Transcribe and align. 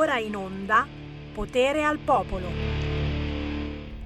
ora 0.00 0.18
in 0.18 0.34
onda 0.34 0.86
Potere 1.34 1.84
al 1.84 1.98
Popolo. 1.98 2.48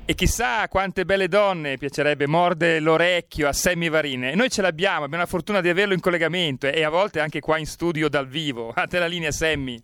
E 0.05 0.15
chissà 0.15 0.67
quante 0.69 1.05
belle 1.05 1.29
donne 1.29 1.79
piacerebbe 1.79 2.27
mordere 2.27 2.81
l'orecchio 2.81 3.47
a 3.47 3.53
Sammy 3.53 3.89
Varin. 3.89 4.25
E 4.25 4.35
noi 4.35 4.51
ce 4.51 4.61
l'abbiamo, 4.61 5.05
abbiamo 5.05 5.23
la 5.23 5.29
fortuna 5.29 5.61
di 5.61 5.69
averlo 5.69 5.95
in 5.95 6.01
collegamento 6.01 6.67
e 6.67 6.83
a 6.83 6.91
volte 6.91 7.21
anche 7.21 7.39
qua 7.39 7.59
in 7.59 7.67
studio 7.67 8.09
dal 8.09 8.27
vivo. 8.27 8.73
A 8.75 8.89
te 8.89 8.99
la 8.99 9.07
linea, 9.07 9.31
Sammy. 9.31 9.81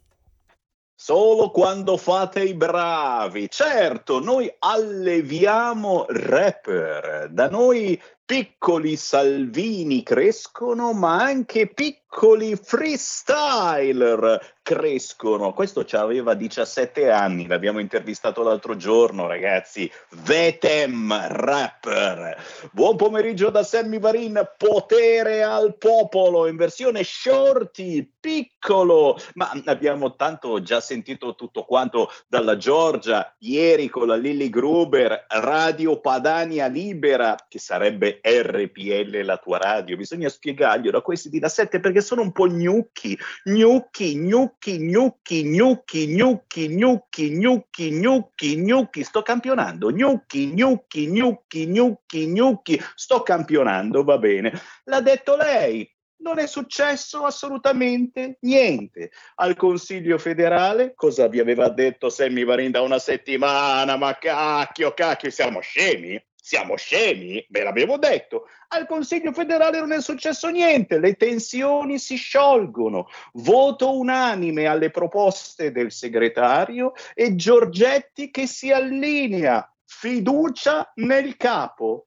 Solo 0.97 1.51
quando 1.51 1.97
fate 1.97 2.43
i 2.43 2.55
bravi. 2.55 3.49
Certo, 3.49 4.19
noi 4.19 4.53
alleviamo 4.59 6.07
rapper. 6.09 7.29
Da 7.31 7.49
noi 7.49 7.99
piccoli 8.31 8.95
Salvini 8.95 10.05
crescono, 10.05 10.93
ma 10.93 11.21
anche 11.21 11.67
piccoli 11.67 12.55
freestyler 12.55 14.59
crescono. 14.63 15.53
Questo 15.53 15.85
aveva 15.95 16.35
17 16.35 17.11
anni, 17.11 17.49
l'abbiamo 17.49 17.81
intervistato 17.81 18.45
l'altro 18.45 18.77
giorno, 18.77 19.27
ragazzi. 19.27 19.91
Vetem 20.23 21.13
rapper. 21.29 22.37
Buon 22.71 22.95
pomeriggio 22.95 23.51
da 23.51 23.65
Sammy 23.65 23.99
Varin, 23.99 24.41
potere 24.57 25.43
al 25.43 25.77
popolo 25.77 26.47
in 26.47 26.55
versione 26.55 27.03
shorty, 27.03 28.13
piccolo. 28.21 29.19
Ma 29.35 29.51
abbiamo 29.65 30.15
tanto 30.15 30.63
già 30.63 30.81
sentito 30.81 31.35
tutto 31.35 31.65
quanto 31.65 32.13
dalla 32.29 32.57
Giorgia 32.57 33.35
ieri 33.39 33.89
con 33.89 34.07
la 34.07 34.17
Lilly 34.17 34.51
Gruber, 34.51 35.27
Radio 35.29 35.99
Padania 35.99 36.69
Libera, 36.69 37.35
che 37.49 37.59
sarebbe 37.59 38.20
RPL 38.23 39.23
la 39.25 39.37
tua 39.37 39.59
radio, 39.59 39.97
bisogna 39.97 40.29
spiegarglielo 40.29 40.99
a 40.99 41.03
questi 41.03 41.29
di 41.29 41.39
da 41.39 41.49
7 41.49 41.81
perché 41.81 42.01
sono 42.01 42.23
un 42.23 42.33
po' 42.33 42.49
gnocchi, 42.49 43.19
gnocchi, 43.45 44.17
gnocchi, 44.17 44.79
gnocchi, 44.79 45.45
gnocchi, 45.45 46.07
gnocchi, 46.07 46.69
gnocchi, 46.69 47.31
gnocchi, 47.31 47.91
gnocchi, 47.91 48.57
gnocchi, 48.57 49.05
sto 49.05 49.23
campionando, 49.23 49.91
gnocchi, 49.91 50.47
gnocchi, 50.53 51.07
gnocchi, 51.07 51.67
gnocchi, 51.67 52.27
gnocchi, 52.27 52.83
sto 52.95 53.23
campionando, 53.23 54.05
va 54.05 54.19
bene. 54.19 54.53
L'ha 54.85 55.01
detto 55.01 55.37
lei, 55.37 55.89
non 56.21 56.39
è 56.39 56.47
successo 56.47 57.25
assolutamente 57.25 58.39
niente. 58.41 59.11
Al 59.37 59.57
Consiglio 59.57 60.19
federale, 60.19 60.95
cosa 60.95 61.29
vi 61.29 61.41
aveva 61.41 61.69
detto 61.69 62.09
Sammy 62.09 62.45
Varin 62.45 62.71
da 62.71 62.83
una 62.83 62.99
settimana? 62.99 63.97
Ma 63.97 64.17
cacchio, 64.19 64.93
cacchio, 64.93 65.31
siamo 65.31 65.61
scemi? 65.61 66.23
Siamo 66.43 66.77
scemi? 66.77 67.45
Ve 67.49 67.63
l'avevo 67.63 67.99
detto. 67.99 68.49
Al 68.69 68.87
Consiglio 68.87 69.33
federale 69.33 69.79
non 69.79 69.93
è 69.93 70.01
successo 70.01 70.49
niente, 70.49 70.99
le 70.99 71.15
tensioni 71.15 71.99
si 71.99 72.17
sciolgono. 72.17 73.09
Voto 73.35 73.97
unanime 73.97 74.67
alle 74.67 74.91
proposte 74.91 75.71
del 75.71 75.93
segretario 75.93 76.93
e 77.15 77.35
Giorgetti 77.35 78.31
che 78.31 78.47
si 78.47 78.73
allinea. 78.73 79.71
Fiducia 79.85 80.91
nel 80.97 81.37
capo. 81.37 82.07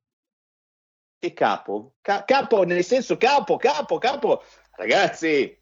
Che 1.19 1.33
capo? 1.33 1.95
Ca- 2.01 2.23
capo 2.25 2.63
nel 2.63 2.83
senso 2.83 3.17
capo, 3.17 3.57
capo, 3.57 3.97
capo. 3.97 4.43
Ragazzi, 4.71 5.57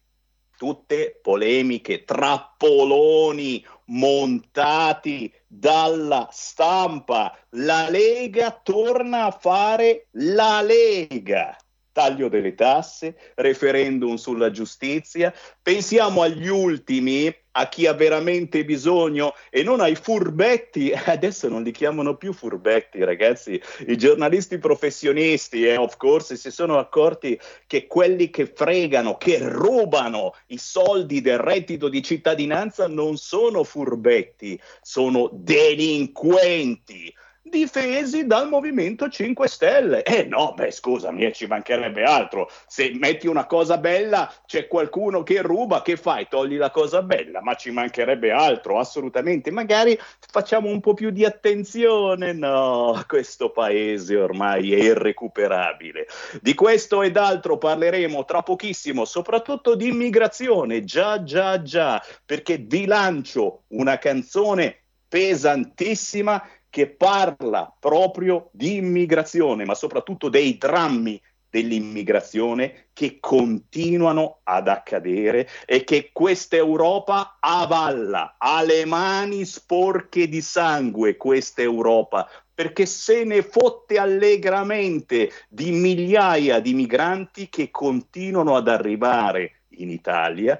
tutte 0.56 1.18
polemiche, 1.20 2.04
trappoloni 2.04 3.64
montati 3.92 5.32
dalla 5.46 6.28
stampa. 6.30 7.36
La 7.50 7.88
Lega 7.88 8.50
torna 8.62 9.26
a 9.26 9.30
fare 9.30 10.08
la 10.12 10.60
Lega 10.62 11.56
taglio 11.92 12.28
delle 12.28 12.54
tasse, 12.54 13.16
referendum 13.34 14.16
sulla 14.16 14.50
giustizia, 14.50 15.32
pensiamo 15.62 16.22
agli 16.22 16.48
ultimi, 16.48 17.32
a 17.52 17.68
chi 17.68 17.86
ha 17.86 17.92
veramente 17.92 18.64
bisogno 18.64 19.34
e 19.50 19.62
non 19.62 19.80
ai 19.80 19.94
furbetti, 19.94 20.92
adesso 21.06 21.48
non 21.48 21.62
li 21.62 21.70
chiamano 21.70 22.16
più 22.16 22.32
furbetti 22.32 23.04
ragazzi, 23.04 23.60
i 23.86 23.96
giornalisti 23.96 24.58
professionisti 24.58 25.66
eh, 25.66 25.76
of 25.76 25.96
course 25.96 26.36
si 26.36 26.50
sono 26.50 26.78
accorti 26.78 27.38
che 27.66 27.86
quelli 27.86 28.30
che 28.30 28.46
fregano, 28.46 29.16
che 29.16 29.38
rubano 29.40 30.34
i 30.46 30.58
soldi 30.58 31.20
del 31.20 31.38
reddito 31.38 31.88
di 31.88 32.02
cittadinanza 32.02 32.88
non 32.88 33.16
sono 33.16 33.64
furbetti, 33.64 34.58
sono 34.80 35.28
delinquenti 35.32 37.12
difesi 37.42 38.26
dal 38.26 38.48
Movimento 38.48 39.08
5 39.08 39.48
Stelle. 39.48 40.02
Eh 40.04 40.24
no, 40.24 40.54
beh 40.54 40.70
scusami, 40.70 41.24
eh, 41.24 41.32
ci 41.32 41.46
mancherebbe 41.46 42.04
altro. 42.04 42.48
Se 42.66 42.92
metti 42.94 43.26
una 43.26 43.46
cosa 43.46 43.78
bella, 43.78 44.32
c'è 44.46 44.68
qualcuno 44.68 45.22
che 45.22 45.42
ruba, 45.42 45.82
che 45.82 45.96
fai? 45.96 46.28
Togli 46.28 46.56
la 46.56 46.70
cosa 46.70 47.02
bella, 47.02 47.42
ma 47.42 47.54
ci 47.54 47.70
mancherebbe 47.70 48.30
altro, 48.30 48.78
assolutamente. 48.78 49.50
Magari 49.50 49.98
facciamo 50.30 50.68
un 50.68 50.80
po' 50.80 50.94
più 50.94 51.10
di 51.10 51.24
attenzione. 51.24 52.32
No, 52.32 53.02
questo 53.08 53.50
paese 53.50 54.16
ormai 54.16 54.72
è 54.72 54.78
irrecuperabile. 54.78 56.06
Di 56.40 56.54
questo 56.54 57.02
ed 57.02 57.16
altro 57.16 57.58
parleremo 57.58 58.24
tra 58.24 58.42
pochissimo, 58.42 59.04
soprattutto 59.04 59.74
di 59.74 59.88
immigrazione. 59.88 60.84
Già, 60.84 61.22
già, 61.22 61.60
già, 61.62 62.02
perché 62.24 62.58
vi 62.58 62.86
lancio 62.86 63.64
una 63.68 63.98
canzone 63.98 64.76
pesantissima 65.08 66.42
che 66.72 66.86
parla 66.88 67.70
proprio 67.78 68.48
di 68.50 68.76
immigrazione, 68.76 69.66
ma 69.66 69.74
soprattutto 69.74 70.30
dei 70.30 70.56
drammi 70.56 71.20
dell'immigrazione 71.50 72.86
che 72.94 73.18
continuano 73.20 74.38
ad 74.44 74.68
accadere 74.68 75.46
e 75.66 75.84
che 75.84 76.08
questa 76.14 76.56
Europa 76.56 77.36
avalla, 77.40 78.36
ha 78.38 78.62
le 78.62 78.86
mani 78.86 79.44
sporche 79.44 80.28
di 80.28 80.40
sangue 80.40 81.18
questa 81.18 81.60
Europa, 81.60 82.26
perché 82.54 82.86
se 82.86 83.24
ne 83.24 83.42
fotte 83.42 83.98
allegramente 83.98 85.30
di 85.50 85.72
migliaia 85.72 86.58
di 86.58 86.72
migranti 86.72 87.50
che 87.50 87.70
continuano 87.70 88.56
ad 88.56 88.68
arrivare 88.68 89.64
in 89.76 89.90
Italia, 89.90 90.58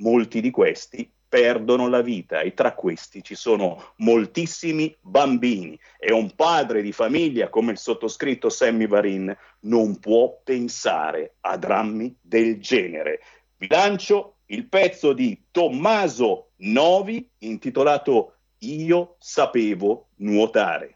molti 0.00 0.42
di 0.42 0.50
questi 0.50 1.10
perdono 1.28 1.88
la 1.88 2.02
vita 2.02 2.40
e 2.40 2.54
tra 2.54 2.74
questi 2.74 3.22
ci 3.22 3.34
sono 3.34 3.92
moltissimi 3.96 4.96
bambini 5.00 5.78
e 5.98 6.12
un 6.12 6.34
padre 6.34 6.82
di 6.82 6.92
famiglia 6.92 7.48
come 7.48 7.72
il 7.72 7.78
sottoscritto 7.78 8.48
Sammy 8.48 8.86
Varin 8.86 9.36
non 9.60 9.98
può 9.98 10.40
pensare 10.44 11.36
a 11.40 11.56
drammi 11.56 12.16
del 12.20 12.60
genere. 12.60 13.20
Vi 13.56 13.66
lancio 13.68 14.36
il 14.46 14.68
pezzo 14.68 15.12
di 15.12 15.46
Tommaso 15.50 16.50
Novi 16.58 17.28
intitolato 17.38 18.34
Io 18.58 19.16
sapevo 19.18 20.08
nuotare. 20.16 20.95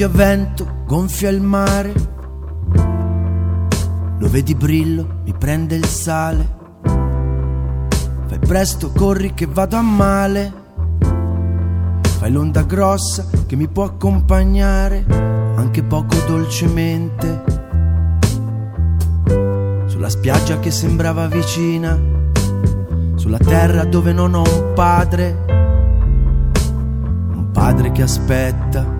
Soffia 0.00 0.16
vento, 0.16 0.66
gonfia 0.86 1.28
il 1.28 1.42
mare. 1.42 1.92
Lo 4.18 4.30
vedi 4.30 4.54
brillo, 4.54 5.20
mi 5.24 5.34
prende 5.36 5.74
il 5.74 5.84
sale. 5.84 6.48
Fai 8.24 8.38
presto, 8.38 8.92
corri 8.92 9.34
che 9.34 9.44
vado 9.44 9.76
a 9.76 9.82
male. 9.82 10.52
Fai 12.18 12.32
l'onda 12.32 12.62
grossa 12.62 13.26
che 13.44 13.56
mi 13.56 13.68
può 13.68 13.84
accompagnare, 13.84 15.04
anche 15.56 15.82
poco 15.82 16.16
dolcemente. 16.26 17.44
Sulla 19.84 20.08
spiaggia 20.08 20.60
che 20.60 20.70
sembrava 20.70 21.26
vicina, 21.26 22.00
sulla 23.16 23.36
terra 23.36 23.84
dove 23.84 24.14
non 24.14 24.32
ho 24.32 24.44
un 24.44 24.72
padre. 24.74 25.44
Un 27.34 27.50
padre 27.52 27.92
che 27.92 28.00
aspetta 28.00 28.99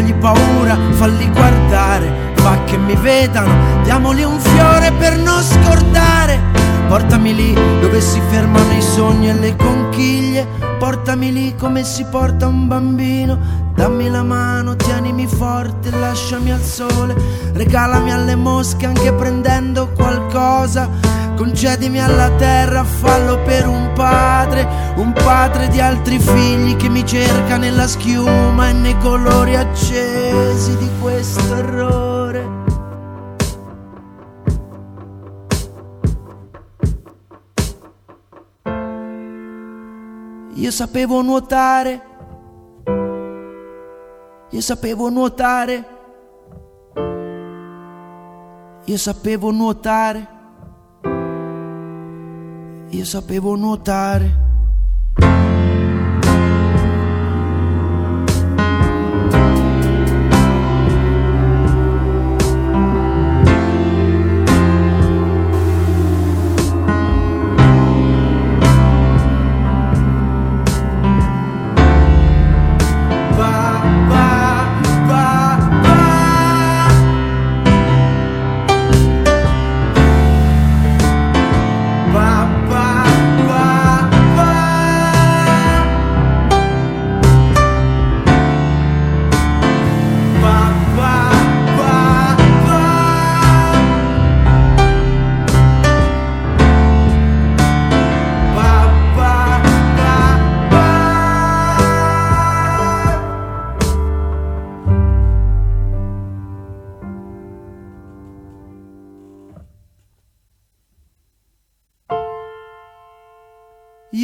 fagli 0.00 0.14
paura, 0.14 0.78
falli 0.92 1.30
guardare, 1.30 2.32
fa 2.36 2.64
che 2.64 2.78
mi 2.78 2.94
vedano, 2.94 3.82
diamoli 3.82 4.22
un 4.22 4.38
fiore 4.40 4.90
per 4.92 5.18
non 5.18 5.42
scordare. 5.42 6.40
Portami 6.88 7.34
lì 7.34 7.52
dove 7.80 8.00
si 8.00 8.20
fermano 8.30 8.72
i 8.72 8.80
sogni 8.80 9.28
e 9.28 9.34
le 9.34 9.54
conchiglie, 9.56 10.46
portami 10.78 11.32
lì 11.32 11.54
come 11.54 11.84
si 11.84 12.04
porta 12.04 12.46
un 12.46 12.66
bambino, 12.66 13.68
Dammi 13.74 14.10
la 14.10 14.22
mano, 14.22 14.76
tienimi 14.76 15.26
forte, 15.26 15.90
lasciami 15.90 16.52
al 16.52 16.60
sole, 16.60 17.14
regalami 17.54 18.12
alle 18.12 18.36
mosche 18.36 18.84
anche 18.84 19.10
prendendo 19.12 19.88
qualcosa. 19.96 20.86
Concedimi 21.40 21.98
alla 21.98 22.30
terra, 22.36 22.84
fallo 22.84 23.42
per 23.44 23.66
un 23.66 23.92
padre, 23.94 24.68
un 24.96 25.14
padre 25.14 25.68
di 25.68 25.80
altri 25.80 26.18
figli 26.18 26.76
che 26.76 26.90
mi 26.90 27.02
cerca 27.06 27.56
nella 27.56 27.86
schiuma 27.86 28.68
e 28.68 28.72
nei 28.74 28.98
colori 28.98 29.56
accesi 29.56 30.76
di 30.76 30.90
questo 31.00 31.54
errore. 31.54 32.58
Io 40.56 40.70
sapevo 40.70 41.22
nuotare 41.22 42.08
io 44.52 44.60
sapevo 44.60 45.08
nuotare. 45.08 45.84
Io 48.84 48.98
sapevo 48.98 49.52
nuotare. 49.52 50.39
Io 52.92 53.04
sapevo 53.04 53.54
nuotare. 53.54 54.49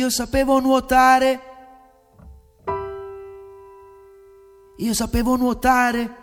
Io 0.06 0.12
sapevo 0.12 0.60
nuotare. 0.60 1.40
Io 4.76 4.94
sapevo 4.94 5.34
nuotare. 5.34 6.16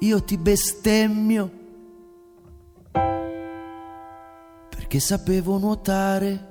Io 0.00 0.24
ti 0.24 0.36
bestemmio 0.36 1.50
perché 4.68 4.98
sapevo 4.98 5.58
nuotare. 5.58 6.49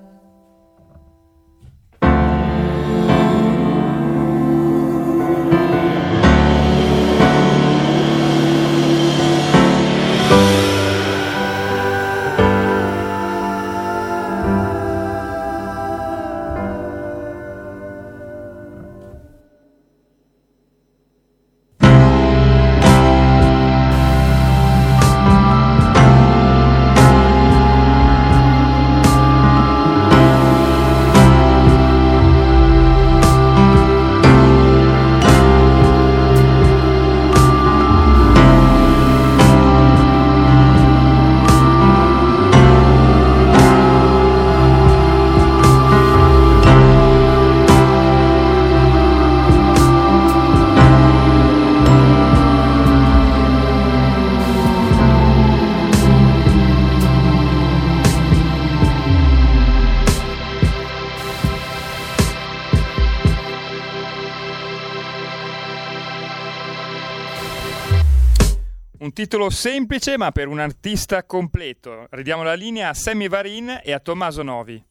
Titolo 69.20 69.50
semplice 69.50 70.18
ma 70.18 70.32
per 70.32 70.48
un 70.48 70.60
artista 70.60 71.26
completo. 71.26 72.08
Ridiamo 72.12 72.42
la 72.42 72.54
linea 72.54 72.88
a 72.88 72.94
Sammy 72.94 73.28
Varin 73.28 73.82
e 73.84 73.92
a 73.92 74.00
Tommaso 74.00 74.44
Novi. 74.44 74.82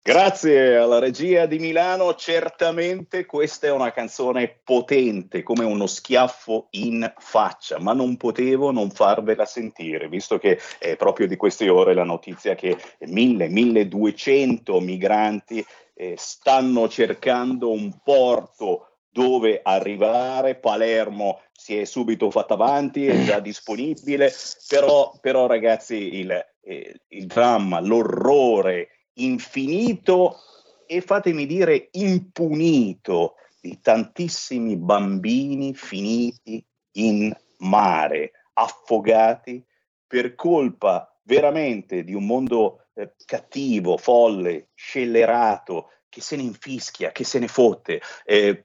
Grazie 0.00 0.76
alla 0.76 1.00
regia 1.00 1.46
di 1.46 1.58
Milano, 1.58 2.14
certamente 2.14 3.26
questa 3.26 3.66
è 3.66 3.72
una 3.72 3.90
canzone 3.90 4.60
potente 4.62 5.42
come 5.42 5.64
uno 5.64 5.88
schiaffo 5.88 6.68
in 6.70 7.12
faccia, 7.18 7.80
ma 7.80 7.94
non 7.94 8.16
potevo 8.16 8.70
non 8.70 8.90
farvela 8.90 9.44
sentire, 9.44 10.08
visto 10.08 10.38
che 10.38 10.60
è 10.78 10.94
proprio 10.94 11.26
di 11.26 11.34
queste 11.34 11.68
ore 11.68 11.94
la 11.94 12.04
notizia 12.04 12.54
che 12.54 12.78
1000-1200 13.00 14.80
migranti 14.80 15.66
eh, 15.94 16.14
stanno 16.16 16.88
cercando 16.88 17.72
un 17.72 17.92
porto 18.04 18.84
dove 19.10 19.60
arrivare. 19.62 20.54
Palermo 20.54 21.40
si 21.60 21.76
è 21.76 21.84
subito 21.84 22.30
fatta 22.30 22.54
avanti, 22.54 23.06
è 23.06 23.22
già 23.22 23.38
disponibile, 23.40 24.32
però, 24.66 25.12
però 25.20 25.46
ragazzi 25.46 26.14
il, 26.14 26.30
eh, 26.62 27.00
il 27.08 27.26
dramma, 27.26 27.80
l'orrore 27.80 29.08
infinito 29.14 30.38
e 30.86 31.02
fatemi 31.02 31.44
dire 31.44 31.88
impunito 31.92 33.34
di 33.60 33.78
tantissimi 33.82 34.78
bambini 34.78 35.74
finiti 35.74 36.64
in 36.92 37.30
mare, 37.58 38.32
affogati 38.54 39.62
per 40.06 40.34
colpa 40.34 41.14
veramente 41.24 42.04
di 42.04 42.14
un 42.14 42.24
mondo 42.24 42.86
eh, 42.94 43.12
cattivo, 43.26 43.98
folle, 43.98 44.70
scellerato, 44.74 45.90
che 46.08 46.22
se 46.22 46.36
ne 46.36 46.42
infischia, 46.42 47.12
che 47.12 47.24
se 47.24 47.38
ne 47.38 47.48
fotte. 47.48 48.00
Eh, 48.24 48.64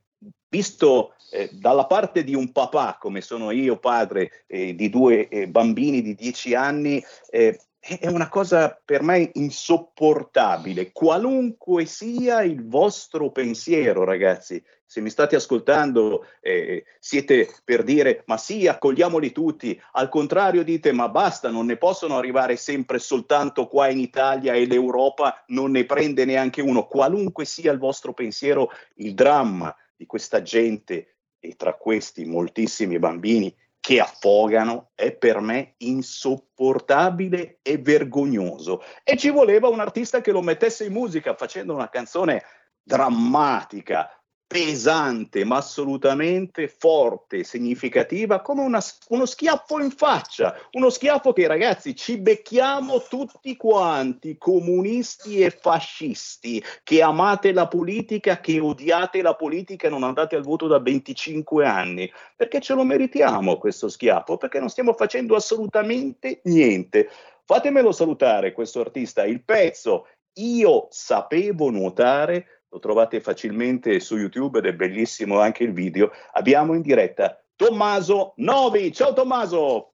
visto 0.50 1.16
eh, 1.32 1.50
dalla 1.52 1.86
parte 1.86 2.24
di 2.24 2.34
un 2.34 2.52
papà, 2.52 2.98
come 3.00 3.22
sono 3.22 3.52
io, 3.52 3.78
padre 3.78 4.46
eh, 4.48 4.74
di 4.74 4.90
due 4.90 5.28
eh, 5.28 5.48
bambini 5.48 6.02
di 6.02 6.16
dieci 6.16 6.54
anni, 6.54 7.04
eh, 7.30 7.60
è 7.88 8.08
una 8.08 8.30
cosa 8.30 8.82
per 8.84 9.04
me 9.04 9.30
insopportabile, 9.34 10.92
qualunque 10.92 11.86
sia 11.86 12.42
il 12.42 12.66
vostro 12.68 13.30
pensiero, 13.30 14.04
ragazzi. 14.04 14.64
Se 14.88 15.02
mi 15.02 15.12
state 15.12 15.36
ascoltando, 15.36 16.26
eh, 16.42 16.86
siete 17.00 17.48
per 17.64 17.84
dire 17.84 18.24
ma 18.26 18.38
sì, 18.38 18.68
accogliamoli 18.68 19.32
tutti. 19.32 19.80
Al 19.94 20.10
contrario, 20.10 20.64
dite 20.64 20.92
ma 20.94 21.10
basta, 21.10 21.50
non 21.50 21.68
ne 21.68 21.78
possono 21.78 22.18
arrivare 22.18 22.56
sempre 22.56 22.98
soltanto 22.98 23.68
qua 23.68 23.90
in 23.90 24.00
Italia 24.00 24.54
e 24.54 24.66
l'Europa 24.66 25.44
non 25.48 25.72
ne 25.72 25.86
prende 25.86 26.26
neanche 26.26 26.62
uno. 26.62 26.88
Qualunque 26.88 27.46
sia 27.46 27.72
il 27.72 27.80
vostro 27.80 28.14
pensiero, 28.14 28.70
il 28.96 29.14
dramma 29.14 29.76
di 29.96 30.06
questa 30.06 30.42
gente 30.42 31.18
e 31.40 31.56
tra 31.56 31.76
questi 31.76 32.26
moltissimi 32.26 33.00
bambini 33.00 33.56
che 33.80 34.00
affogano 34.00 34.90
è 34.96 35.12
per 35.12 35.40
me 35.42 35.76
insopportabile 35.78 37.60
e 37.62 37.78
vergognoso. 37.78 38.82
E 39.04 39.16
ci 39.16 39.30
voleva 39.30 39.68
un 39.68 39.80
artista 39.80 40.22
che 40.22 40.32
lo 40.32 40.42
mettesse 40.42 40.86
in 40.86 40.94
musica 40.94 41.36
facendo 41.36 41.76
una 41.76 41.90
canzone 41.90 42.44
drammatica, 42.82 44.10
pesante, 44.48 45.44
ma 45.44 45.58
assolutamente 45.58 46.68
forte, 46.68 47.44
significativa, 47.44 48.42
come 48.42 48.62
una, 48.62 48.80
uno 49.10 49.26
schiaffo 49.26 49.80
in 49.80 49.90
faccia, 49.90 50.56
uno 50.72 50.90
schiaffo 50.90 51.34
che 51.34 51.48
ragazzi 51.48 51.96
ci 51.96 52.18
becchiamo 52.18 53.04
tutti 53.10 53.56
quanti, 53.58 54.38
comunisti 54.38 55.42
e 55.42 55.50
fascisti, 55.50 56.64
che 56.84 57.02
amate 57.02 57.54
la 57.54 57.68
politica, 57.68 58.40
che 58.40 58.60
odiate 58.60 59.22
la 59.22 59.36
politica 59.36 59.88
e 59.88 59.90
non 59.90 60.04
andate 60.04 60.36
al 60.36 60.44
voto 60.44 60.68
da 60.68 60.80
25 60.80 61.66
anni, 61.66 62.12
perché 62.36 62.62
ce 62.62 62.76
lo 62.76 62.84
meritiamo 62.84 63.58
questo 63.58 63.90
schiaffo, 63.90 64.38
perché 64.38 64.60
non 64.60 64.70
stiamo 64.70 64.94
facendo 64.94 65.36
assolutamente 65.36 66.42
niente. 66.44 67.10
Fatemelo 67.44 67.92
salutare 67.92 68.54
questo 68.54 68.80
artista, 68.82 69.26
il 69.26 69.44
pezzo. 69.44 70.08
Io 70.38 70.88
sapevo 70.90 71.70
nuotare 71.70 72.55
lo 72.76 72.80
trovate 72.80 73.22
facilmente 73.22 74.02
su 74.02 74.18
YouTube 74.18 74.60
ed 74.60 74.66
è 74.66 74.74
bellissimo 74.74 75.40
anche 75.40 75.64
il 75.64 75.72
video. 75.72 76.12
Abbiamo 76.34 76.74
in 76.74 76.82
diretta 76.82 77.42
Tommaso 77.56 78.34
Novi. 78.38 78.92
Ciao 78.92 79.14
Tommaso! 79.14 79.94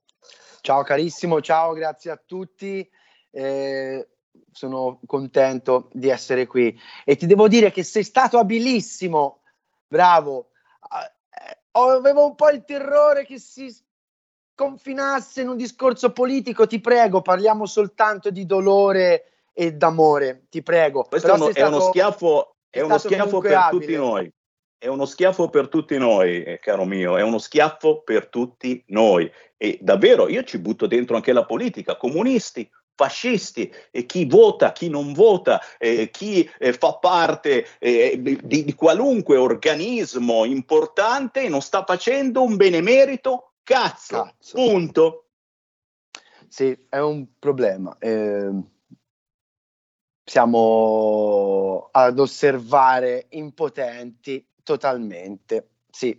Ciao 0.62 0.84
carissimo, 0.84 1.42
ciao, 1.42 1.74
grazie 1.74 2.10
a 2.10 2.22
tutti. 2.24 2.88
Eh, 3.30 4.08
sono 4.52 5.00
contento 5.06 5.90
di 5.94 6.10
essere 6.10 6.48
qui 6.48 6.78
e 7.06 7.16
ti 7.16 7.28
devo 7.28 7.48
dire 7.48 7.72
che 7.72 7.84
sei 7.84 8.04
stato 8.04 8.40
abilissimo, 8.40 9.42
bravo. 9.88 10.50
Eh, 10.82 11.58
avevo 11.72 12.26
un 12.26 12.36
po' 12.36 12.50
il 12.50 12.64
terrore 12.64 13.26
che 13.26 13.38
si 13.38 13.74
confinasse 14.56 15.42
in 15.42 15.50
un 15.50 15.58
discorso 15.58 16.12
politico, 16.12 16.66
ti 16.66 16.80
prego, 16.82 17.22
parliamo 17.22 17.68
soltanto 17.68 18.32
di 18.32 18.46
dolore 18.46 19.26
e 19.54 19.74
d'amore, 19.74 20.46
ti 20.50 20.64
prego. 20.64 21.04
Questo 21.04 21.30
è 21.30 21.34
uno, 21.34 21.54
è 21.54 21.66
uno 21.66 21.80
schiaffo 21.80 22.56
è, 22.72 22.82
uno 22.82 22.98
schiaffo 22.98 23.40
per 23.40 23.68
tutti 23.70 23.96
noi. 23.96 24.32
È 24.78 24.88
uno 24.88 25.06
schiaffo 25.06 25.50
per 25.50 25.68
tutti 25.68 25.96
noi, 26.00 26.42
eh, 26.44 26.60
caro 26.60 26.86
mio, 26.86 27.16
è 27.16 27.22
uno 27.22 27.38
schiaffo 27.38 28.02
per 28.02 28.30
tutti 28.30 28.84
noi. 28.88 29.32
E 29.56 29.78
davvero 29.80 30.28
io 30.28 30.44
ci 30.44 30.58
butto 30.58 30.88
dentro 30.88 31.16
anche 31.16 31.34
la 31.34 31.46
politica, 31.46 31.98
comunisti, 31.98 32.68
fascisti, 32.96 33.72
e 33.92 34.06
chi 34.06 34.26
vota, 34.26 34.72
chi 34.72 34.90
non 34.90 35.14
vota, 35.14 35.62
eh, 35.78 36.10
chi 36.10 36.50
eh, 36.58 36.74
fa 36.74 36.96
parte 36.96 37.68
eh, 37.80 38.18
di, 38.20 38.64
di, 38.64 38.74
qualunque 38.74 39.38
organismo 39.38 40.46
importante 40.46 41.48
non 41.48 41.62
sta 41.62 41.84
facendo 41.84 42.44
un 42.44 42.56
benemerito, 42.56 43.54
cazzo, 43.64 44.24
cazzo. 44.24 44.56
punto. 44.56 45.26
Sì, 46.48 46.76
è 46.90 47.00
un 47.00 47.28
problema. 47.40 47.96
Eh, 48.00 48.50
siamo 50.32 51.90
ad 51.92 52.18
osservare 52.18 53.26
impotenti 53.32 54.48
totalmente. 54.64 55.72
Sì, 55.90 56.18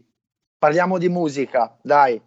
parliamo 0.59 0.99
di 0.99 1.09
musica, 1.09 1.79
dai. 1.81 2.21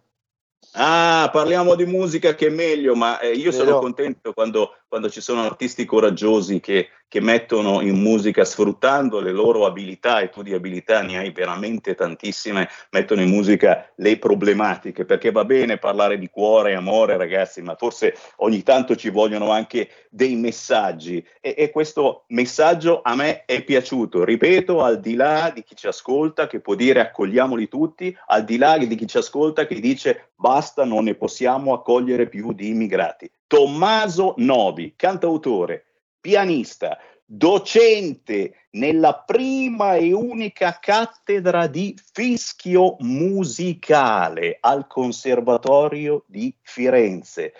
Ah, 0.72 1.30
parliamo 1.30 1.76
di 1.76 1.86
musica 1.86 2.34
che 2.34 2.48
è 2.48 2.50
meglio, 2.50 2.96
ma 2.96 3.20
eh, 3.20 3.34
io 3.34 3.52
Vero. 3.52 3.64
sono 3.64 3.78
contento 3.78 4.32
quando, 4.32 4.70
quando, 4.96 5.10
ci 5.10 5.20
sono 5.20 5.42
artisti 5.42 5.84
coraggiosi 5.84 6.58
che, 6.58 6.88
che, 7.06 7.20
mettono 7.20 7.82
in 7.82 8.00
musica, 8.00 8.46
sfruttando 8.46 9.20
le 9.20 9.30
loro 9.30 9.66
abilità, 9.66 10.20
e 10.20 10.30
tu 10.30 10.42
di 10.42 10.54
abilità 10.54 11.02
ne 11.02 11.18
hai 11.18 11.32
veramente 11.32 11.94
tantissime, 11.94 12.66
mettono 12.92 13.20
in 13.20 13.28
musica 13.28 13.92
le 13.96 14.18
problematiche, 14.18 15.04
perché 15.04 15.30
va 15.32 15.44
bene 15.44 15.76
parlare 15.76 16.18
di 16.18 16.30
cuore 16.30 16.70
e 16.70 16.76
amore, 16.76 17.18
ragazzi, 17.18 17.60
ma 17.60 17.74
forse 17.76 18.16
ogni 18.36 18.62
tanto 18.62 18.96
ci 18.96 19.10
vogliono 19.10 19.50
anche 19.50 19.90
dei 20.08 20.34
messaggi 20.34 21.22
e, 21.42 21.54
e 21.58 21.70
questo 21.70 22.24
messaggio 22.28 23.02
a 23.02 23.14
me 23.14 23.44
è 23.44 23.62
piaciuto, 23.62 24.24
ripeto, 24.24 24.82
al 24.82 24.98
di 24.98 25.14
là 25.14 25.50
di 25.54 25.62
chi 25.62 25.76
ci 25.76 25.88
ascolta, 25.88 26.46
che 26.46 26.60
può 26.60 26.74
dire 26.74 27.00
accogliamoli 27.00 27.68
tutti, 27.68 28.16
al 28.28 28.44
di 28.44 28.56
là 28.56 28.78
di 28.78 28.94
chi 28.94 29.06
ci 29.06 29.18
ascolta 29.18 29.66
che 29.66 29.78
dice 29.78 30.30
basta, 30.34 30.86
non 30.86 31.04
ne 31.04 31.14
possiamo 31.14 31.74
accogliere 31.74 32.28
più 32.28 32.54
di 32.54 32.68
immigrati. 32.68 33.30
Tommaso 33.46 34.34
Novi, 34.38 34.94
cantautore, 34.96 35.84
pianista, 36.20 36.98
docente 37.24 38.66
nella 38.72 39.14
prima 39.14 39.94
e 39.94 40.12
unica 40.12 40.78
cattedra 40.80 41.66
di 41.66 41.96
fischio 42.12 42.96
musicale 43.00 44.58
al 44.60 44.86
Conservatorio 44.86 46.24
di 46.26 46.54
Firenze. 46.62 47.52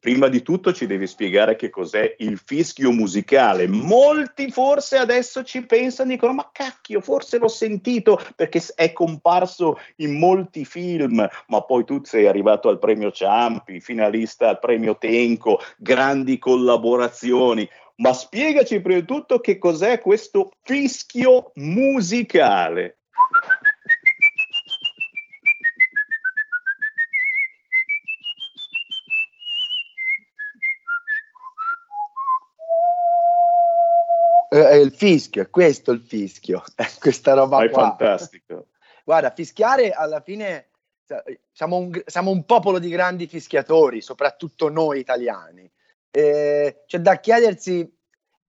Prima 0.00 0.28
di 0.28 0.40
tutto 0.40 0.72
ci 0.72 0.86
devi 0.86 1.06
spiegare 1.06 1.56
che 1.56 1.68
cos'è 1.68 2.14
il 2.20 2.40
fischio 2.42 2.90
musicale. 2.90 3.68
Molti 3.68 4.50
forse 4.50 4.96
adesso 4.96 5.44
ci 5.44 5.66
pensano 5.66 6.08
e 6.08 6.14
dicono: 6.14 6.32
Ma 6.32 6.48
cacchio, 6.50 7.02
forse 7.02 7.36
l'ho 7.36 7.48
sentito 7.48 8.18
perché 8.34 8.62
è 8.76 8.94
comparso 8.94 9.78
in 9.96 10.18
molti 10.18 10.64
film. 10.64 11.28
Ma 11.48 11.60
poi 11.60 11.84
tu 11.84 12.00
sei 12.02 12.26
arrivato 12.26 12.70
al 12.70 12.78
premio 12.78 13.10
Ciampi, 13.10 13.80
finalista 13.80 14.48
al 14.48 14.58
premio 14.58 14.96
Tenco, 14.96 15.60
grandi 15.76 16.38
collaborazioni. 16.38 17.68
Ma 17.96 18.14
spiegaci 18.14 18.80
prima 18.80 19.00
di 19.00 19.06
tutto 19.06 19.38
che 19.40 19.58
cos'è 19.58 20.00
questo 20.00 20.52
fischio 20.62 21.52
musicale. 21.56 22.99
È 34.58 34.74
il 34.74 34.92
fischio, 34.92 35.42
è 35.42 35.50
questo 35.50 35.92
il 35.92 36.00
fischio, 36.00 36.62
è 36.74 36.86
questa 36.98 37.34
roba 37.34 37.62
è 37.62 37.70
qua. 37.70 37.96
fantastico. 37.96 38.66
Guarda, 39.04 39.30
fischiare 39.30 39.92
alla 39.92 40.20
fine 40.20 40.70
siamo 41.52 41.76
un, 41.76 42.02
siamo 42.06 42.30
un, 42.30 42.44
popolo 42.44 42.78
di 42.78 42.88
grandi 42.88 43.26
fischiatori, 43.26 44.00
soprattutto 44.00 44.68
noi 44.68 45.00
italiani. 45.00 45.70
Eh, 46.10 46.82
c'è 46.86 46.98
da 46.98 47.18
chiedersi 47.18 47.92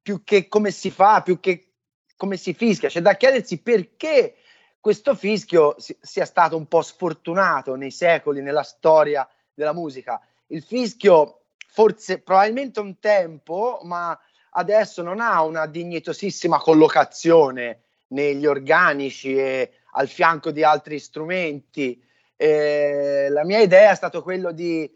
più 0.02 0.24
che 0.24 0.48
come 0.48 0.72
si 0.72 0.92
fa, 0.92 1.22
più 1.22 1.40
che 1.40 1.74
come 2.16 2.38
si 2.38 2.54
fischia, 2.54 2.90
c'è 2.90 3.02
da 3.02 3.16
chiedersi 3.16 3.62
perché 3.62 4.36
questo 4.80 5.16
fischio 5.16 5.76
si, 5.80 5.98
sia 6.00 6.26
stato 6.26 6.56
un 6.56 6.68
po' 6.68 6.82
sfortunato 6.82 7.76
nei 7.76 7.92
secoli, 7.92 8.42
nella 8.42 8.64
storia 8.64 9.28
della 9.54 9.74
musica. 9.74 10.20
Il 10.48 10.64
fischio 10.64 11.42
forse 11.68 12.20
probabilmente 12.20 12.80
un 12.80 13.00
tempo, 13.00 13.80
ma 13.84 14.20
adesso 14.52 15.02
non 15.02 15.20
ha 15.20 15.44
una 15.44 15.66
dignitosissima 15.66 16.58
collocazione 16.60 17.84
negli 18.08 18.46
organici 18.46 19.36
e 19.36 19.72
al 19.94 20.08
fianco 20.08 20.52
di 20.52 20.64
altri 20.64 21.00
strumenti. 21.00 22.02
Eh, 22.36 23.28
la 23.30 23.46
mia 23.46 23.60
idea 23.60 23.92
è 23.92 23.96
stata 23.96 24.22
quella 24.22 24.52
di, 24.52 24.90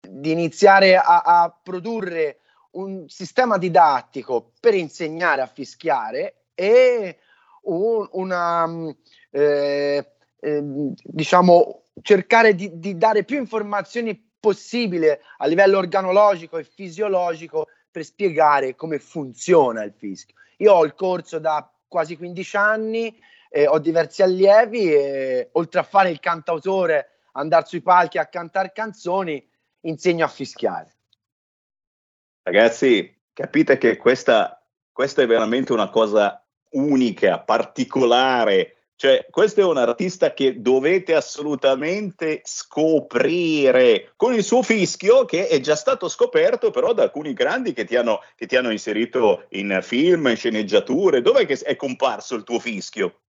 di 0.00 0.30
iniziare 0.30 0.96
a, 0.96 1.22
a, 1.24 1.60
produrre 1.62 2.38
un 2.72 3.08
sistema 3.08 3.58
didattico 3.58 4.52
per 4.58 4.74
insegnare 4.74 5.42
a 5.42 5.46
fischiare 5.46 6.44
e 6.54 7.18
un, 7.64 8.08
una, 8.12 8.66
eh, 9.30 10.12
eh, 10.40 10.60
diciamo, 10.62 11.82
cercare 12.00 12.54
di, 12.54 12.78
di 12.78 12.96
dare 12.96 13.24
più 13.24 13.36
informazioni 13.36 14.30
possibile 14.40 15.20
a 15.38 15.46
livello 15.46 15.78
organologico 15.78 16.56
e 16.58 16.64
fisiologico 16.64 17.68
per 17.92 18.04
spiegare 18.04 18.74
come 18.74 18.98
funziona 18.98 19.84
il 19.84 19.92
fischio. 19.92 20.34
Io 20.56 20.72
ho 20.72 20.84
il 20.84 20.94
corso 20.94 21.38
da 21.38 21.70
quasi 21.86 22.16
15 22.16 22.56
anni, 22.56 23.16
eh, 23.50 23.66
ho 23.66 23.78
diversi 23.78 24.22
allievi 24.22 24.92
e 24.92 25.50
oltre 25.52 25.80
a 25.80 25.84
fare 25.84 26.10
il 26.10 26.18
cantautore, 26.18 27.18
andare 27.32 27.66
sui 27.66 27.82
palchi 27.82 28.18
a 28.18 28.26
cantare 28.26 28.72
canzoni, 28.72 29.46
insegno 29.80 30.24
a 30.24 30.28
fischiare. 30.28 30.94
Ragazzi, 32.42 33.22
capite 33.32 33.76
che 33.78 33.96
questa, 33.96 34.64
questa 34.90 35.22
è 35.22 35.26
veramente 35.26 35.72
una 35.72 35.90
cosa 35.90 36.42
unica, 36.70 37.40
particolare 37.40 38.81
cioè, 39.02 39.26
questo 39.30 39.60
è 39.60 39.64
un 39.64 39.78
artista 39.78 40.32
che 40.32 40.60
dovete 40.62 41.16
assolutamente 41.16 42.40
scoprire 42.44 44.12
con 44.14 44.32
il 44.32 44.44
suo 44.44 44.62
fischio 44.62 45.24
che 45.24 45.48
è 45.48 45.58
già 45.58 45.74
stato 45.74 46.06
scoperto 46.06 46.70
però 46.70 46.92
da 46.92 47.02
alcuni 47.02 47.32
grandi 47.32 47.72
che 47.72 47.84
ti 47.84 47.96
hanno, 47.96 48.20
che 48.36 48.46
ti 48.46 48.54
hanno 48.54 48.70
inserito 48.70 49.46
in 49.48 49.80
film, 49.82 50.28
in 50.28 50.36
sceneggiature. 50.36 51.20
Dov'è 51.20 51.46
che 51.46 51.58
è 51.64 51.74
comparso 51.74 52.36
il 52.36 52.44
tuo 52.44 52.60
fischio? 52.60 53.22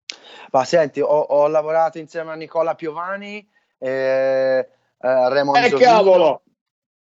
Ma 0.51 0.65
senti, 0.65 0.99
ho, 0.99 1.05
ho 1.07 1.47
lavorato 1.47 1.99
insieme 1.99 2.33
a 2.33 2.35
Nicola 2.35 2.75
Piovani, 2.75 3.49
eh, 3.77 4.69
a 4.97 5.27
Remo 5.29 5.55
Eh, 5.55 5.71
cavolo! 5.71 6.41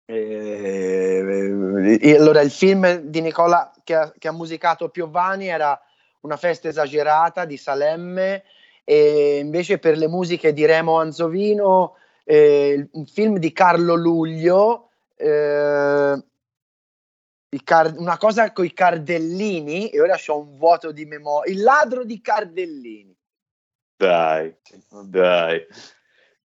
Eh, 0.05 1.99
eh, 2.01 2.17
allora, 2.17 2.41
il 2.41 2.53
film 2.53 2.99
di 2.99 3.21
Nicola 3.21 3.73
che 3.83 3.97
ha, 3.97 4.13
che 4.17 4.29
ha 4.29 4.33
musicato 4.33 4.91
Piovani 4.91 5.49
era 5.49 5.77
una 6.25 6.37
festa 6.37 6.69
esagerata 6.69 7.45
di 7.45 7.57
Salemme 7.57 8.45
e 8.83 9.39
invece 9.39 9.79
per 9.79 9.97
le 9.97 10.09
musiche 10.09 10.53
di 10.53 10.65
Remo 10.67 10.99
Anzovino 10.99 11.97
eh, 12.25 12.89
un 12.93 13.07
film 13.07 13.39
di 13.39 13.53
Carlo 13.53 13.95
Luglio 13.95 14.91
eh, 15.17 16.23
car- 17.63 17.95
una 17.97 18.17
cosa 18.17 18.53
con 18.53 18.65
i 18.65 18.73
cardellini 18.73 19.91
e 19.91 20.01
ora 20.01 20.19
ho 20.27 20.39
un 20.39 20.57
vuoto 20.57 20.91
di 20.91 21.05
memoria. 21.05 21.53
Il 21.53 21.63
ladro 21.63 22.05
di 22.05 22.21
cardellini. 22.21 23.17
Dai, 23.97 24.57
dai. 25.05 25.65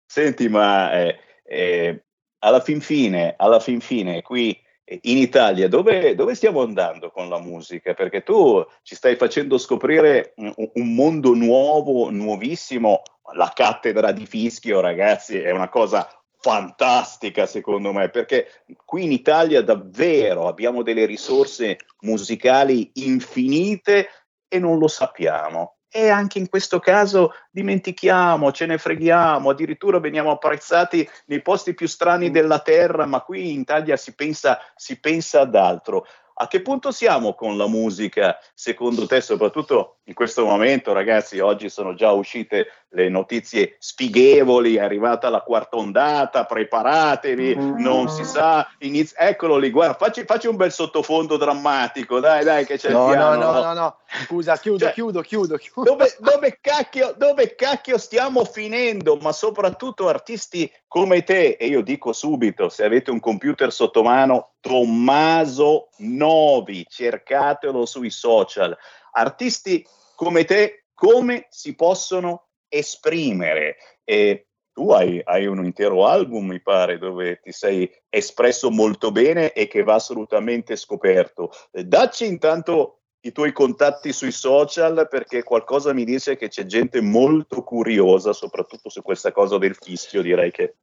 Senti, 0.05 0.47
ma 0.47 0.93
eh, 0.93 1.19
eh, 1.43 2.03
alla 2.39 2.61
fin 2.61 2.79
fine, 2.79 3.33
alla 3.37 3.59
fin 3.59 3.81
fine, 3.81 4.21
qui 4.21 4.62
in 4.85 5.17
Italia, 5.17 5.67
dove, 5.69 6.13
dove, 6.15 6.35
stiamo 6.35 6.61
andando 6.61 7.09
con 7.09 7.29
la 7.29 7.39
musica? 7.39 7.93
Perché 7.93 8.23
tu 8.23 8.63
ci 8.81 8.95
stai 8.95 9.15
facendo 9.15 9.57
scoprire 9.57 10.33
un, 10.35 10.93
mondo 10.93 11.33
nuovo, 11.33 12.09
nuovissimo. 12.09 13.01
La 13.33 13.51
cattedra 13.55 14.11
di 14.11 14.25
Fischio, 14.25 14.81
ragazzi, 14.81 15.37
è 15.37 15.51
una 15.51 15.69
cosa 15.69 16.07
fantastica 16.39 17.45
secondo 17.45 17.93
me, 17.93 18.09
perché 18.09 18.47
qui 18.83 19.05
in 19.05 19.13
Italia 19.13 19.61
davvero 19.61 20.47
abbiamo 20.47 20.83
delle 20.83 21.05
risorse 21.05 21.77
musicali 22.01 22.91
infinite 22.95 24.09
e 24.49 24.59
non 24.59 24.77
lo 24.77 24.89
sappiamo 24.89 25.77
e 25.95 26.09
anche 26.09 26.39
in 26.39 26.49
questo 26.49 26.79
caso 26.79 27.35
dimentichiamo, 27.51 28.51
ce 28.51 28.65
ne 28.65 28.79
freghiamo, 28.79 29.51
addirittura 29.51 29.99
veniamo 29.99 30.31
apprezzati 30.31 31.07
nei 31.27 31.43
posti 31.43 31.75
più 31.75 31.87
strani 31.87 32.31
della 32.31 32.59
terra, 32.59 33.05
ma 33.05 33.21
qui 33.21 33.53
in 33.53 33.59
Italia 33.59 33.95
si 33.95 34.15
pensa, 34.15 34.59
si 34.75 34.99
pensa 34.99 35.41
ad 35.41 35.53
altro. 35.53 36.07
A 36.35 36.47
che 36.47 36.63
punto 36.63 36.89
siamo 36.91 37.35
con 37.35 37.57
la 37.57 37.67
musica, 37.67 38.39
secondo 38.55 39.05
te, 39.05 39.21
soprattutto 39.21 39.97
in 40.05 40.15
questo 40.15 40.43
momento, 40.45 40.91
ragazzi? 40.91 41.39
Oggi 41.39 41.69
sono 41.69 41.93
già 41.93 42.11
uscite 42.11 42.69
le 42.93 43.09
notizie 43.09 43.75
spighevoli, 43.79 44.75
è 44.75 44.81
arrivata 44.81 45.29
la 45.29 45.41
quarta 45.41 45.77
ondata, 45.77 46.45
preparatevi, 46.45 47.55
non 47.77 48.07
si 48.07 48.23
sa, 48.23 48.67
inizia, 48.79 49.19
eccolo 49.19 49.57
lì, 49.57 49.69
guarda, 49.69 49.95
facci, 49.95 50.23
facci, 50.25 50.47
un 50.47 50.55
bel 50.55 50.71
sottofondo 50.71 51.37
drammatico, 51.37 52.19
dai, 52.19 52.43
dai, 52.43 52.65
che 52.65 52.77
c'è 52.77 52.91
no, 52.91 53.07
il 53.07 53.11
piano. 53.11 53.35
No, 53.35 53.51
no, 53.51 53.61
no, 53.61 53.73
no, 53.73 53.97
scusa, 54.25 54.57
chiudo, 54.57 54.85
cioè, 54.85 54.93
chiudo, 54.93 55.21
chiudo, 55.21 55.57
chiudo. 55.57 55.89
Dove, 55.89 56.15
dove, 56.19 56.59
cacchio, 56.61 57.13
dove 57.17 57.55
cacchio 57.55 57.97
stiamo 57.97 58.45
finendo? 58.45 59.17
Ma 59.17 59.31
soprattutto 59.31 60.07
artisti 60.07 60.71
come 60.87 61.23
te, 61.23 61.57
e 61.59 61.65
io 61.65 61.81
dico 61.81 62.13
subito, 62.13 62.69
se 62.69 62.83
avete 62.85 63.09
un 63.09 63.19
computer 63.19 63.71
sotto 63.71 64.03
mano, 64.03 64.51
Tommaso 64.59 65.89
Novi, 65.97 66.85
cercatelo 66.87 67.85
sui 67.85 68.11
social. 68.11 68.77
Artisti 69.13 69.85
come 70.15 70.45
te, 70.45 70.85
come 70.93 71.47
si 71.49 71.75
possono 71.75 72.49
esprimere. 72.73 73.77
E 74.03 74.47
tu 74.73 74.91
hai, 74.91 75.21
hai, 75.23 75.45
un 75.45 75.63
intero 75.63 76.07
album, 76.07 76.47
mi 76.47 76.61
pare, 76.61 76.97
dove 76.97 77.39
ti 77.41 77.51
sei 77.51 77.89
espresso 78.09 78.71
molto 78.71 79.11
bene 79.11 79.53
e 79.53 79.67
che 79.67 79.83
va 79.83 79.95
assolutamente 79.95 80.75
scoperto. 80.75 81.51
Dacci 81.71 82.25
intanto 82.25 83.03
i 83.25 83.31
tuoi 83.31 83.51
contatti 83.53 84.11
sui 84.11 84.31
social 84.31 85.07
perché 85.09 85.43
qualcosa 85.43 85.93
mi 85.93 86.03
dice 86.03 86.35
che 86.35 86.49
c'è 86.49 86.65
gente 86.65 87.01
molto 87.01 87.63
curiosa, 87.63 88.33
soprattutto 88.33 88.89
su 88.89 89.01
questa 89.01 89.31
cosa 89.31 89.57
del 89.57 89.75
fischio, 89.79 90.21
direi 90.21 90.51
che... 90.51 90.75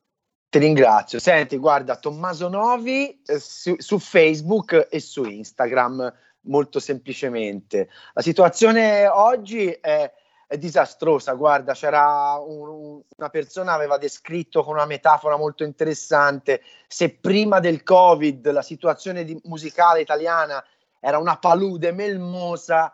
Ti 0.49 0.59
ringrazio. 0.59 1.19
Senti, 1.19 1.59
guarda, 1.59 1.97
Tommaso 1.97 2.49
Novi 2.49 3.21
eh, 3.25 3.39
su, 3.39 3.75
su 3.79 3.99
Facebook 3.99 4.89
e 4.91 5.01
su 5.01 5.25
Instagram, 5.25 6.13
molto 6.43 6.81
semplicemente. 6.81 7.89
La 8.15 8.23
situazione 8.23 9.07
oggi 9.07 9.69
è 9.69 10.13
è 10.51 10.59
disastrosa. 10.59 11.35
Guarda, 11.35 11.75
c'era 11.75 12.37
un, 12.45 13.01
una 13.17 13.29
persona 13.29 13.73
aveva 13.73 13.99
descritto 13.99 14.65
con 14.65 14.75
una 14.75 14.85
metafora 14.85 15.37
molto 15.37 15.63
interessante. 15.63 16.61
Se 16.89 17.11
prima 17.11 17.61
del 17.61 17.85
Covid 17.85 18.51
la 18.51 18.61
situazione 18.61 19.23
di, 19.23 19.41
musicale 19.45 20.01
italiana 20.01 20.61
era 20.99 21.19
una 21.19 21.37
palude 21.37 21.93
melmosa, 21.93 22.93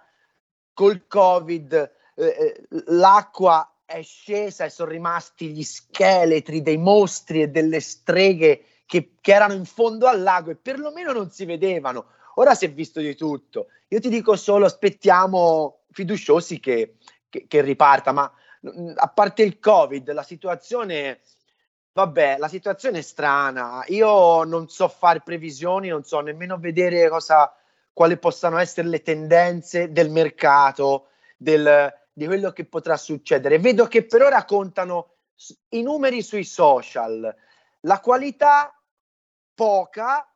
col 0.75 1.07
Covid 1.07 1.73
eh, 2.17 2.25
eh, 2.27 2.67
l'acqua 2.89 3.73
è 3.87 4.03
scesa 4.03 4.67
e 4.67 4.69
sono 4.69 4.91
rimasti 4.91 5.49
gli 5.49 5.63
scheletri 5.63 6.61
dei 6.61 6.77
mostri 6.77 7.41
e 7.41 7.49
delle 7.49 7.81
streghe 7.81 8.65
che, 8.85 9.15
che 9.19 9.33
erano 9.33 9.55
in 9.55 9.65
fondo 9.65 10.09
al 10.09 10.21
lago 10.21 10.51
e 10.51 10.57
perlomeno 10.57 11.11
non 11.11 11.31
si 11.31 11.47
vedevano. 11.47 12.09
Ora 12.35 12.55
si 12.55 12.67
è 12.67 12.71
visto 12.71 13.01
di 13.01 13.15
tutto. 13.15 13.69
Io 13.89 13.99
ti 13.99 14.11
dico 14.11 14.37
solo 14.37 14.67
aspettiamo 14.67 15.85
fiduciosi 15.91 16.61
che 16.61 16.97
che, 17.29 17.47
che 17.47 17.61
riparta, 17.61 18.13
ma 18.13 18.31
mm, 18.69 18.93
a 18.97 19.09
parte 19.09 19.43
il 19.43 19.59
Covid, 19.59 20.13
la 20.13 20.23
situazione 20.23 21.21
vabbè, 21.97 22.37
la 22.37 22.49
situazione 22.49 22.99
è 22.99 23.03
strana. 23.03 23.83
Io 23.87 24.45
non 24.45 24.69
so 24.69 24.87
fare 24.87 25.23
previsioni, 25.23 25.89
non 25.89 26.05
so 26.05 26.21
nemmeno 26.21 26.59
vedere 26.59 27.09
cosa, 27.09 27.51
quali 27.91 28.19
possano 28.19 28.59
essere 28.59 28.89
le 28.89 29.01
tendenze 29.01 29.91
del 29.91 30.11
mercato, 30.11 31.09
del, 31.39 31.91
di 32.13 32.27
quello 32.27 32.53
che 32.53 32.67
potrà 32.67 32.99
succedere. 32.99 33.59
Vedo 33.59 33.87
che 33.87 34.05
per 34.05 34.21
ora 34.21 34.45
contano 34.45 35.15
i 35.71 35.81
numeri 35.81 36.21
sui 36.21 36.45
social, 36.45 37.35
la 37.81 38.01
qualità 38.01 38.79
poca, 39.55 40.31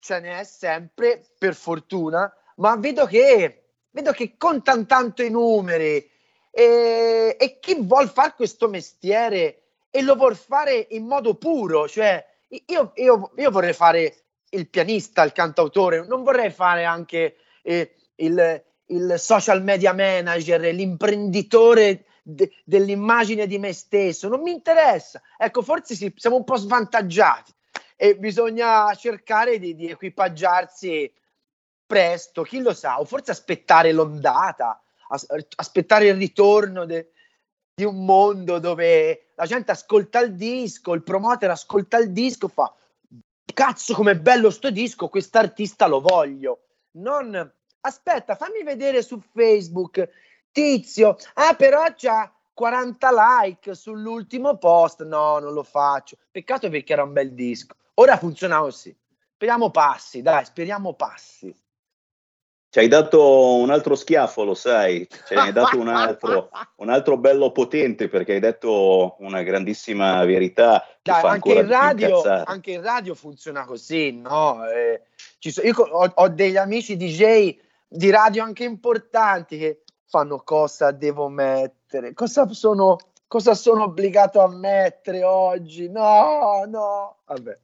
ce 0.00 0.18
n'è 0.18 0.42
sempre, 0.42 1.22
per 1.38 1.54
fortuna, 1.54 2.32
ma 2.56 2.74
vedo 2.74 3.06
che, 3.06 3.74
vedo 3.90 4.10
che 4.10 4.36
contano 4.36 4.86
tanto 4.86 5.22
i 5.22 5.30
numeri 5.30 6.10
e, 6.58 7.36
e 7.38 7.58
chi 7.58 7.76
vuol 7.80 8.08
fare 8.08 8.32
questo 8.34 8.66
mestiere 8.66 9.64
e 9.90 10.00
lo 10.00 10.14
vuol 10.14 10.36
fare 10.36 10.86
in 10.92 11.04
modo 11.04 11.34
puro, 11.34 11.86
cioè 11.86 12.24
io, 12.48 12.92
io, 12.94 13.30
io 13.36 13.50
vorrei 13.50 13.74
fare 13.74 14.22
il 14.50 14.66
pianista, 14.70 15.22
il 15.22 15.32
cantautore, 15.32 16.06
non 16.06 16.22
vorrei 16.22 16.50
fare 16.50 16.84
anche 16.84 17.36
eh, 17.60 17.96
il, 18.14 18.64
il, 18.86 19.14
social 19.18 19.62
media 19.62 19.92
manager, 19.92 20.62
l'imprenditore 20.72 22.06
de, 22.22 22.50
dell'immagine 22.64 23.46
di 23.46 23.58
me 23.58 23.74
stesso, 23.74 24.28
non 24.28 24.40
mi 24.40 24.52
interessa. 24.52 25.20
Ecco, 25.36 25.60
forse 25.60 25.94
sì, 25.94 26.10
siamo 26.16 26.36
un 26.36 26.44
po' 26.44 26.56
svantaggiati 26.56 27.52
e 27.96 28.16
bisogna 28.16 28.94
cercare 28.94 29.58
di, 29.58 29.74
di 29.74 29.90
equipaggiarsi 29.90 31.12
presto, 31.84 32.42
chi 32.44 32.62
lo 32.62 32.72
sa, 32.72 32.98
o 32.98 33.04
forse 33.04 33.32
aspettare 33.32 33.92
l'ondata 33.92 34.80
aspettare 35.08 36.08
il 36.08 36.16
ritorno 36.16 36.84
de- 36.84 37.10
di 37.74 37.84
un 37.84 38.04
mondo 38.04 38.58
dove 38.58 39.32
la 39.34 39.46
gente 39.46 39.70
ascolta 39.70 40.20
il 40.20 40.34
disco, 40.34 40.94
il 40.94 41.02
promoter 41.02 41.50
ascolta 41.50 41.98
il 41.98 42.12
disco, 42.12 42.48
fa 42.48 42.74
cazzo 43.56 43.94
com'è 43.94 44.16
bello 44.16 44.50
sto 44.50 44.70
disco, 44.70 45.08
quest'artista 45.08 45.86
lo 45.86 46.00
voglio. 46.00 46.60
Non 46.96 47.52
aspetta, 47.80 48.34
fammi 48.34 48.62
vedere 48.62 49.02
su 49.02 49.18
Facebook 49.32 50.08
Tizio, 50.52 51.16
ah 51.34 51.54
però 51.54 51.84
c'ha 51.94 52.30
40 52.52 53.10
like 53.42 53.74
sull'ultimo 53.74 54.56
post. 54.56 55.04
No, 55.04 55.38
non 55.38 55.52
lo 55.52 55.62
faccio. 55.62 56.16
Peccato 56.30 56.68
perché 56.68 56.92
era 56.94 57.02
un 57.02 57.12
bel 57.12 57.32
disco. 57.32 57.76
Ora 57.94 58.16
funziona 58.16 58.60
così. 58.60 58.94
Speriamo 59.34 59.70
passi, 59.70 60.22
dai, 60.22 60.44
speriamo 60.44 60.94
passi. 60.94 61.54
Ci 62.76 62.82
hai 62.82 62.88
dato 62.88 63.54
un 63.54 63.70
altro 63.70 63.94
schiaffo, 63.94 64.44
lo 64.44 64.52
sai, 64.52 65.08
ci 65.26 65.32
hai 65.32 65.50
dato 65.50 65.78
un 65.78 65.88
altro, 65.88 66.50
un 66.76 66.90
altro 66.90 67.16
bello 67.16 67.50
potente 67.50 68.06
perché 68.10 68.34
hai 68.34 68.38
detto 68.38 69.16
una 69.20 69.42
grandissima 69.42 70.22
verità. 70.26 70.86
Dai, 71.00 71.24
anche, 71.24 71.54
in 71.54 71.66
radio, 71.66 72.20
anche 72.44 72.72
in 72.72 72.82
radio 72.82 73.14
funziona 73.14 73.64
così, 73.64 74.20
no? 74.20 74.68
Eh, 74.68 75.00
so, 75.38 75.62
io 75.62 75.72
ho, 75.74 76.12
ho, 76.16 76.28
degli 76.28 76.58
amici 76.58 76.98
DJ 76.98 77.56
di 77.88 78.10
radio 78.10 78.42
anche 78.42 78.64
importanti 78.64 79.56
che 79.56 79.80
fanno 80.04 80.42
cosa 80.44 80.90
devo 80.90 81.30
mettere, 81.30 82.12
cosa 82.12 82.46
sono, 82.50 82.98
cosa 83.26 83.54
sono 83.54 83.84
obbligato 83.84 84.42
a 84.42 84.48
mettere 84.48 85.24
oggi, 85.24 85.88
no, 85.88 86.66
no, 86.68 87.16
vabbè. 87.24 87.58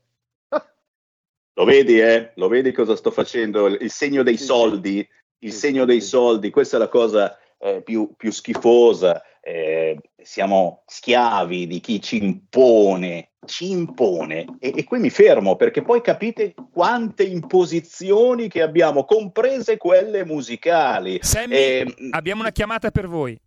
Lo 1.54 1.64
vedi, 1.64 2.00
eh? 2.00 2.32
Lo 2.36 2.48
vedi 2.48 2.72
cosa 2.72 2.96
sto 2.96 3.10
facendo? 3.10 3.66
Il 3.66 3.90
segno 3.90 4.22
dei 4.22 4.38
soldi, 4.38 5.06
il 5.40 5.52
segno 5.52 5.84
dei 5.84 6.00
soldi, 6.00 6.50
questa 6.50 6.76
è 6.76 6.78
la 6.78 6.88
cosa 6.88 7.36
eh, 7.58 7.82
più, 7.82 8.14
più, 8.16 8.30
schifosa. 8.30 9.22
Eh, 9.40 9.98
siamo 10.22 10.82
schiavi 10.86 11.66
di 11.66 11.80
chi 11.80 12.00
ci 12.00 12.22
impone, 12.22 13.32
ci 13.44 13.70
impone. 13.70 14.46
E, 14.60 14.72
e, 14.76 14.84
qui 14.84 14.98
mi 14.98 15.10
fermo 15.10 15.56
perché 15.56 15.82
poi 15.82 16.00
capite 16.00 16.54
quante 16.72 17.24
imposizioni 17.24 18.48
che 18.48 18.62
abbiamo, 18.62 19.04
comprese 19.04 19.76
quelle 19.76 20.24
musicali. 20.24 21.18
Sammy, 21.20 21.54
eh, 21.54 21.94
abbiamo 22.10 22.40
una 22.40 22.52
chiamata 22.52 22.90
per 22.90 23.08
voi. 23.08 23.38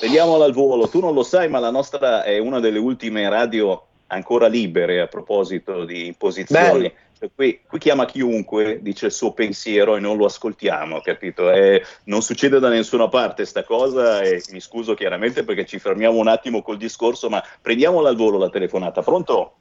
Vediamola 0.00 0.44
al 0.44 0.52
volo. 0.52 0.88
Tu 0.88 1.00
non 1.00 1.14
lo 1.14 1.22
sai, 1.22 1.48
ma 1.48 1.58
la 1.58 1.70
nostra 1.70 2.22
è 2.22 2.38
una 2.38 2.60
delle 2.60 2.78
ultime 2.78 3.28
radio 3.28 3.87
ancora 4.08 4.46
libere 4.46 5.00
a 5.00 5.06
proposito 5.06 5.84
di 5.84 6.06
imposizioni. 6.06 6.92
Cioè, 7.18 7.30
qui, 7.34 7.60
qui, 7.66 7.78
chiama 7.78 8.04
chiunque, 8.04 8.80
dice 8.80 9.06
il 9.06 9.12
suo 9.12 9.32
pensiero 9.32 9.96
e 9.96 10.00
non 10.00 10.16
lo 10.16 10.26
ascoltiamo, 10.26 11.00
capito? 11.00 11.50
E 11.50 11.82
non 12.04 12.22
succede 12.22 12.60
da 12.60 12.68
nessuna 12.68 13.08
parte 13.08 13.44
sta 13.44 13.64
cosa 13.64 14.20
e 14.20 14.40
mi 14.52 14.60
scuso 14.60 14.94
chiaramente 14.94 15.42
perché 15.42 15.66
ci 15.66 15.78
fermiamo 15.80 16.16
un 16.18 16.28
attimo 16.28 16.62
col 16.62 16.76
discorso, 16.76 17.28
ma 17.28 17.42
prendiamola 17.60 18.08
al 18.08 18.16
volo 18.16 18.38
la 18.38 18.50
telefonata. 18.50 19.02
Pronto? 19.02 19.54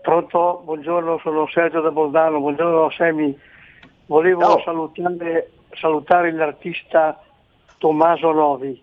Pronto, 0.00 0.62
buongiorno, 0.64 1.18
sono 1.18 1.48
Sergio 1.48 1.80
da 1.80 1.90
Boldano, 1.90 2.38
buongiorno 2.38 2.90
Semi. 2.90 3.36
Volevo 4.06 4.62
salutare, 4.64 5.50
salutare, 5.74 6.32
l'artista 6.32 7.20
Tommaso 7.76 8.32
Novi. 8.32 8.80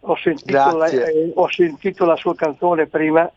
Ho 0.00 0.16
sentito, 0.16 0.76
la, 0.76 0.86
eh, 0.86 1.32
ho 1.34 1.48
sentito 1.48 2.04
la 2.04 2.14
sua 2.14 2.36
canzone 2.36 2.86
prima, 2.86 3.28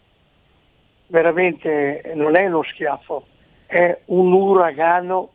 veramente 1.10 2.12
non 2.16 2.36
è 2.36 2.46
uno 2.48 2.64
schiaffo, 2.64 3.26
è 3.66 3.98
un 4.06 4.32
uragano 4.32 5.32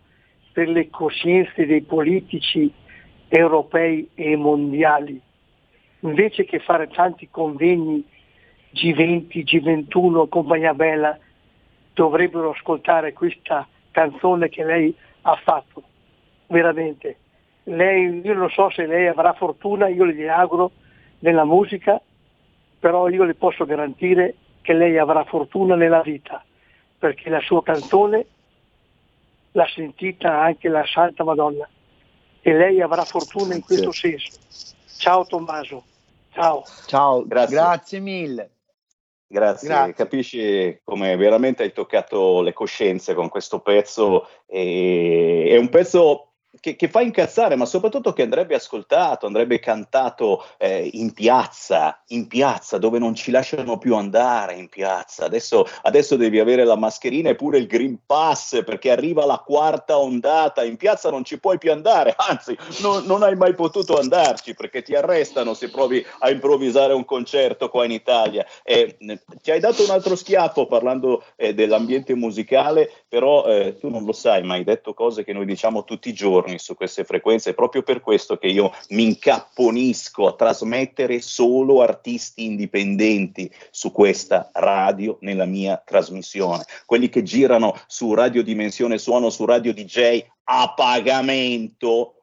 per 0.52 0.68
le 0.68 0.88
coscienze 0.88 1.66
dei 1.66 1.82
politici 1.82 2.72
europei 3.28 4.08
e 4.14 4.36
mondiali. 4.36 5.20
Invece 6.00 6.44
che 6.44 6.58
fare 6.60 6.88
tanti 6.88 7.28
convegni 7.30 8.04
G20, 8.74 9.44
G21, 9.44 10.28
compagnia 10.28 10.74
bella, 10.74 11.18
dovrebbero 11.92 12.50
ascoltare 12.50 13.12
questa 13.12 13.66
canzone 13.90 14.48
che 14.48 14.64
lei 14.64 14.94
ha 15.22 15.34
fatto, 15.42 15.82
veramente. 16.48 17.16
Lei, 17.64 18.20
io 18.22 18.34
non 18.34 18.50
so 18.50 18.68
se 18.70 18.86
lei 18.86 19.06
avrà 19.06 19.32
fortuna, 19.32 19.88
io 19.88 20.04
le 20.04 20.28
auguro 20.28 20.72
nella 21.20 21.44
musica, 21.44 22.00
però 22.78 23.08
io 23.08 23.24
le 23.24 23.34
posso 23.34 23.64
garantire 23.64 24.34
che 24.64 24.72
lei 24.72 24.96
avrà 24.96 25.24
fortuna 25.24 25.76
nella 25.76 26.00
vita, 26.00 26.42
perché 26.98 27.28
la 27.28 27.40
sua 27.40 27.62
canzone 27.62 28.24
l'ha 29.52 29.68
sentita 29.68 30.40
anche 30.40 30.70
la 30.70 30.86
Santa 30.86 31.22
Madonna 31.22 31.68
e 32.40 32.52
lei 32.54 32.80
avrà 32.80 33.04
fortuna 33.04 33.54
in 33.54 33.60
questo 33.60 33.92
senso. 33.92 34.38
Ciao 34.96 35.26
Tommaso, 35.26 35.84
ciao. 36.32 36.64
Ciao, 36.86 37.26
grazie, 37.26 37.56
grazie 37.56 38.00
mille. 38.00 38.50
Grazie. 39.26 39.68
Grazie. 39.68 39.92
capisci 39.92 40.80
come 40.82 41.14
veramente 41.16 41.62
hai 41.62 41.72
toccato 41.72 42.40
le 42.40 42.54
coscienze 42.54 43.12
con 43.12 43.28
questo 43.28 43.60
pezzo. 43.60 44.26
E, 44.46 45.48
è 45.50 45.58
un 45.58 45.68
pezzo 45.68 46.33
che, 46.60 46.76
che, 46.76 46.88
fa 46.88 47.00
incazzare, 47.00 47.56
ma 47.56 47.66
soprattutto 47.66 48.12
che 48.12 48.22
andrebbe 48.22 48.54
ascoltato, 48.54 49.26
andrebbe 49.26 49.58
cantato 49.58 50.44
eh, 50.58 50.88
in 50.92 51.12
piazza, 51.12 52.02
in 52.08 52.26
piazza, 52.26 52.78
dove 52.78 52.98
non 52.98 53.14
ci 53.14 53.30
lasciano 53.30 53.78
più 53.78 53.94
andare 53.96 54.54
in 54.54 54.68
piazza. 54.68 55.24
Adesso, 55.24 55.66
adesso, 55.82 56.16
devi 56.16 56.38
avere 56.38 56.64
la 56.64 56.76
mascherina 56.76 57.30
e 57.30 57.34
pure 57.34 57.58
il 57.58 57.66
Green 57.66 57.98
Pass 58.06 58.62
perché 58.64 58.90
arriva 58.90 59.24
la 59.26 59.42
quarta 59.44 59.98
ondata, 59.98 60.64
in 60.64 60.76
piazza 60.76 61.10
non 61.10 61.24
ci 61.24 61.38
puoi 61.38 61.58
più 61.58 61.72
andare, 61.72 62.14
anzi 62.28 62.56
non, 62.80 63.04
non 63.04 63.22
hai 63.22 63.36
mai 63.36 63.54
potuto 63.54 63.98
andarci 63.98 64.54
perché 64.54 64.82
ti 64.82 64.94
arrestano 64.94 65.54
se 65.54 65.70
provi 65.70 66.04
a 66.20 66.30
improvvisare 66.30 66.92
un 66.92 67.04
concerto 67.04 67.68
qua 67.68 67.84
in 67.84 67.90
Italia. 67.90 68.46
Eh, 68.62 68.96
ci 69.42 69.50
hai 69.50 69.60
dato 69.60 69.82
un 69.82 69.90
altro 69.90 70.16
schiaffo 70.16 70.66
parlando 70.66 71.24
eh, 71.36 71.54
dell'ambiente 71.54 72.14
musicale, 72.14 72.90
però 73.08 73.44
eh, 73.46 73.76
tu 73.78 73.88
non 73.90 74.04
lo 74.04 74.12
sai, 74.12 74.42
ma 74.42 74.54
hai 74.54 74.64
detto 74.64 74.94
cose 74.94 75.24
che 75.24 75.32
noi 75.32 75.46
diciamo 75.46 75.84
tutti 75.84 76.08
i 76.08 76.12
giorni 76.12 76.43
giorni 76.44 76.58
su 76.58 76.74
queste 76.74 77.04
frequenze, 77.04 77.50
è 77.50 77.54
proprio 77.54 77.82
per 77.82 78.00
questo 78.00 78.36
che 78.36 78.48
io 78.48 78.72
mi 78.90 79.04
incapponisco 79.04 80.26
a 80.26 80.34
trasmettere 80.34 81.20
solo 81.20 81.82
artisti 81.82 82.44
indipendenti 82.44 83.50
su 83.70 83.90
questa 83.90 84.50
radio 84.52 85.16
nella 85.20 85.46
mia 85.46 85.82
trasmissione. 85.84 86.64
Quelli 86.84 87.08
che 87.08 87.22
girano 87.22 87.78
su 87.86 88.12
Radio 88.14 88.42
Dimensione 88.42 88.98
Suono, 88.98 89.30
su 89.30 89.44
Radio 89.44 89.72
DJ 89.72 90.24
a 90.46 90.74
pagamento, 90.76 92.16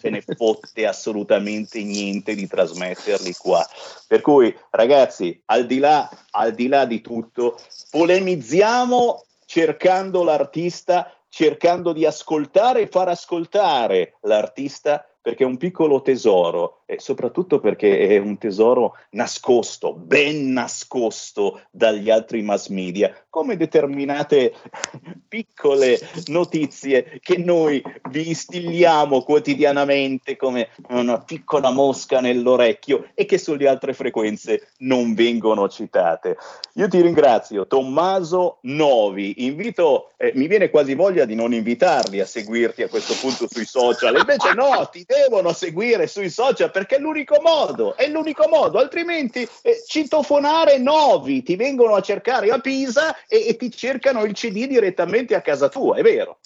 se 0.00 0.08
ne 0.08 0.22
fotte 0.22 0.86
assolutamente 0.86 1.82
niente 1.82 2.34
di 2.34 2.46
trasmetterli 2.46 3.34
qua. 3.34 3.66
Per 4.06 4.22
cui, 4.22 4.54
ragazzi, 4.70 5.38
al 5.46 5.66
di 5.66 5.78
là, 5.78 6.08
al 6.30 6.54
di, 6.54 6.66
là 6.66 6.86
di 6.86 7.02
tutto, 7.02 7.60
polemizziamo 7.90 9.22
cercando 9.44 10.24
l'artista 10.24 11.15
cercando 11.36 11.92
di 11.92 12.06
ascoltare 12.06 12.80
e 12.80 12.86
far 12.86 13.08
ascoltare 13.08 14.16
l'artista 14.22 15.06
perché 15.20 15.44
è 15.44 15.46
un 15.46 15.58
piccolo 15.58 16.00
tesoro 16.00 16.84
e 16.86 17.00
soprattutto 17.00 17.58
perché 17.58 18.08
è 18.08 18.18
un 18.18 18.38
tesoro 18.38 18.96
nascosto, 19.10 19.92
ben 19.92 20.52
nascosto 20.52 21.62
dagli 21.70 22.10
altri 22.10 22.42
mass 22.42 22.68
media, 22.68 23.12
come 23.28 23.56
determinate 23.56 24.54
piccole 25.28 25.98
notizie 26.26 27.18
che 27.20 27.38
noi 27.38 27.82
vi 28.10 28.28
instilliamo 28.28 29.22
quotidianamente 29.22 30.36
come 30.36 30.68
una 30.90 31.18
piccola 31.18 31.70
mosca 31.70 32.20
nell'orecchio 32.20 33.08
e 33.14 33.26
che 33.26 33.38
sulle 33.38 33.66
altre 33.66 33.92
frequenze 33.92 34.68
non 34.78 35.14
vengono 35.14 35.68
citate. 35.68 36.36
Io 36.74 36.88
ti 36.88 37.00
ringrazio, 37.00 37.66
Tommaso 37.66 38.58
Novi, 38.62 39.44
invito, 39.44 40.12
eh, 40.16 40.30
mi 40.36 40.46
viene 40.46 40.70
quasi 40.70 40.94
voglia 40.94 41.24
di 41.24 41.34
non 41.34 41.52
invitarli 41.52 42.20
a 42.20 42.26
seguirti 42.26 42.84
a 42.84 42.88
questo 42.88 43.14
punto 43.20 43.48
sui 43.50 43.64
social, 43.64 44.16
invece 44.16 44.54
no, 44.54 44.88
ti 44.92 45.04
devono 45.04 45.52
seguire 45.52 46.06
sui 46.06 46.30
social 46.30 46.70
perché 46.76 46.96
è 46.96 46.98
l'unico 46.98 47.40
modo, 47.40 47.96
è 47.96 48.06
l'unico 48.06 48.48
modo, 48.48 48.78
altrimenti 48.78 49.48
eh, 49.62 49.82
citofonare 49.86 50.76
Novi, 50.76 51.42
ti 51.42 51.56
vengono 51.56 51.94
a 51.94 52.02
cercare 52.02 52.50
a 52.50 52.58
Pisa 52.58 53.16
e, 53.26 53.46
e, 53.48 53.56
ti 53.56 53.70
cercano 53.70 54.24
il 54.24 54.34
CD 54.34 54.66
direttamente 54.66 55.34
a 55.34 55.40
casa 55.40 55.70
tua, 55.70 55.96
è 55.96 56.02
vero? 56.02 56.36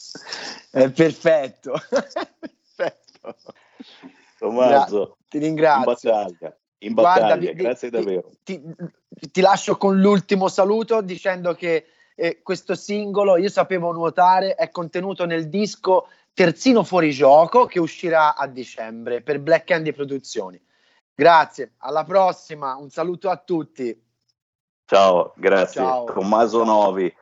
È 0.70 0.88
perfetto. 0.88 1.72
perfetto. 1.90 3.34
Tommaso, 4.38 5.16
ti 5.28 5.38
ringrazio. 5.38 6.32
In 6.78 6.94
battaglia. 6.94 7.36
Guarda, 7.36 7.52
grazie 7.52 7.90
ti, 7.90 7.96
davvero. 7.96 8.30
Ti, 8.44 8.62
ti, 9.32 9.40
lascio 9.40 9.76
con 9.76 9.98
l'ultimo 9.98 10.46
saluto 10.46 11.00
dicendo 11.00 11.54
che 11.54 11.86
eh, 12.14 12.40
questo 12.40 12.76
singolo, 12.76 13.36
io 13.36 13.48
sapevo 13.48 13.90
nuotare, 13.90 14.54
è 14.54 14.70
contenuto 14.70 15.26
nel 15.26 15.48
disco 15.48 16.06
Terzino 16.40 16.84
fuori 16.84 17.10
gioco 17.10 17.66
che 17.66 17.78
uscirà 17.78 18.34
a 18.34 18.46
dicembre 18.46 19.20
per 19.20 19.40
Black 19.40 19.66
Candy 19.66 19.92
Produzioni. 19.92 20.58
Grazie, 21.14 21.74
alla 21.80 22.02
prossima, 22.04 22.76
un 22.76 22.88
saluto 22.88 23.28
a 23.28 23.36
tutti. 23.36 23.94
Ciao, 24.86 25.34
grazie. 25.36 25.82
Ciao. 25.82 26.04
Tommaso 26.04 26.64
Novi. 26.64 27.14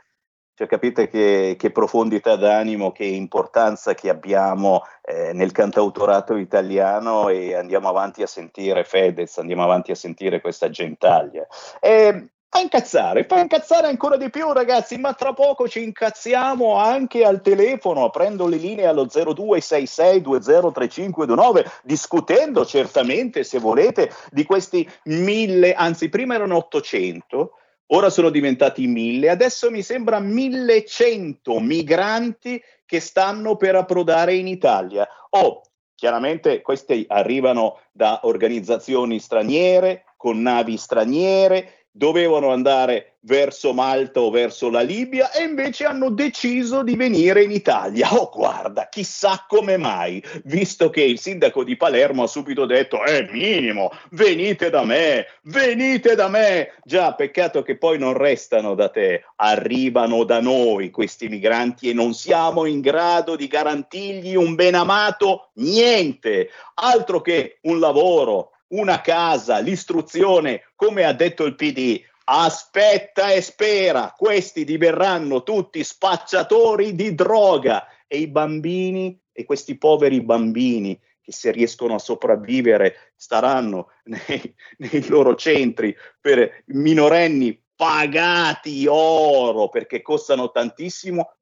Cioè, 0.54 0.68
capite 0.68 1.09
che, 1.09 1.57
che, 1.59 1.72
profondità 1.72 2.37
d'animo, 2.37 2.92
che 2.92 3.07
importanza 3.07 3.92
che 3.94 4.09
abbiamo 4.09 4.85
eh, 5.02 5.33
nel 5.33 5.50
cantautorato 5.50 6.37
italiano 6.37 7.28
e 7.28 7.57
andiamo 7.57 7.88
avanti 7.88 8.22
a 8.22 8.28
sentire 8.28 8.85
Fedez, 8.85 9.37
andiamo 9.38 9.64
avanti 9.64 9.90
a 9.90 9.96
sentire 9.96 10.40
questa 10.40 10.70
gentaglia. 10.70 11.44
E 11.81 12.35
Fa 12.50 12.61
incazzare, 12.61 13.24
fa 13.24 13.40
incazzare 13.40 13.88
ancora 13.88 14.16
di 14.16 14.30
più 14.30 14.50
ragazzi, 14.52 14.96
ma 14.96 15.12
tra 15.12 15.34
poco 15.34 15.68
ci 15.68 15.82
incazziamo 15.82 16.76
anche 16.76 17.22
al 17.22 17.42
telefono, 17.42 18.08
prendo 18.08 18.46
le 18.46 18.56
linee 18.56 18.87
allo 18.87 19.04
0266203529, 19.04 21.66
discutendo 21.82 22.64
certamente, 22.64 23.44
se 23.44 23.58
volete, 23.58 24.11
di 24.30 24.44
questi 24.44 24.90
mille, 25.04 25.74
anzi 25.74 26.08
prima 26.08 26.37
erano 26.37 26.56
800, 26.56 27.52
ora 27.88 28.08
sono 28.08 28.30
diventati 28.30 28.87
mille, 28.87 29.28
adesso 29.28 29.70
mi 29.70 29.82
sembra 29.82 30.18
1100 30.18 31.61
migranti 31.61 32.62
che 32.87 33.00
stanno 33.00 33.56
per 33.56 33.74
approdare 33.74 34.34
in 34.34 34.46
Italia. 34.46 35.06
Oh, 35.30 35.61
chiaramente 35.94 36.62
questi 36.62 37.04
arrivano 37.08 37.80
da 37.92 38.20
organizzazioni 38.22 39.20
straniere, 39.20 40.04
con 40.16 40.40
navi 40.40 40.76
straniere, 40.76 41.77
dovevano 41.98 42.52
andare 42.52 43.14
verso 43.22 43.74
Malta 43.74 44.20
o 44.20 44.30
verso 44.30 44.70
la 44.70 44.82
Libia 44.82 45.32
e 45.32 45.42
invece 45.42 45.84
hanno 45.84 46.11
deciso 46.11 46.84
di 46.84 46.94
venire 46.94 47.42
in 47.42 47.50
Italia. 47.50 48.08
Oh, 48.14 48.30
guarda, 48.32 48.88
chissà 48.88 49.44
come 49.48 49.76
mai, 49.76 50.22
visto 50.44 50.90
che 50.90 51.02
il 51.02 51.18
sindaco 51.18 51.64
di 51.64 51.76
Palermo 51.76 52.22
ha 52.22 52.28
subito 52.28 52.66
detto: 52.66 53.02
è 53.02 53.28
minimo, 53.32 53.90
venite 54.11 54.70
da 54.70 54.84
me, 54.84 55.26
venite 55.42 56.14
da 56.14 56.28
me. 56.28 56.74
Già, 56.84 57.12
peccato 57.14 57.62
che 57.62 57.76
poi 57.76 57.98
non 57.98 58.12
restano 58.12 58.76
da 58.76 58.88
te, 58.88 59.24
arrivano 59.37 60.22
da 60.22 60.40
noi 60.40 60.90
questi 60.90 61.28
migranti 61.28 61.90
e 61.90 61.94
non 61.94 62.14
siamo 62.14 62.64
in 62.64 62.80
grado 62.80 63.34
di 63.34 63.48
garantirgli 63.48 64.37
un 64.37 64.54
ben 64.54 64.76
amato 64.76 65.50
niente, 65.54 66.50
altro 66.74 67.20
che 67.20 67.58
un 67.62 67.80
lavoro, 67.80 68.52
una 68.68 69.00
casa, 69.00 69.59
l'istruzione, 69.59 70.70
come 70.74 71.04
ha 71.04 71.12
detto 71.12 71.44
il 71.44 71.54
PD. 71.54 72.00
Aspetta 72.24 73.31
e 73.31 73.40
spera, 73.40 74.12
questi 74.16 74.64
diverranno 74.64 75.42
tutti 75.42 75.83
spacciatori 75.83 76.94
di 76.94 77.14
droga 77.14 77.87
e 78.07 78.18
i 78.18 78.28
bambini 78.28 79.18
e 79.33 79.44
questi 79.44 79.78
poveri 79.78 80.22
bambini 80.22 81.00
che 81.20 81.33
se 81.33 81.50
riescono 81.50 81.94
a 81.94 81.98
sopravvivere 81.98 83.12
staranno 83.16 83.92
nei, 84.04 84.54
nei 84.78 85.07
loro 85.09 85.35
centri 85.37 85.94
per 86.20 86.64
minorenni 86.66 87.62
pagati 87.76 88.87
oro 88.88 89.68
perché 89.68 90.02
costano 90.02 90.50
tantissimo, 90.50 91.33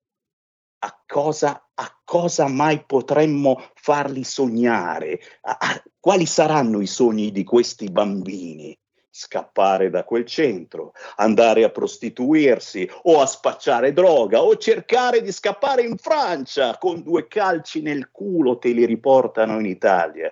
a 0.80 1.02
cosa, 1.06 1.70
a 1.72 2.00
cosa 2.04 2.46
mai 2.48 2.84
potremmo 2.84 3.70
farli 3.74 4.22
sognare? 4.22 5.20
A, 5.40 5.56
a, 5.58 5.82
quali 6.06 6.24
saranno 6.24 6.80
i 6.80 6.86
sogni 6.86 7.32
di 7.32 7.42
questi 7.42 7.90
bambini? 7.90 8.78
scappare 9.10 9.90
da 9.90 10.04
quel 10.04 10.24
centro, 10.24 10.92
andare 11.16 11.64
a 11.64 11.70
prostituirsi 11.70 12.88
o 13.04 13.20
a 13.20 13.26
spacciare 13.26 13.92
droga 13.92 14.40
o 14.40 14.56
cercare 14.56 15.20
di 15.20 15.32
scappare 15.32 15.82
in 15.82 15.96
Francia 15.96 16.78
con 16.78 17.02
due 17.02 17.26
calci 17.26 17.82
nel 17.82 18.10
culo 18.12 18.58
te 18.58 18.70
li 18.70 18.84
riportano 18.84 19.58
in 19.58 19.66
Italia. 19.66 20.30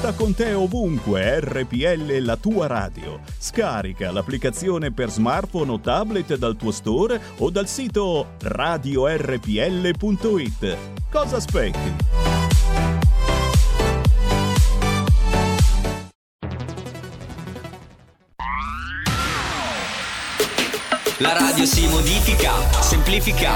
Porta 0.00 0.14
con 0.14 0.32
te 0.32 0.54
ovunque 0.54 1.40
RPL 1.40 2.18
la 2.20 2.36
tua 2.36 2.68
radio. 2.68 3.18
Scarica 3.36 4.12
l'applicazione 4.12 4.92
per 4.92 5.10
smartphone 5.10 5.72
o 5.72 5.80
tablet 5.80 6.36
dal 6.36 6.54
tuo 6.54 6.70
store 6.70 7.20
o 7.38 7.50
dal 7.50 7.66
sito 7.66 8.34
radiorpl.it. 8.40 9.96
Cosa 11.10 11.36
aspetti? 11.38 11.96
La 21.16 21.32
radio 21.32 21.66
si 21.66 21.88
modifica, 21.88 22.52
semplifica, 22.80 23.54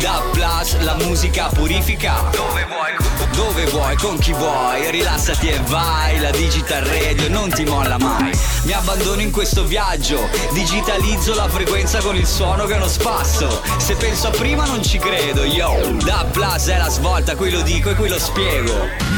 da 0.00 0.22
plus 0.32 0.80
la 0.80 0.94
musica 1.04 1.48
purifica. 1.48 2.14
Dove 2.30 2.64
vuoi, 2.64 3.21
dove 3.34 3.66
vuoi, 3.66 3.96
con 3.96 4.18
chi 4.18 4.32
vuoi, 4.32 4.90
rilassati 4.90 5.48
e 5.48 5.58
vai. 5.66 6.18
La 6.20 6.30
digital 6.30 6.82
radio 6.84 7.28
non 7.28 7.50
ti 7.50 7.64
molla 7.64 7.98
mai. 7.98 8.30
Mi 8.64 8.72
abbandono 8.72 9.20
in 9.20 9.30
questo 9.30 9.64
viaggio, 9.64 10.28
digitalizzo 10.52 11.34
la 11.34 11.48
frequenza 11.48 12.00
con 12.00 12.16
il 12.16 12.26
suono 12.26 12.64
che 12.66 12.76
non 12.76 12.88
spasso. 12.88 13.62
Se 13.78 13.94
penso 13.96 14.28
a 14.28 14.30
prima 14.30 14.64
non 14.66 14.82
ci 14.82 14.98
credo, 14.98 15.44
yo. 15.44 15.96
Da 16.04 16.26
plus 16.30 16.66
è 16.66 16.78
la 16.78 16.88
svolta, 16.88 17.36
qui 17.36 17.50
lo 17.50 17.62
dico 17.62 17.90
e 17.90 17.94
qui 17.94 18.08
lo 18.08 18.18
spiego. 18.18 18.72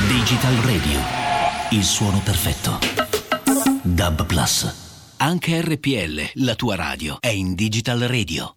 Digital 0.09 0.55
Radio, 0.57 1.01
il 1.71 1.85
suono 1.85 2.21
perfetto. 2.25 2.79
Dub 3.83 4.25
Plus. 4.27 4.83
Anche 5.19 5.61
RPL, 5.61 6.43
la 6.45 6.55
tua 6.55 6.75
radio, 6.75 7.19
è 7.21 7.29
in 7.29 7.55
Digital 7.55 8.01
Radio. 8.01 8.57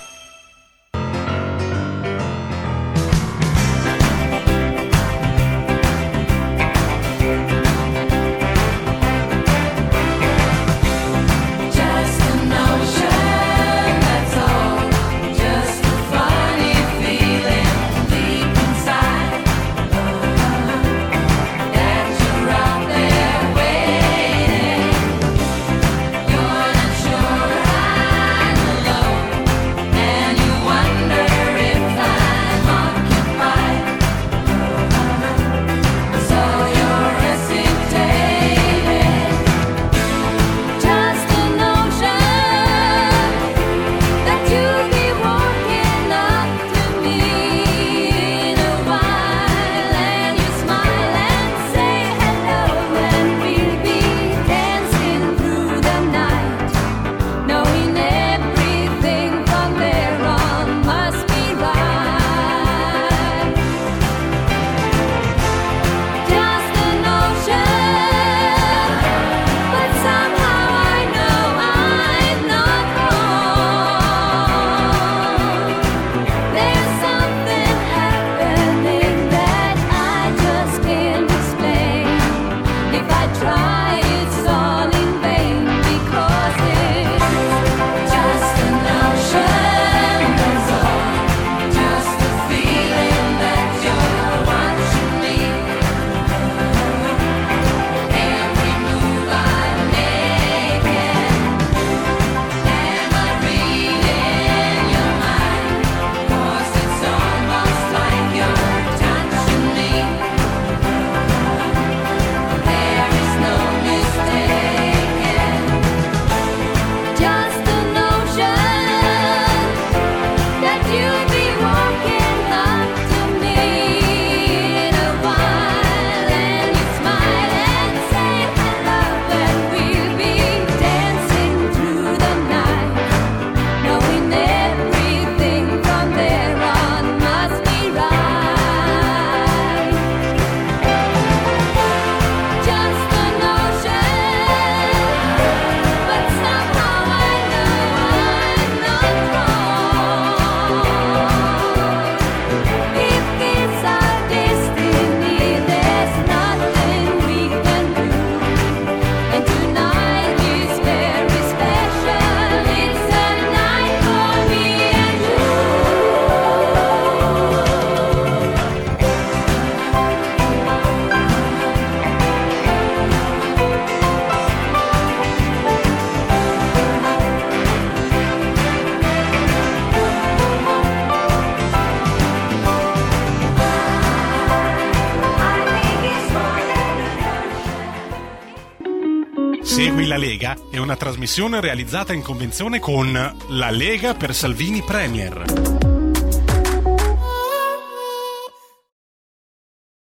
Una 190.91 190.99
trasmissione 190.99 191.61
realizzata 191.61 192.11
in 192.11 192.21
convenzione 192.21 192.79
con 192.79 193.13
La 193.13 193.69
Lega 193.69 194.13
per 194.13 194.33
Salvini 194.33 194.81
Premier. 194.81 195.43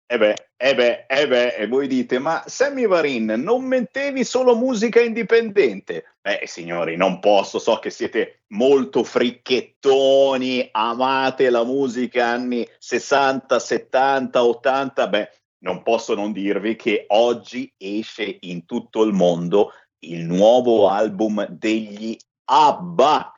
E 0.07 0.17
beh, 0.19 0.35
e 0.57 0.75
beh, 0.75 1.05
e 1.07 1.29
beh, 1.29 1.55
e 1.57 1.67
voi 1.67 1.89
dite, 1.89 2.19
ma 2.19 2.43
Sammy 2.47 2.87
Varin, 2.87 3.27
non 3.37 3.65
mettevi 3.65 4.25
solo 4.25 4.57
musica 4.57 5.03
indipendente? 5.03 6.15
Beh, 6.23 6.45
signori, 6.47 6.97
non 6.97 7.21
posso, 7.21 7.59
so 7.59 7.79
che 7.81 7.91
siete 7.91 8.45
molto 8.55 9.05
fricchettoni, 9.05 10.71
amate 10.73 11.51
la 11.51 11.65
musica 11.65 12.29
anni 12.29 12.67
60, 12.79 13.59
70, 13.59 14.43
80, 14.43 15.09
beh, 15.09 15.31
non 15.61 15.83
posso 15.83 16.15
non 16.15 16.33
dirvi 16.33 16.77
che 16.77 17.05
oggi 17.09 17.71
esce 17.77 18.39
in 18.41 18.65
tutto 18.65 19.03
il 19.03 19.13
mondo 19.13 19.73
il 20.01 20.25
nuovo 20.25 20.89
album 20.89 21.47
degli 21.49 22.17
ABBA. 22.45 23.33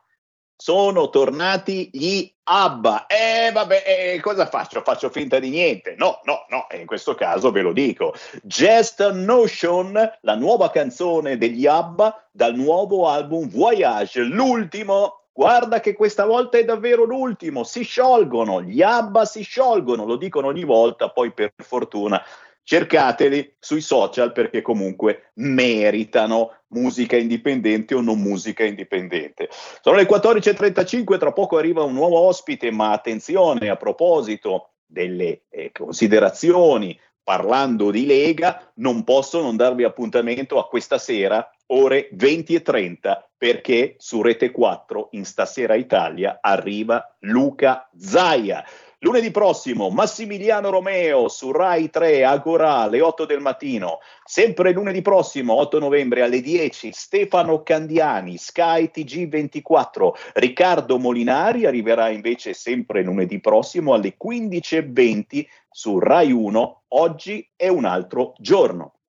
Sono 0.57 1.09
tornati 1.09 1.89
gli 1.91 2.31
ABBA. 2.43 3.07
E 3.07 3.47
eh, 3.47 3.53
vabbè, 3.53 3.83
eh, 3.87 4.21
cosa 4.21 4.47
faccio? 4.47 4.83
Faccio 4.83 5.09
finta 5.09 5.39
di 5.39 5.49
niente? 5.49 5.95
No, 5.97 6.21
no, 6.25 6.45
no, 6.51 6.67
in 6.79 6.85
questo 6.85 7.15
caso 7.15 7.51
ve 7.51 7.63
lo 7.63 7.73
dico. 7.73 8.15
Just 8.43 9.11
Notion, 9.11 10.19
la 10.21 10.35
nuova 10.35 10.71
canzone 10.71 11.39
degli 11.39 11.67
ABBA 11.67 12.29
dal 12.31 12.55
nuovo 12.55 13.09
album 13.09 13.49
Voyage, 13.49 14.21
l'ultimo 14.21 15.21
Guarda 15.33 15.81
che 15.81 15.95
questa 15.95 16.27
volta 16.27 16.59
è 16.59 16.65
davvero 16.65 17.05
l'ultimo, 17.05 17.65
si 17.65 17.83
sciolgono, 17.83 18.61
gli 18.61 18.83
ABBA 18.83 19.25
si 19.25 19.43
sciolgono, 19.43 20.05
lo 20.05 20.17
dicono 20.17 20.49
ogni 20.49 20.65
volta, 20.65 21.09
poi 21.09 21.33
per 21.33 21.55
fortuna 21.57 22.23
cercateli 22.71 23.57
sui 23.59 23.81
social 23.81 24.31
perché 24.31 24.63
comunque 24.63 25.33
meritano 25.39 26.53
musica 26.69 27.17
indipendente 27.17 27.97
o 27.97 28.01
non 28.01 28.21
musica 28.21 28.63
indipendente. 28.63 29.49
Sono 29.83 29.97
le 29.97 30.07
14.35, 30.07 31.19
tra 31.19 31.33
poco 31.33 31.57
arriva 31.57 31.83
un 31.83 31.95
nuovo 31.95 32.21
ospite, 32.21 32.71
ma 32.71 32.93
attenzione 32.93 33.71
a 33.71 33.75
proposito 33.75 34.75
delle 34.87 35.47
eh, 35.51 35.73
considerazioni 35.73 36.97
parlando 37.25 37.91
di 37.91 38.07
Lega, 38.07 38.71
non 38.77 39.03
posso 39.03 39.43
non 39.43 39.57
darvi 39.57 39.83
appuntamento 39.83 40.57
a 40.61 40.69
questa 40.69 40.99
sera, 40.99 41.51
ore 41.73 42.09
20 42.13 42.55
e 42.55 42.63
30, 42.63 43.31
perché 43.37 43.97
su 43.99 44.23
Rete 44.23 44.53
4 44.53 45.09
in 45.13 45.25
Stasera 45.25 45.75
Italia 45.75 46.39
arriva 46.41 47.17
Luca 47.23 47.91
Zaia. 47.97 48.65
Lunedì 49.03 49.31
prossimo 49.31 49.89
Massimiliano 49.89 50.69
Romeo 50.69 51.29
su 51.29 51.53
Rai 51.53 51.89
3 51.89 52.23
Agora 52.23 52.81
alle 52.81 53.01
8 53.01 53.25
del 53.25 53.41
mattino. 53.41 54.01
Sempre 54.27 54.73
lunedì 54.73 55.01
prossimo 55.01 55.55
8 55.55 55.79
novembre 55.79 56.21
alle 56.21 56.43
10 56.43 56.93
Stefano 56.93 57.63
Candiani 57.63 58.37
Sky 58.37 58.91
TG24. 58.95 60.11
Riccardo 60.35 60.99
Molinari 60.99 61.65
arriverà 61.65 62.11
invece 62.11 62.53
sempre 62.53 63.03
lunedì 63.03 63.41
prossimo 63.41 63.95
alle 63.95 64.17
15.20 64.23 65.47
su 65.71 65.99
Rai 65.99 66.31
1. 66.31 66.83
Oggi 66.89 67.49
è 67.57 67.69
un 67.69 67.87
altro 67.87 68.35
giorno. 68.37 69.00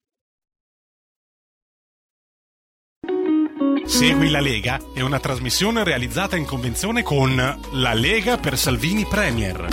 Segui 3.86 4.30
la 4.30 4.40
Lega 4.40 4.80
è 4.94 5.02
una 5.02 5.20
trasmissione 5.20 5.84
realizzata 5.84 6.36
in 6.36 6.46
convenzione 6.46 7.04
con 7.04 7.36
La 7.36 7.94
Lega 7.94 8.38
per 8.38 8.58
Salvini 8.58 9.06
Premier. 9.06 9.68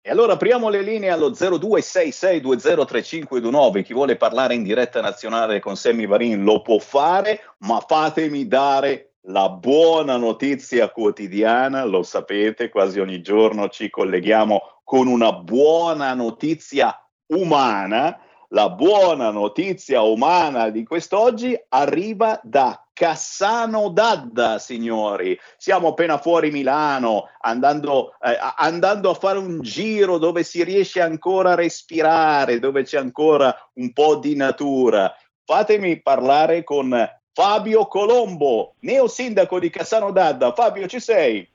E 0.00 0.10
allora 0.10 0.34
apriamo 0.34 0.68
le 0.68 0.82
linee 0.82 1.10
allo 1.10 1.30
0266203529. 1.30 3.82
Chi 3.82 3.92
vuole 3.92 4.16
parlare 4.16 4.54
in 4.54 4.62
diretta 4.62 5.00
nazionale 5.00 5.58
con 5.60 5.76
Sammy 5.76 6.06
Varin 6.06 6.44
lo 6.44 6.62
può 6.62 6.78
fare, 6.78 7.40
ma 7.58 7.84
fatemi 7.86 8.46
dare 8.46 9.14
la 9.22 9.50
buona 9.50 10.16
notizia 10.16 10.90
quotidiana. 10.90 11.84
Lo 11.84 12.02
sapete, 12.02 12.68
quasi 12.68 13.00
ogni 13.00 13.20
giorno 13.20 13.68
ci 13.68 13.90
colleghiamo 13.90 14.80
con 14.84 15.06
una 15.06 15.32
buona 15.32 16.14
notizia 16.14 16.94
umana 17.26 18.18
la 18.52 18.68
buona 18.68 19.30
notizia 19.30 20.02
umana 20.02 20.70
di 20.70 20.84
quest'oggi 20.84 21.58
arriva 21.68 22.40
da 22.42 22.84
Cassano 22.92 23.90
d'Adda, 23.90 24.58
signori. 24.58 25.38
Siamo 25.56 25.88
appena 25.88 26.18
fuori 26.18 26.50
Milano, 26.50 27.28
andando, 27.40 28.12
eh, 28.20 28.36
andando, 28.56 29.10
a 29.10 29.14
fare 29.14 29.38
un 29.38 29.60
giro 29.62 30.18
dove 30.18 30.42
si 30.42 30.62
riesce 30.64 31.00
ancora 31.00 31.52
a 31.52 31.54
respirare, 31.54 32.58
dove 32.58 32.82
c'è 32.82 32.98
ancora 32.98 33.54
un 33.74 33.92
po' 33.92 34.16
di 34.16 34.36
natura. 34.36 35.14
Fatemi 35.44 36.02
parlare 36.02 36.62
con 36.62 37.08
Fabio 37.32 37.86
Colombo, 37.86 38.74
neo 38.80 39.06
sindaco 39.08 39.58
di 39.58 39.70
Cassano 39.70 40.10
d'Adda. 40.10 40.52
Fabio, 40.52 40.86
ci 40.86 41.00
sei? 41.00 41.49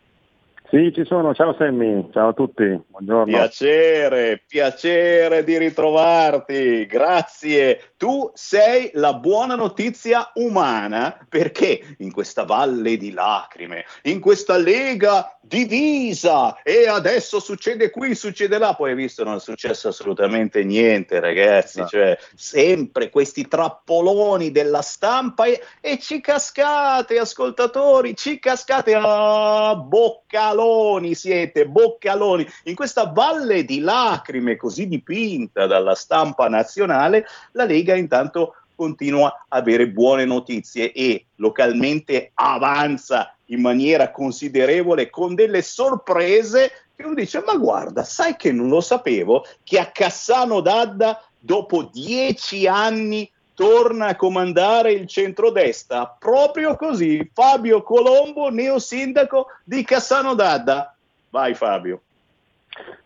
Sì, 0.69 0.91
ci 0.93 1.05
sono. 1.05 1.33
Ciao 1.33 1.53
Sammy, 1.57 2.09
ciao 2.11 2.29
a 2.29 2.33
tutti. 2.33 2.63
Buongiorno. 2.87 3.25
Piacere, 3.25 4.43
piacere 4.47 5.43
di 5.43 5.57
ritrovarti. 5.57 6.85
Grazie. 6.87 7.93
Tu 7.97 8.29
sei 8.33 8.91
la 8.95 9.13
buona 9.13 9.55
notizia 9.55 10.31
umana 10.33 11.17
perché 11.29 11.95
in 11.99 12.11
questa 12.11 12.43
valle 12.43 12.97
di 12.97 13.11
lacrime, 13.11 13.85
in 14.03 14.19
questa 14.19 14.57
lega 14.57 15.37
divisa 15.39 16.61
e 16.61 16.87
adesso 16.89 17.39
succede 17.39 17.91
qui, 17.91 18.13
succede 18.13 18.57
là, 18.57 18.73
poi 18.73 18.89
hai 18.89 18.95
visto 18.97 19.23
non 19.23 19.35
è 19.35 19.39
successo 19.39 19.87
assolutamente 19.87 20.63
niente 20.65 21.21
ragazzi, 21.21 21.79
no. 21.79 21.87
cioè 21.87 22.17
sempre 22.35 23.09
questi 23.09 23.47
trappoloni 23.47 24.51
della 24.51 24.81
stampa 24.81 25.45
e, 25.45 25.61
e 25.79 25.97
ci 25.97 26.19
cascate 26.19 27.17
ascoltatori, 27.17 28.13
ci 28.15 28.39
cascate 28.39 28.93
a 28.93 29.69
ah, 29.69 29.75
boccaloni 29.75 31.15
siete, 31.15 31.65
boccaloni, 31.65 32.45
in 32.63 32.75
questa 32.75 33.05
valle 33.05 33.63
di 33.63 33.79
lacrime 33.79 34.57
così 34.57 34.87
dipinta 34.87 35.65
dalla 35.65 35.95
stampa 35.95 36.49
nazionale, 36.49 37.25
la 37.51 37.63
Lega 37.63 37.84
intanto 37.93 38.55
continua 38.75 39.45
a 39.47 39.57
avere 39.57 39.89
buone 39.89 40.25
notizie 40.25 40.91
e 40.91 41.27
localmente 41.35 42.31
avanza 42.33 43.35
in 43.45 43.61
maniera 43.61 44.11
considerevole 44.11 45.09
con 45.09 45.35
delle 45.35 45.61
sorprese 45.61 46.71
che 46.95 47.03
uno 47.03 47.13
dice 47.13 47.43
ma 47.45 47.55
guarda 47.55 48.03
sai 48.03 48.35
che 48.35 48.51
non 48.51 48.69
lo 48.69 48.81
sapevo? 48.81 49.45
Che 49.63 49.79
a 49.79 49.87
Cassano 49.87 50.61
d'Adda 50.61 51.21
dopo 51.37 51.83
dieci 51.83 52.67
anni 52.67 53.29
torna 53.53 54.07
a 54.07 54.15
comandare 54.15 54.91
il 54.91 55.07
centrodestra. 55.07 56.07
Proprio 56.07 56.75
così 56.75 57.29
Fabio 57.33 57.83
Colombo 57.83 58.49
neo 58.49 58.79
sindaco 58.79 59.47
di 59.63 59.83
Cassano 59.83 60.35
d'Adda. 60.35 60.95
Vai 61.29 61.53
Fabio 61.53 62.01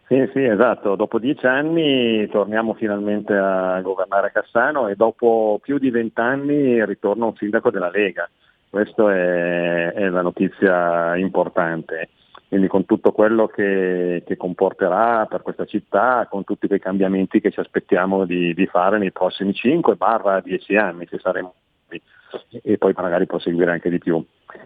sì, 0.10 0.28
sì, 0.34 0.44
esatto. 0.44 0.96
Dopo 0.96 1.20
dieci 1.20 1.46
anni 1.46 2.28
torniamo 2.30 2.74
finalmente 2.74 3.36
a 3.36 3.80
governare 3.82 4.32
Cassano 4.32 4.88
e 4.88 4.96
dopo 4.96 5.60
più 5.62 5.78
di 5.78 5.92
vent'anni 5.92 6.84
ritorna 6.84 7.26
un 7.26 7.36
sindaco 7.36 7.70
della 7.70 7.92
Lega. 7.92 8.28
Questa 8.68 9.14
è, 9.14 9.94
è, 9.94 10.10
la 10.10 10.24
notizia 10.24 11.16
importante. 11.16 12.10
Quindi 12.48 12.66
con 12.66 12.86
tutto 12.86 13.12
quello 13.12 13.46
che, 13.46 14.24
che, 14.26 14.36
comporterà 14.36 15.28
per 15.28 15.44
questa 15.44 15.66
città, 15.66 16.26
con 16.28 16.44
tutti 16.44 16.66
quei 16.66 16.80
cambiamenti 16.80 17.40
che 17.40 17.52
ci 17.52 17.60
aspettiamo 17.60 18.26
di, 18.26 18.56
di 18.56 18.66
fare 18.66 18.98
nei 18.98 19.12
prossimi 19.12 19.52
5-10 19.52 20.76
anni, 20.76 21.06
se 21.08 21.20
saremo 21.20 21.54
e 22.62 22.78
poi 22.78 22.94
magari 22.96 23.26
proseguire 23.26 23.72
anche 23.72 23.90
di 23.90 23.98
più. 23.98 24.24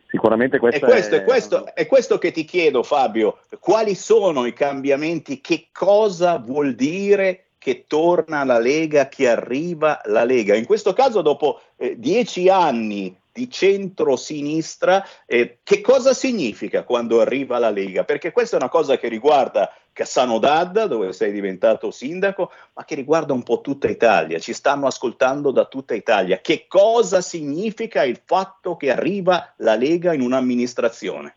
Sicuramente 0.08 0.60
questo, 0.60 0.86
è 0.86 0.90
questo, 0.90 1.16
è... 1.16 1.20
È, 1.20 1.24
questo, 1.24 1.66
è 1.74 1.86
questo 1.86 2.18
che 2.18 2.32
ti 2.32 2.46
chiedo 2.46 2.84
Fabio, 2.84 3.40
quali 3.60 3.96
sono 3.96 4.46
i 4.46 4.54
cambiamenti, 4.54 5.42
che 5.42 5.68
cosa 5.72 6.38
vuol 6.38 6.76
dire 6.76 7.46
che 7.58 7.86
torna 7.88 8.44
la 8.44 8.60
Lega, 8.60 9.08
che 9.08 9.30
arriva 9.30 10.02
la 10.06 10.24
Lega? 10.24 10.56
In 10.56 10.66
questo 10.66 10.94
caso 10.94 11.22
dopo 11.22 11.62
eh, 11.78 11.98
dieci 11.98 12.50
anni 12.50 13.16
di 13.34 13.50
centro-sinistra, 13.50 15.04
eh, 15.26 15.58
che 15.64 15.82
cosa 15.82 16.14
significa 16.14 16.84
quando 16.84 17.20
arriva 17.20 17.58
la 17.58 17.72
Lega? 17.72 18.04
Perché 18.04 18.32
questa 18.32 18.58
è 18.58 18.60
una 18.60 18.70
cosa 18.70 18.98
che 18.98 19.08
riguarda 19.08 19.74
Cassano 19.92 20.38
d'Adda, 20.38 20.86
dove 20.86 21.12
sei 21.14 21.32
diventato 21.32 21.90
sindaco, 21.92 22.52
ma 22.74 22.86
che 22.86 22.96
riguarda 22.96 23.34
un 23.34 23.44
po' 23.44 23.62
tutta 23.62 23.88
Italia. 23.88 24.40
Ci 24.40 24.54
stanno 24.54 24.86
ascoltando 24.86 25.52
da 25.52 25.66
tutta 25.66 25.96
Italia. 25.96 26.40
Che 26.42 26.66
cosa 26.68 27.22
significa 27.22 28.04
il 28.04 28.22
fatto 28.24 28.78
che 28.78 28.92
arriva 28.92 29.54
la 29.58 29.76
Lega 29.76 30.14
in 30.14 30.22
un'amministrazione? 30.22 31.36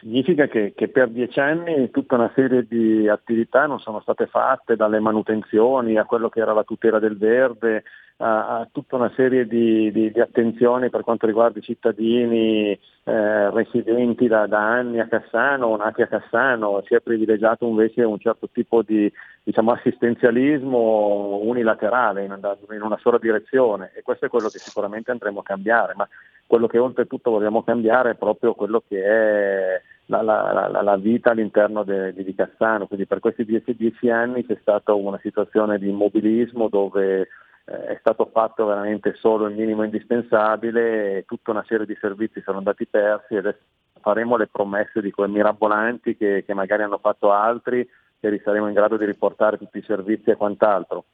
significa 0.00 0.46
che, 0.46 0.72
che, 0.74 0.88
per 0.88 1.10
dieci 1.10 1.38
anni 1.40 1.90
tutta 1.90 2.14
una 2.14 2.32
serie 2.34 2.66
di 2.66 3.06
attività 3.06 3.66
non 3.66 3.80
sono 3.80 4.00
state 4.00 4.26
fatte, 4.26 4.74
dalle 4.74 4.98
manutenzioni 4.98 5.98
a 5.98 6.06
quello 6.06 6.30
che 6.30 6.40
era 6.40 6.54
la 6.54 6.64
tutela 6.64 6.98
del 6.98 7.18
verde, 7.18 7.84
a, 8.22 8.68
tutta 8.70 8.96
una 8.96 9.10
serie 9.16 9.46
di, 9.46 9.90
di, 9.90 10.12
di, 10.12 10.20
attenzioni 10.20 10.90
per 10.90 11.02
quanto 11.02 11.26
riguarda 11.26 11.58
i 11.58 11.62
cittadini, 11.62 12.78
eh, 13.04 13.50
residenti 13.50 14.26
da, 14.26 14.46
da, 14.46 14.60
anni 14.60 15.00
a 15.00 15.08
Cassano, 15.08 15.74
nati 15.76 16.02
a 16.02 16.06
Cassano, 16.06 16.82
si 16.86 16.94
è 16.94 17.00
privilegiato 17.00 17.66
invece 17.66 18.02
un 18.02 18.18
certo 18.18 18.48
tipo 18.52 18.82
di 18.82 19.10
diciamo, 19.42 19.72
assistenzialismo 19.72 21.40
unilaterale 21.42 22.24
in, 22.24 22.38
in, 22.72 22.82
una 22.82 22.98
sola 22.98 23.18
direzione 23.18 23.90
e 23.94 24.02
questo 24.02 24.26
è 24.26 24.28
quello 24.28 24.48
che 24.48 24.58
sicuramente 24.58 25.10
andremo 25.10 25.40
a 25.40 25.44
cambiare, 25.44 25.94
ma 25.96 26.06
quello 26.46 26.66
che 26.66 26.78
oltretutto 26.78 27.30
vogliamo 27.30 27.62
cambiare 27.62 28.10
è 28.10 28.16
proprio 28.16 28.52
quello 28.52 28.82
che 28.86 29.02
è 29.02 29.82
la, 30.06 30.20
la, 30.20 30.68
la, 30.68 30.82
la 30.82 30.96
vita 30.96 31.30
all'interno 31.30 31.84
de, 31.84 32.12
di 32.12 32.34
Cassano, 32.34 32.86
quindi 32.86 33.06
per 33.06 33.20
questi 33.20 33.46
dieci, 33.46 33.74
dieci 33.74 34.10
anni 34.10 34.44
c'è 34.44 34.58
stata 34.60 34.92
una 34.92 35.18
situazione 35.22 35.78
di 35.78 35.88
immobilismo 35.88 36.68
dove 36.68 37.28
è 37.70 37.96
stato 38.00 38.28
fatto 38.32 38.66
veramente 38.66 39.14
solo 39.14 39.46
il 39.46 39.54
minimo 39.54 39.84
indispensabile 39.84 41.24
tutta 41.26 41.52
una 41.52 41.64
serie 41.68 41.86
di 41.86 41.96
servizi 42.00 42.40
sono 42.42 42.58
andati 42.58 42.84
persi 42.86 43.36
e 43.36 43.56
faremo 44.00 44.36
le 44.36 44.48
promesse 44.48 45.00
di 45.00 45.12
quei 45.12 45.28
mirabolanti 45.28 46.16
che, 46.16 46.42
che 46.44 46.54
magari 46.54 46.82
hanno 46.82 46.98
fatto 46.98 47.30
altri 47.30 47.88
e 48.18 48.40
saremo 48.44 48.66
in 48.66 48.74
grado 48.74 48.96
di 48.96 49.04
riportare 49.04 49.56
tutti 49.56 49.78
i 49.78 49.84
servizi 49.86 50.30
e 50.30 50.36
quant'altro. 50.36 51.04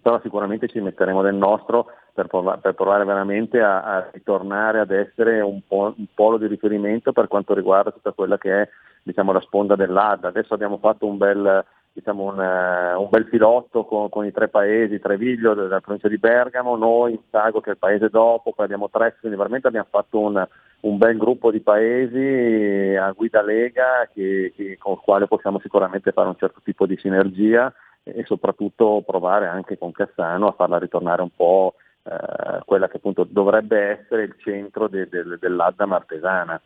Però 0.00 0.18
sicuramente 0.22 0.68
ci 0.68 0.80
metteremo 0.80 1.20
del 1.20 1.34
nostro 1.34 1.88
per, 2.14 2.26
provare, 2.26 2.60
per 2.60 2.74
provare 2.74 3.04
veramente 3.04 3.60
a, 3.60 3.82
a, 3.82 4.08
ritornare 4.10 4.80
ad 4.80 4.90
essere 4.90 5.42
un, 5.42 5.60
po', 5.66 5.92
un, 5.94 6.06
polo 6.14 6.38
di 6.38 6.46
riferimento 6.46 7.12
per 7.12 7.28
quanto 7.28 7.52
riguarda 7.52 7.90
tutta 7.90 8.12
quella 8.12 8.38
che 8.38 8.62
è 8.62 8.68
diciamo, 9.02 9.32
la 9.32 9.40
sponda 9.40 9.76
dell'AD. 9.76 10.24
Adesso 10.24 10.54
abbiamo 10.54 10.78
fatto 10.78 11.06
un 11.06 11.18
bel, 11.18 11.64
diciamo, 11.92 12.24
un, 12.24 12.38
uh, 12.38 13.00
un 13.00 13.08
bel 13.10 13.26
filotto 13.26 13.84
con, 13.84 14.08
con, 14.08 14.24
i 14.24 14.32
tre 14.32 14.48
paesi, 14.48 15.00
Treviglio 15.00 15.54
della 15.54 15.80
provincia 15.80 16.08
di 16.08 16.18
Bergamo, 16.18 16.76
noi 16.76 17.20
Sago 17.30 17.60
che 17.60 17.70
è 17.70 17.72
il 17.72 17.78
paese 17.78 18.08
dopo, 18.08 18.52
poi 18.52 18.64
abbiamo 18.64 18.88
tre, 18.90 19.16
quindi 19.18 19.36
veramente 19.36 19.66
abbiamo 19.66 19.88
fatto 19.90 20.18
un, 20.20 20.46
un 20.80 20.98
bel 20.98 21.16
gruppo 21.16 21.50
di 21.50 21.60
paesi 21.60 22.96
a 22.96 23.10
guida 23.12 23.42
Lega 23.42 24.08
che, 24.12 24.52
che, 24.54 24.78
con 24.78 24.92
il 24.92 25.00
quale 25.00 25.26
possiamo 25.26 25.58
sicuramente 25.60 26.12
fare 26.12 26.28
un 26.28 26.36
certo 26.36 26.60
tipo 26.64 26.86
di 26.86 26.96
sinergia 26.96 27.72
e 28.02 28.24
soprattutto 28.24 29.02
provare 29.04 29.46
anche 29.46 29.76
con 29.76 29.92
Cassano 29.92 30.48
a 30.48 30.52
farla 30.52 30.78
ritornare 30.78 31.22
un 31.22 31.30
po' 31.34 31.74
eh, 32.02 32.60
quella 32.64 32.88
che 32.88 32.96
appunto 32.96 33.24
dovrebbe 33.24 34.00
essere 34.00 34.22
il 34.22 34.34
centro 34.38 34.88
de, 34.88 35.08
de, 35.08 35.36
dell'Adda 35.38 35.86
martesana. 35.86 36.60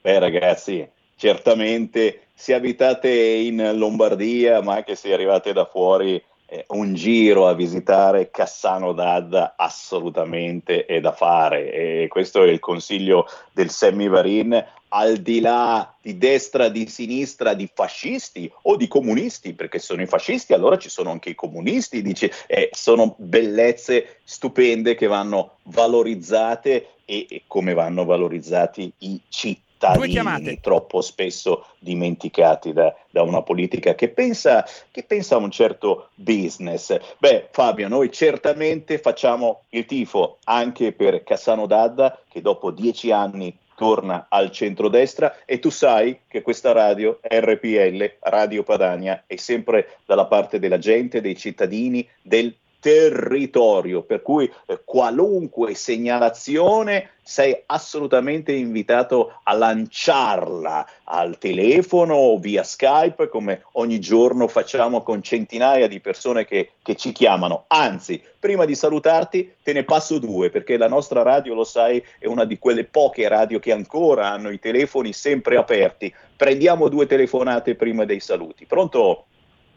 Beh 0.00 0.18
ragazzi, 0.18 0.88
certamente 1.18 2.28
se 2.32 2.54
abitate 2.54 3.10
in 3.10 3.72
Lombardia, 3.74 4.62
ma 4.62 4.76
anche 4.76 4.94
se 4.94 5.12
arrivate 5.12 5.52
da 5.52 5.64
fuori, 5.64 6.22
eh, 6.46 6.64
un 6.68 6.94
giro 6.94 7.48
a 7.48 7.54
visitare 7.54 8.30
Cassano 8.30 8.92
d'Adda 8.92 9.54
assolutamente 9.56 10.86
è 10.86 11.00
da 11.00 11.12
fare. 11.12 11.72
E 11.72 12.06
questo 12.08 12.44
è 12.44 12.46
il 12.46 12.60
consiglio 12.60 13.26
del 13.52 13.70
Sammy 13.70 14.08
Varin 14.08 14.64
al 14.90 15.16
di 15.16 15.40
là 15.40 15.92
di 16.00 16.16
destra, 16.16 16.68
di 16.68 16.86
sinistra, 16.86 17.52
di 17.52 17.68
fascisti 17.74 18.50
o 18.62 18.76
di 18.76 18.86
comunisti, 18.86 19.52
perché 19.54 19.80
sono 19.80 20.00
i 20.00 20.06
fascisti, 20.06 20.54
allora 20.54 20.78
ci 20.78 20.88
sono 20.88 21.10
anche 21.10 21.30
i 21.30 21.34
comunisti, 21.34 22.00
dice, 22.00 22.32
eh, 22.46 22.70
sono 22.72 23.16
bellezze 23.18 24.20
stupende 24.22 24.94
che 24.94 25.08
vanno 25.08 25.56
valorizzate 25.64 26.90
e, 27.04 27.26
e 27.28 27.42
come 27.48 27.74
vanno 27.74 28.04
valorizzati 28.04 28.92
i 28.98 29.20
cittadini 29.28 29.66
cittadini 29.78 30.60
troppo 30.60 31.00
spesso 31.00 31.66
dimenticati 31.78 32.72
da, 32.72 32.94
da 33.10 33.22
una 33.22 33.42
politica 33.42 33.94
che 33.94 34.08
pensa, 34.08 34.64
che 34.90 35.04
pensa, 35.04 35.36
a 35.36 35.38
un 35.38 35.50
certo 35.50 36.10
business. 36.14 36.96
Beh, 37.18 37.48
Fabio, 37.50 37.88
noi 37.88 38.10
certamente 38.10 38.98
facciamo 38.98 39.62
il 39.70 39.86
tifo 39.86 40.38
anche 40.44 40.92
per 40.92 41.22
Cassano 41.22 41.66
Dadda, 41.66 42.20
che 42.28 42.40
dopo 42.40 42.70
dieci 42.70 43.10
anni 43.12 43.56
torna 43.78 44.26
al 44.28 44.50
centrodestra 44.50 45.36
e 45.44 45.60
tu 45.60 45.70
sai 45.70 46.22
che 46.26 46.42
questa 46.42 46.72
radio 46.72 47.20
RPL, 47.22 48.16
Radio 48.22 48.64
Padania, 48.64 49.22
è 49.24 49.36
sempre 49.36 49.98
dalla 50.04 50.26
parte 50.26 50.58
della 50.58 50.78
gente, 50.78 51.20
dei 51.20 51.36
cittadini, 51.36 52.06
del 52.20 52.52
territorio, 52.80 54.02
per 54.02 54.22
cui 54.22 54.50
eh, 54.66 54.80
qualunque 54.84 55.74
segnalazione 55.74 57.10
sei 57.22 57.62
assolutamente 57.66 58.52
invitato 58.52 59.40
a 59.42 59.52
lanciarla 59.52 60.88
al 61.04 61.36
telefono 61.38 62.14
o 62.14 62.38
via 62.38 62.62
Skype, 62.62 63.28
come 63.28 63.64
ogni 63.72 64.00
giorno 64.00 64.48
facciamo 64.48 65.02
con 65.02 65.22
centinaia 65.22 65.88
di 65.88 66.00
persone 66.00 66.46
che, 66.46 66.70
che 66.82 66.94
ci 66.94 67.12
chiamano. 67.12 67.64
Anzi, 67.66 68.22
prima 68.38 68.64
di 68.64 68.74
salutarti, 68.74 69.56
te 69.62 69.72
ne 69.74 69.84
passo 69.84 70.18
due, 70.18 70.48
perché 70.48 70.78
la 70.78 70.88
nostra 70.88 71.22
radio, 71.22 71.54
lo 71.54 71.64
sai, 71.64 72.02
è 72.18 72.26
una 72.26 72.44
di 72.44 72.58
quelle 72.58 72.84
poche 72.84 73.28
radio 73.28 73.58
che 73.58 73.72
ancora 73.72 74.30
hanno 74.30 74.50
i 74.50 74.58
telefoni 74.58 75.12
sempre 75.12 75.56
aperti. 75.56 76.14
Prendiamo 76.34 76.88
due 76.88 77.06
telefonate 77.06 77.74
prima 77.74 78.04
dei 78.06 78.20
saluti. 78.20 78.64
Pronto? 78.64 79.24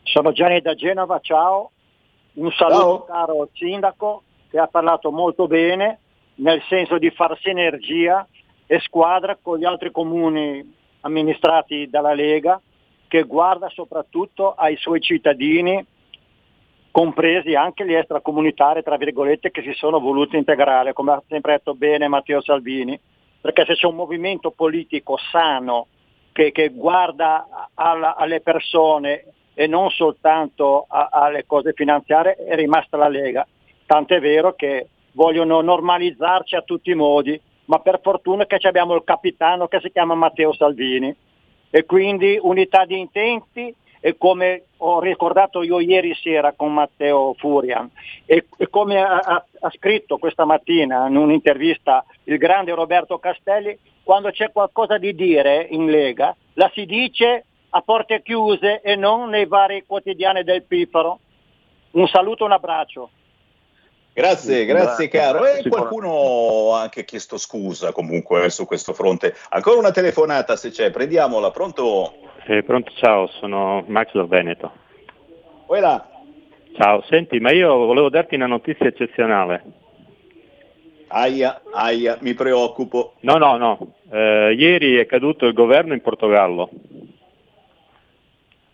Sono 0.04 0.32
Gianni 0.32 0.62
da 0.62 0.74
Genova, 0.74 1.20
ciao. 1.22 1.72
Un 2.34 2.51
saluto 2.51 3.05
Ciao. 3.05 3.05
caro 3.05 3.49
sindaco 3.53 4.23
che 4.49 4.59
ha 4.59 4.67
parlato 4.67 5.11
molto 5.11 5.47
bene 5.47 5.99
nel 6.36 6.61
senso 6.69 6.97
di 6.97 7.09
far 7.11 7.38
sinergia 7.41 8.25
e 8.65 8.79
squadra 8.79 9.38
con 9.41 9.57
gli 9.57 9.65
altri 9.65 9.91
comuni 9.91 10.75
amministrati 11.01 11.89
dalla 11.89 12.13
Lega 12.13 12.59
che 13.07 13.23
guarda 13.23 13.67
soprattutto 13.69 14.53
ai 14.53 14.77
suoi 14.77 15.01
cittadini 15.01 15.86
compresi 16.91 17.55
anche 17.55 17.86
gli 17.86 17.93
extracomunitari, 17.93 18.84
tra 18.84 18.97
virgolette, 18.97 19.51
che 19.51 19.61
si 19.61 19.73
sono 19.73 19.99
voluti 19.99 20.36
integrare, 20.36 20.93
come 20.93 21.11
ha 21.13 21.23
sempre 21.27 21.53
detto 21.53 21.73
bene 21.73 22.07
Matteo 22.07 22.41
Salvini, 22.41 22.99
perché 23.39 23.65
se 23.65 23.73
c'è 23.73 23.88
un 23.88 23.95
movimento 23.95 24.51
politico 24.51 25.17
sano 25.32 25.88
che, 26.32 26.51
che 26.51 26.69
guarda 26.69 27.69
alla, 27.73 28.15
alle 28.15 28.41
persone 28.41 29.25
e 29.62 29.68
non 29.68 29.91
soltanto 29.91 30.88
a, 30.88 31.09
alle 31.12 31.45
cose 31.45 31.74
finanziarie 31.74 32.34
è 32.34 32.55
rimasta 32.55 32.97
la 32.97 33.07
Lega. 33.07 33.45
Tant'è 33.86 34.20
vero 34.20 34.55
che 34.55 34.88
vogliono 35.12 35.62
normalizzarci 35.62 36.55
a 36.55 36.64
tutti 36.64 36.89
i 36.89 36.95
modi, 36.95 37.39
ma 37.66 37.78
per 37.78 37.99
fortuna 38.01 38.47
che 38.47 38.55
abbiamo 38.68 38.95
il 38.95 39.03
capitano 39.03 39.68
che 39.68 39.80
si 39.80 39.91
chiama 39.91 40.16
Matteo 40.16 40.51
Salvini 40.51 41.16
e 41.70 41.86
quindi 41.86 42.39
unità 42.41 42.86
di 42.86 42.97
intenti 42.97 43.72
e 43.99 44.18
come 44.18 44.64
ho 44.78 44.99
ricordato 44.99 45.62
io 45.62 45.80
ieri 45.80 46.16
sera 46.16 46.53
con 46.53 46.74
Matteo 46.74 47.36
Furian 47.38 47.88
e, 48.26 48.47
e 48.57 48.68
come 48.68 48.99
ha, 48.99 49.20
ha, 49.20 49.45
ha, 49.59 49.70
scritto 49.70 50.18
questa 50.18 50.43
mattina 50.43 51.05
in 51.07 51.18
un'intervista 51.18 52.03
il 52.24 52.39
grande 52.39 52.74
Roberto 52.74 53.20
Castelli, 53.20 53.78
quando 54.01 54.32
c'è 54.32 54.51
qualcosa 54.51 54.97
di 54.97 55.14
dire 55.14 55.68
in 55.70 55.86
Lega 55.86 56.36
la 56.53 56.68
si 56.74 56.88
dice 56.88 57.45
a 57.74 57.82
porte 57.82 58.22
chiuse 58.22 58.82
e 58.82 58.95
non 58.95 59.30
nei 59.30 59.45
vari 59.45 59.84
quotidiani 59.86 60.43
del 60.43 60.63
Pifaro. 60.63 61.19
Un 61.91 62.07
saluto 62.07 62.45
un 62.45 62.51
abbraccio. 62.51 63.09
Grazie, 64.13 64.65
grazie 64.65 65.07
caro. 65.07 65.45
E 65.45 65.67
qualcuno 65.69 66.74
ha 66.74 66.82
anche 66.82 67.05
chiesto 67.05 67.38
scusa 67.38 67.93
comunque 67.93 68.49
su 68.49 68.65
questo 68.65 68.93
fronte. 68.93 69.34
Ancora 69.49 69.80
una 69.80 69.91
telefonata 69.91 70.57
se 70.57 70.69
c'è, 70.69 70.91
prendiamola. 70.91 71.51
Pronto? 71.51 72.13
Eh, 72.45 72.63
pronto, 72.63 72.91
ciao, 72.95 73.28
sono 73.28 73.84
Max 73.88 74.11
del 74.11 74.28
Veneto. 74.28 74.72
Voilà. 75.67 76.09
Ciao, 76.78 77.01
senti, 77.03 77.39
ma 77.39 77.51
io 77.51 77.74
volevo 77.86 78.09
darti 78.09 78.36
una 78.36 78.47
notizia 78.47 78.88
eccezionale. 78.88 79.63
Aia, 81.07 81.61
aia, 81.72 82.17
mi 82.22 82.34
preoccupo. 82.34 83.13
No, 83.22 83.38
no, 83.38 83.55
no. 83.55 83.93
Eh, 84.11 84.55
ieri 84.57 84.95
è 84.97 85.05
caduto 85.05 85.45
il 85.45 85.53
governo 85.53 85.93
in 85.93 86.01
Portogallo 86.01 86.69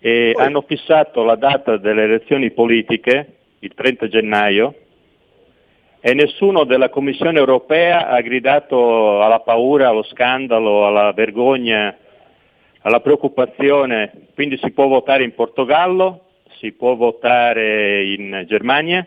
e 0.08 0.32
Poi. 0.34 0.45
hanno 0.45 0.62
fissato 0.62 1.26
la 1.26 1.36
data 1.36 1.76
delle 1.76 2.03
elezioni 2.03 2.51
politiche, 2.51 3.34
il 3.60 3.74
30 3.76 4.08
gennaio, 4.08 4.74
e 5.99 6.14
nessuno 6.14 6.64
della 6.64 6.88
Commissione 6.88 7.38
europea 7.38 8.08
ha 8.08 8.22
gridato 8.22 9.22
alla 9.22 9.41
paura, 9.41 9.89
allo 9.89 10.03
scandalo, 10.03 10.88
alla 10.88 11.12
vergogna, 11.12 11.93
alla 12.84 13.01
preoccupazione. 13.01 14.14
Quindi 14.34 14.58
si 14.64 14.72
può 14.72 14.88
votare 14.88 15.26
in 15.26 15.36
Portogallo, 15.36 16.22
si 16.60 16.72
può 16.72 16.95
votare 16.95 18.05
in 18.05 18.45
Germania, 18.47 19.05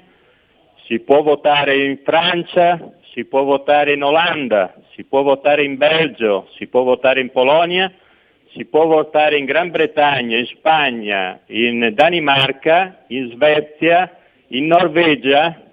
si 0.84 0.98
può 0.98 1.22
votare 1.22 1.82
in 1.82 2.01
Francia, 2.05 2.92
si 3.14 3.24
può 3.24 3.44
votare 3.44 3.94
in 3.94 4.03
Olanda, 4.03 4.74
si 4.94 5.05
può 5.05 5.22
votare 5.22 5.64
in 5.64 5.78
Belgio, 5.78 6.48
si 6.57 6.66
può 6.66 6.82
votare 6.82 7.22
in 7.22 7.30
Polonia 7.30 7.90
si 8.53 8.64
può 8.64 8.86
votare 8.86 9.38
in 9.38 9.44
Gran 9.44 9.70
Bretagna, 9.70 10.36
in 10.36 10.46
Spagna, 10.46 11.40
in 11.46 11.92
Danimarca, 11.94 13.05
in 13.09 13.30
Svezia, 13.30 14.16
in 14.48 14.66
Norvegia, 14.66 15.70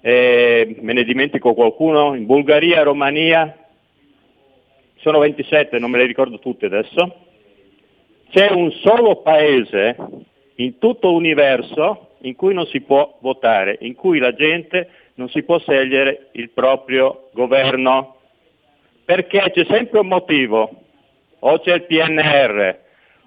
eh, 0.00 0.76
me 0.80 0.92
ne 0.92 1.04
dimentico 1.04 1.54
qualcuno, 1.54 2.14
in 2.14 2.26
Bulgaria, 2.26 2.82
Romania, 2.82 3.54
sono 4.96 5.18
27, 5.18 5.78
non 5.78 5.90
me 5.90 5.98
le 5.98 6.06
ricordo 6.06 6.38
tutte 6.38 6.66
adesso. 6.66 7.26
C'è 8.30 8.50
un 8.50 8.70
solo 8.72 9.16
paese 9.22 9.96
in 10.56 10.78
tutto 10.78 11.10
l'universo 11.10 12.08
in 12.22 12.34
cui 12.34 12.54
non 12.54 12.66
si 12.66 12.80
può 12.80 13.18
votare, 13.20 13.78
in 13.80 13.94
cui 13.94 14.18
la 14.18 14.34
gente 14.34 14.90
non 15.14 15.28
si 15.28 15.42
può 15.42 15.58
scegliere 15.58 16.28
il 16.32 16.50
proprio 16.50 17.28
governo. 17.32 18.16
Perché 19.04 19.50
c'è 19.52 19.64
sempre 19.64 20.00
un 20.00 20.06
motivo, 20.06 20.70
o 21.40 21.58
c'è 21.60 21.74
il 21.74 21.82
PNR, 21.82 22.76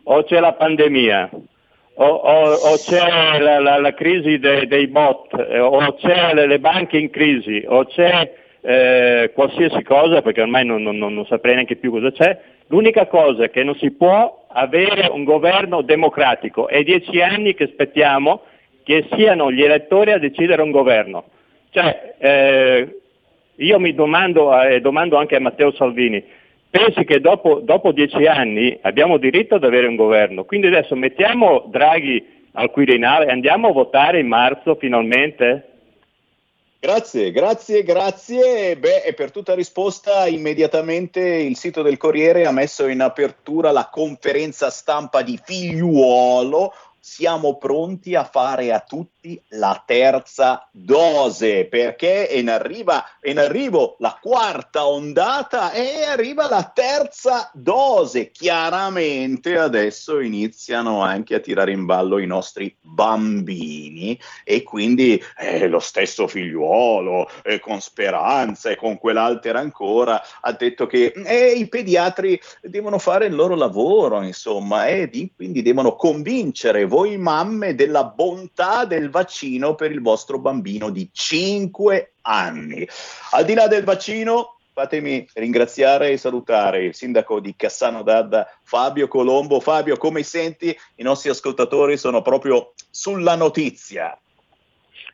o 0.03 0.23
c'è 0.23 0.39
la 0.39 0.53
pandemia, 0.53 1.29
o, 1.95 2.05
o, 2.05 2.53
o 2.53 2.77
c'è 2.77 3.39
la, 3.39 3.59
la, 3.59 3.79
la 3.79 3.93
crisi 3.93 4.39
de, 4.39 4.67
dei 4.67 4.87
bot, 4.87 5.33
eh, 5.49 5.59
o 5.59 5.93
c'è 5.95 6.33
le, 6.33 6.47
le, 6.47 6.59
banche 6.59 6.97
in 6.97 7.09
crisi, 7.09 7.63
o 7.67 7.85
c'è 7.85 8.31
eh, 8.61 9.31
qualsiasi 9.33 9.83
cosa, 9.83 10.21
perché 10.21 10.41
ormai 10.41 10.65
non, 10.65 10.81
non, 10.81 10.97
non 10.97 11.25
saprei 11.25 11.53
neanche 11.53 11.75
più 11.75 11.91
cosa 11.91 12.11
c'è, 12.11 12.39
l'unica 12.67 13.07
cosa 13.07 13.43
è 13.43 13.49
che 13.49 13.63
non 13.63 13.75
si 13.75 13.91
può 13.91 14.45
avere 14.47 15.07
un 15.11 15.23
governo 15.23 15.81
democratico. 15.81 16.67
È 16.67 16.81
dieci 16.83 17.21
anni 17.21 17.53
che 17.53 17.65
aspettiamo 17.65 18.41
che 18.83 19.07
siano 19.15 19.51
gli 19.51 19.63
elettori 19.63 20.11
a 20.11 20.19
decidere 20.19 20.61
un 20.61 20.71
governo. 20.71 21.25
Cioè, 21.71 22.15
eh, 22.19 22.99
io 23.55 23.79
mi 23.79 23.93
domando, 23.93 24.59
e 24.61 24.75
eh, 24.75 24.81
domando 24.81 25.17
anche 25.17 25.35
a 25.35 25.39
Matteo 25.39 25.71
Salvini, 25.71 26.23
pensi 26.73 27.03
che 27.03 27.19
dopo, 27.19 27.59
dopo, 27.59 27.91
dieci 27.91 28.25
anni 28.25 28.75
abbiamo 28.81 29.17
diritto 29.17 29.55
ad 29.55 29.63
avere 29.63 29.85
un 29.85 29.95
governo? 29.95 30.43
Quindi 30.43 30.65
adesso 30.65 30.95
mettiamo 30.95 31.65
Draghi 31.67 32.49
al 32.53 32.71
Quirinale 32.71 33.27
e 33.27 33.31
andiamo 33.31 33.67
a 33.67 33.73
votare 33.73 34.19
in 34.19 34.27
marzo 34.27 34.73
finalmente? 34.73 35.69
Grazie, 36.79 37.31
grazie, 37.31 37.83
grazie. 37.83 38.75
Beh, 38.75 39.03
e 39.03 39.13
per 39.13 39.29
tutta 39.29 39.53
risposta 39.53 40.25
immediatamente 40.27 41.21
il 41.21 41.55
sito 41.57 41.83
del 41.83 41.97
Corriere 41.97 42.47
ha 42.47 42.51
messo 42.51 42.87
in 42.87 43.01
apertura 43.01 43.69
la 43.69 43.89
conferenza 43.91 44.71
stampa 44.71 45.21
di 45.21 45.39
figliuolo 45.41 46.73
siamo 47.05 47.57
pronti 47.57 48.15
a 48.15 48.23
fare 48.23 48.71
a 48.71 48.79
tutti 48.79 49.41
la 49.49 49.83
terza 49.85 50.69
dose 50.71 51.65
perché 51.65 52.29
è 52.29 52.35
in, 52.35 52.49
arriva, 52.49 53.19
è 53.19 53.29
in 53.29 53.39
arrivo 53.39 53.97
la 53.99 54.17
quarta 54.21 54.87
ondata 54.87 55.73
e 55.73 56.05
arriva 56.05 56.47
la 56.47 56.63
terza 56.73 57.51
dose. 57.53 58.31
Chiaramente 58.31 59.57
adesso 59.57 60.21
iniziano 60.21 61.01
anche 61.01 61.35
a 61.35 61.39
tirare 61.41 61.73
in 61.73 61.83
ballo 61.83 62.19
i 62.19 62.25
nostri 62.25 62.73
bambini 62.79 64.17
e 64.45 64.63
quindi 64.63 65.21
eh, 65.39 65.67
lo 65.67 65.79
stesso 65.79 66.25
figliuolo 66.25 67.29
eh, 67.43 67.59
con 67.59 67.81
speranza 67.81 68.69
e 68.69 68.77
con 68.77 68.97
quell'altera 68.97 69.59
ancora 69.59 70.21
ha 70.39 70.53
detto 70.53 70.87
che 70.87 71.11
eh, 71.13 71.51
i 71.51 71.67
pediatri 71.67 72.39
devono 72.61 72.97
fare 72.97 73.25
il 73.25 73.35
loro 73.35 73.55
lavoro, 73.55 74.21
insomma, 74.21 74.87
e 74.87 75.09
di, 75.09 75.33
quindi 75.35 75.61
devono 75.61 75.97
convincere 75.97 76.91
voi 76.93 77.17
mamme 77.17 77.73
della 77.73 78.03
bontà 78.03 78.85
del 78.85 79.09
vaccino 79.09 79.73
per 79.73 79.89
il 79.89 79.99
vostro 79.99 80.37
bambino 80.37 80.91
di 80.91 81.09
5 81.11 82.13
anni. 82.21 82.87
Al 83.31 83.45
di 83.45 83.55
là 83.55 83.65
del 83.65 83.83
vaccino, 83.83 84.57
fatemi 84.71 85.27
ringraziare 85.33 86.11
e 86.11 86.17
salutare 86.17 86.83
il 86.83 86.93
sindaco 86.93 87.39
di 87.39 87.55
Cassano 87.55 88.03
d'Adda, 88.03 88.47
Fabio 88.61 89.07
Colombo. 89.07 89.59
Fabio, 89.59 89.97
come 89.97 90.21
senti? 90.21 90.67
I 90.97 91.01
nostri 91.01 91.31
ascoltatori 91.31 91.97
sono 91.97 92.21
proprio 92.21 92.73
sulla 92.91 93.33
notizia. 93.33 94.15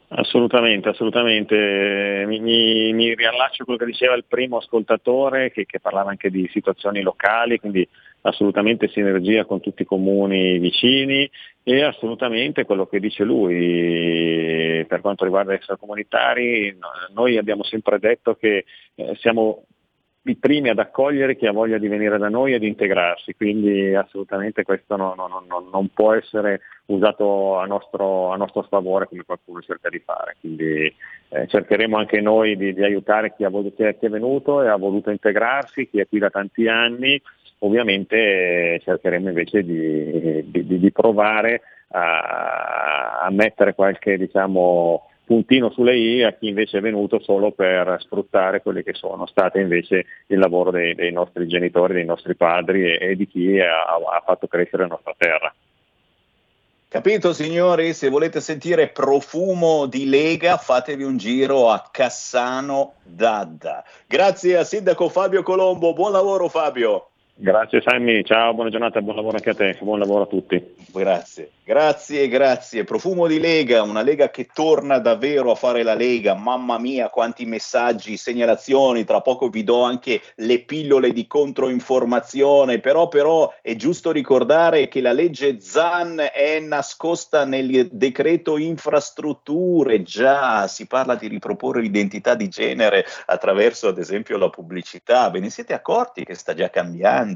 Assolutamente, 0.10 0.90
assolutamente. 0.90 2.26
Mi, 2.28 2.42
mi, 2.42 2.92
mi, 2.92 3.16
riallaccio 3.16 3.62
a 3.62 3.66
quello 3.66 3.80
che 3.80 3.86
diceva 3.86 4.16
il 4.16 4.26
primo 4.28 4.58
ascoltatore 4.58 5.50
che, 5.52 5.66
che, 5.66 5.80
parlava 5.80 6.10
anche 6.10 6.30
di 6.30 6.50
situazioni 6.52 7.02
locali, 7.02 7.58
quindi 7.60 7.88
assolutamente 8.22 8.90
sinergia 8.90 9.46
con 9.46 9.62
tutti 9.62 9.84
i 9.84 9.86
comuni 9.86 10.58
vicini 10.58 11.30
e 11.72 11.84
assolutamente 11.84 12.66
quello 12.66 12.88
che 12.88 13.00
dice 13.00 13.24
lui 13.24 14.84
per 14.88 15.02
quanto 15.02 15.24
riguarda 15.24 15.52
gli 15.52 15.58
extracomunitari. 15.58 16.76
Noi 17.14 17.38
abbiamo 17.38 17.64
sempre 17.64 18.00
detto 18.00 18.34
che 18.34 18.66
eh, 18.96 19.16
siamo 19.20 19.66
i 20.24 20.36
primi 20.36 20.70
ad 20.70 20.80
accogliere 20.80 21.36
chi 21.38 21.46
ha 21.46 21.52
voglia 21.52 21.78
di 21.78 21.88
venire 21.88 22.18
da 22.18 22.28
noi 22.28 22.54
e 22.54 22.60
di 22.60 22.68
integrarsi, 22.68 23.36
quindi 23.36 23.94
assolutamente 23.94 24.64
questo 24.64 24.96
non, 24.96 25.14
non, 25.16 25.30
non, 25.48 25.70
non 25.72 25.90
può 25.90 26.14
essere 26.14 26.62
usato 26.88 27.58
a 27.60 27.66
nostro, 27.68 28.32
a 28.32 28.36
nostro, 28.36 28.64
sfavore 28.64 29.08
come 29.08 29.24
qualcuno 29.24 29.62
cerca 29.62 29.90
di 29.90 30.00
fare, 30.00 30.38
quindi 30.40 30.94
eh, 31.30 31.48
cercheremo 31.48 31.98
anche 31.98 32.20
noi 32.20 32.58
di, 32.58 32.74
di 32.74 32.84
aiutare 32.84 33.34
chi, 33.36 33.44
ha 33.44 33.50
chi, 33.50 34.06
è, 34.06 34.10
venuto 34.10 34.64
e 34.64 34.68
ha 34.68 34.76
voluto 34.76 35.12
integrarsi, 35.12 35.88
chi 35.88 36.00
è 36.00 36.08
qui 36.08 36.18
da 36.18 36.32
tanti 36.32 36.68
anni, 36.68 37.22
ovviamente 37.60 38.76
eh, 38.76 38.82
cercheremo 38.84 39.30
invece 39.30 39.64
di, 39.64 40.50
di, 40.50 40.80
di 40.80 40.92
provare 40.92 41.62
a, 41.90 43.22
a, 43.22 43.30
mettere 43.32 43.74
qualche 43.74 44.18
diciamo, 44.18 45.10
puntino 45.26 45.70
sulle 45.72 45.96
i 45.96 46.24
a 46.24 46.34
chi 46.34 46.48
invece 46.48 46.78
è 46.78 46.82
venuto 46.82 47.20
solo 47.20 47.52
per 47.52 47.98
sfruttare 48.00 48.62
quelli 48.62 48.84
che 48.84 48.94
sono 48.94 49.26
state 49.26 49.60
invece 49.60 50.06
il 50.28 50.40
lavoro 50.40 50.72
dei, 50.72 50.96
dei 50.96 51.12
nostri 51.12 51.48
genitori, 51.48 51.94
dei 51.94 52.06
nostri 52.06 52.36
padri 52.36 52.84
e, 52.84 52.98
e 53.00 53.16
di 53.16 53.28
chi 53.28 53.60
ha, 53.60 53.86
ha 53.86 54.24
fatto 54.26 54.48
crescere 54.48 54.84
la 54.84 54.90
nostra 54.90 55.14
terra. 55.18 55.54
Capito 56.90 57.34
signori? 57.34 57.94
Se 57.94 58.10
volete 58.10 58.42
sentire 58.42 58.88
profumo 58.88 59.86
di 59.86 60.10
Lega, 60.10 60.58
fatevi 60.58 61.04
un 61.04 61.18
giro 61.18 61.70
a 61.70 61.88
Cassano 61.92 62.96
d'Adda. 63.04 63.84
Grazie 64.08 64.58
a 64.58 64.64
Sindaco 64.64 65.08
Fabio 65.08 65.44
Colombo, 65.44 65.94
buon 65.94 66.12
lavoro 66.12 66.50
Fabio. 66.50 67.09
Grazie 67.42 67.80
Sammy, 67.80 68.22
ciao, 68.26 68.54
buona 68.54 68.70
giornata, 68.70 69.02
buon 69.02 69.16
lavoro 69.16 69.38
anche 69.38 69.52
a 69.52 69.56
te, 69.56 69.78
buon 69.80 69.98
lavoro 69.98 70.24
a 70.24 70.28
tutti. 70.28 70.76
Grazie. 70.92 71.52
Grazie, 71.70 72.28
grazie. 72.30 72.84
Profumo 72.84 73.28
di 73.28 73.40
Lega, 73.40 73.84
una 73.84 74.02
Lega 74.02 74.32
che 74.32 74.50
torna 74.52 74.98
davvero 74.98 75.52
a 75.52 75.56
fare 75.56 75.84
la 75.84 75.94
Lega. 75.94 76.34
Mamma 76.34 76.80
mia, 76.80 77.10
quanti 77.10 77.46
messaggi, 77.46 78.18
segnalazioni. 78.18 79.04
Tra 79.04 79.22
poco 79.22 79.50
vi 79.50 79.64
do 79.64 79.84
anche 79.84 80.20
le 80.38 80.64
pillole 80.64 81.12
di 81.12 81.28
controinformazione. 81.28 82.80
Però, 82.80 83.08
però 83.08 83.54
è 83.62 83.76
giusto 83.76 84.12
ricordare 84.12 84.88
che 84.88 85.00
la 85.00 85.12
legge 85.12 85.62
ZAN 85.62 86.30
è 86.34 86.60
nascosta 86.60 87.46
nel 87.46 87.88
decreto 87.92 88.58
infrastrutture. 88.58 90.02
Già 90.02 90.68
si 90.68 90.88
parla 90.88 91.14
di 91.14 91.28
riproporre 91.28 91.82
l'identità 91.82 92.34
di 92.34 92.48
genere 92.48 93.06
attraverso, 93.28 93.90
ad 93.90 94.00
esempio, 94.00 94.40
la 94.40 94.50
pubblicità. 94.50 95.30
Ve 95.30 95.40
ne 95.40 95.52
siete 95.52 95.74
accorti 95.74 96.26
che 96.26 96.34
sta 96.34 96.56
già 96.56 96.72
cambiando? 96.72 97.29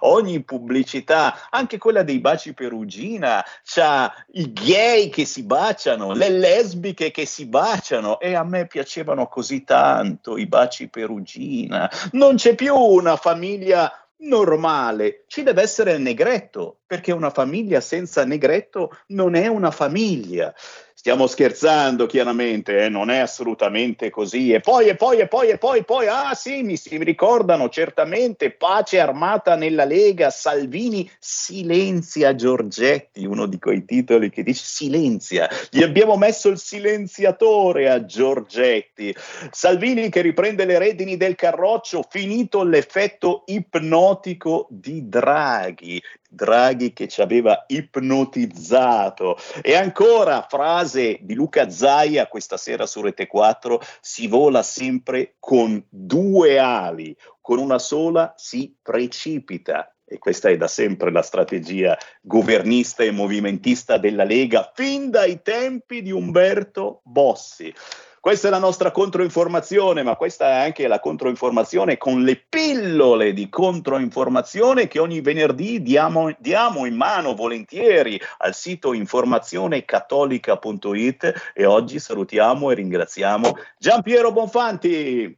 Ogni 0.00 0.42
pubblicità, 0.42 1.48
anche 1.50 1.78
quella 1.78 2.02
dei 2.02 2.20
baci 2.20 2.54
perugina, 2.54 3.44
c'ha 3.64 4.12
i 4.32 4.52
gay 4.52 5.08
che 5.08 5.24
si 5.24 5.42
baciano, 5.42 6.12
le 6.12 6.28
lesbiche 6.28 7.10
che 7.10 7.26
si 7.26 7.46
baciano 7.46 8.20
e 8.20 8.34
a 8.34 8.44
me 8.44 8.66
piacevano 8.66 9.26
così 9.28 9.64
tanto 9.64 10.36
i 10.36 10.46
baci 10.46 10.88
perugina. 10.88 11.90
Non 12.12 12.36
c'è 12.36 12.54
più 12.54 12.74
una 12.74 13.16
famiglia 13.16 13.92
normale, 14.22 15.24
ci 15.28 15.42
deve 15.42 15.62
essere 15.62 15.92
il 15.92 16.02
negretto, 16.02 16.80
perché 16.86 17.12
una 17.12 17.30
famiglia 17.30 17.80
senza 17.80 18.24
negretto 18.24 18.90
non 19.08 19.34
è 19.34 19.46
una 19.46 19.70
famiglia. 19.70 20.54
Stiamo 21.00 21.26
scherzando 21.26 22.04
chiaramente, 22.04 22.84
eh? 22.84 22.90
non 22.90 23.08
è 23.08 23.20
assolutamente 23.20 24.10
così. 24.10 24.52
E 24.52 24.60
poi, 24.60 24.88
e 24.88 24.96
poi, 24.96 25.20
e 25.20 25.28
poi, 25.28 25.48
e 25.48 25.56
poi, 25.56 25.82
poi, 25.82 26.06
ah 26.08 26.34
sì, 26.34 26.62
mi 26.62 26.76
si 26.76 27.02
ricordano 27.02 27.70
certamente 27.70 28.50
pace 28.50 29.00
armata 29.00 29.54
nella 29.54 29.86
Lega, 29.86 30.28
Salvini 30.28 31.10
silenzia 31.18 32.34
Giorgetti, 32.34 33.24
uno 33.24 33.46
di 33.46 33.58
quei 33.58 33.86
titoli 33.86 34.28
che 34.28 34.42
dice 34.42 34.62
silenzia. 34.62 35.48
Gli 35.70 35.82
abbiamo 35.82 36.18
messo 36.18 36.50
il 36.50 36.58
silenziatore 36.58 37.88
a 37.88 38.04
Giorgetti. 38.04 39.16
Salvini 39.50 40.10
che 40.10 40.20
riprende 40.20 40.66
le 40.66 40.76
redini 40.76 41.16
del 41.16 41.34
carroccio, 41.34 42.04
finito 42.10 42.62
l'effetto 42.62 43.44
ipnotico 43.46 44.66
di 44.68 45.08
Draghi. 45.08 46.02
Draghi 46.32 46.92
che 46.92 47.08
ci 47.08 47.20
aveva 47.20 47.64
ipnotizzato. 47.66 49.36
E 49.60 49.74
ancora, 49.74 50.46
frase 50.48 51.18
di 51.22 51.34
Luca 51.34 51.68
Zaia 51.68 52.28
questa 52.28 52.56
sera 52.56 52.86
su 52.86 53.02
Rete 53.02 53.26
4, 53.26 53.80
si 54.00 54.28
vola 54.28 54.62
sempre 54.62 55.34
con 55.40 55.84
due 55.88 56.58
ali, 56.58 57.16
con 57.40 57.58
una 57.58 57.78
sola 57.78 58.32
si 58.36 58.76
precipita. 58.80 59.92
E 60.04 60.18
questa 60.18 60.48
è 60.48 60.56
da 60.56 60.66
sempre 60.66 61.12
la 61.12 61.22
strategia 61.22 61.96
governista 62.20 63.04
e 63.04 63.10
movimentista 63.10 63.96
della 63.96 64.24
Lega, 64.24 64.72
fin 64.74 65.10
dai 65.10 65.40
tempi 65.42 66.02
di 66.02 66.10
Umberto 66.10 67.00
Bossi. 67.04 67.72
Questa 68.20 68.48
è 68.48 68.50
la 68.50 68.58
nostra 68.58 68.90
controinformazione, 68.90 70.02
ma 70.02 70.14
questa 70.14 70.46
è 70.46 70.66
anche 70.66 70.86
la 70.86 71.00
controinformazione 71.00 71.96
con 71.96 72.22
le 72.22 72.36
pillole 72.36 73.32
di 73.32 73.48
controinformazione 73.48 74.88
che 74.88 74.98
ogni 74.98 75.22
venerdì 75.22 75.80
diamo, 75.80 76.30
diamo 76.38 76.84
in 76.84 76.96
mano 76.96 77.34
volentieri 77.34 78.20
al 78.38 78.54
sito 78.54 78.92
informazionecattolica.it 78.92 81.52
e 81.54 81.64
oggi 81.64 81.98
salutiamo 81.98 82.70
e 82.70 82.74
ringraziamo 82.74 83.56
Giampiero 83.78 84.32
Bonfanti. 84.32 85.34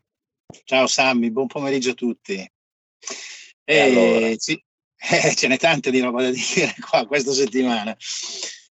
Ciao 0.64 0.88
Sammy, 0.88 1.30
buon 1.30 1.46
pomeriggio 1.46 1.90
a 1.90 1.94
tutti. 1.94 2.52
Eh, 3.62 3.80
allora. 3.80 4.34
sì, 4.36 4.60
eh, 4.98 5.36
ce 5.36 5.46
n'è 5.46 5.56
tante 5.56 5.92
di 5.92 6.00
roba 6.00 6.22
da 6.22 6.32
dire 6.32 6.74
qua 6.80 7.06
questa 7.06 7.30
settimana. 7.30 7.96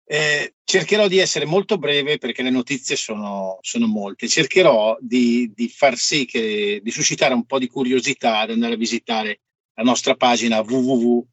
Eh, 0.07 0.55
cercherò 0.63 1.07
di 1.07 1.17
essere 1.17 1.45
molto 1.45 1.77
breve 1.77 2.19
perché 2.19 2.43
le 2.43 2.51
notizie 2.51 2.95
sono, 2.95 3.57
sono 3.61 3.87
molte. 3.87 4.27
Cercherò 4.27 4.97
di, 4.99 5.51
di, 5.53 5.67
far 5.67 5.97
sì 5.97 6.25
che 6.25 6.79
di 6.83 6.91
suscitare 6.91 7.33
un 7.33 7.45
po' 7.45 7.59
di 7.59 7.67
curiosità 7.67 8.39
ad 8.39 8.51
andare 8.51 8.75
a 8.75 8.77
visitare 8.77 9.41
la 9.73 9.83
nostra 9.83 10.15
pagina 10.15 10.59
www 10.59 11.27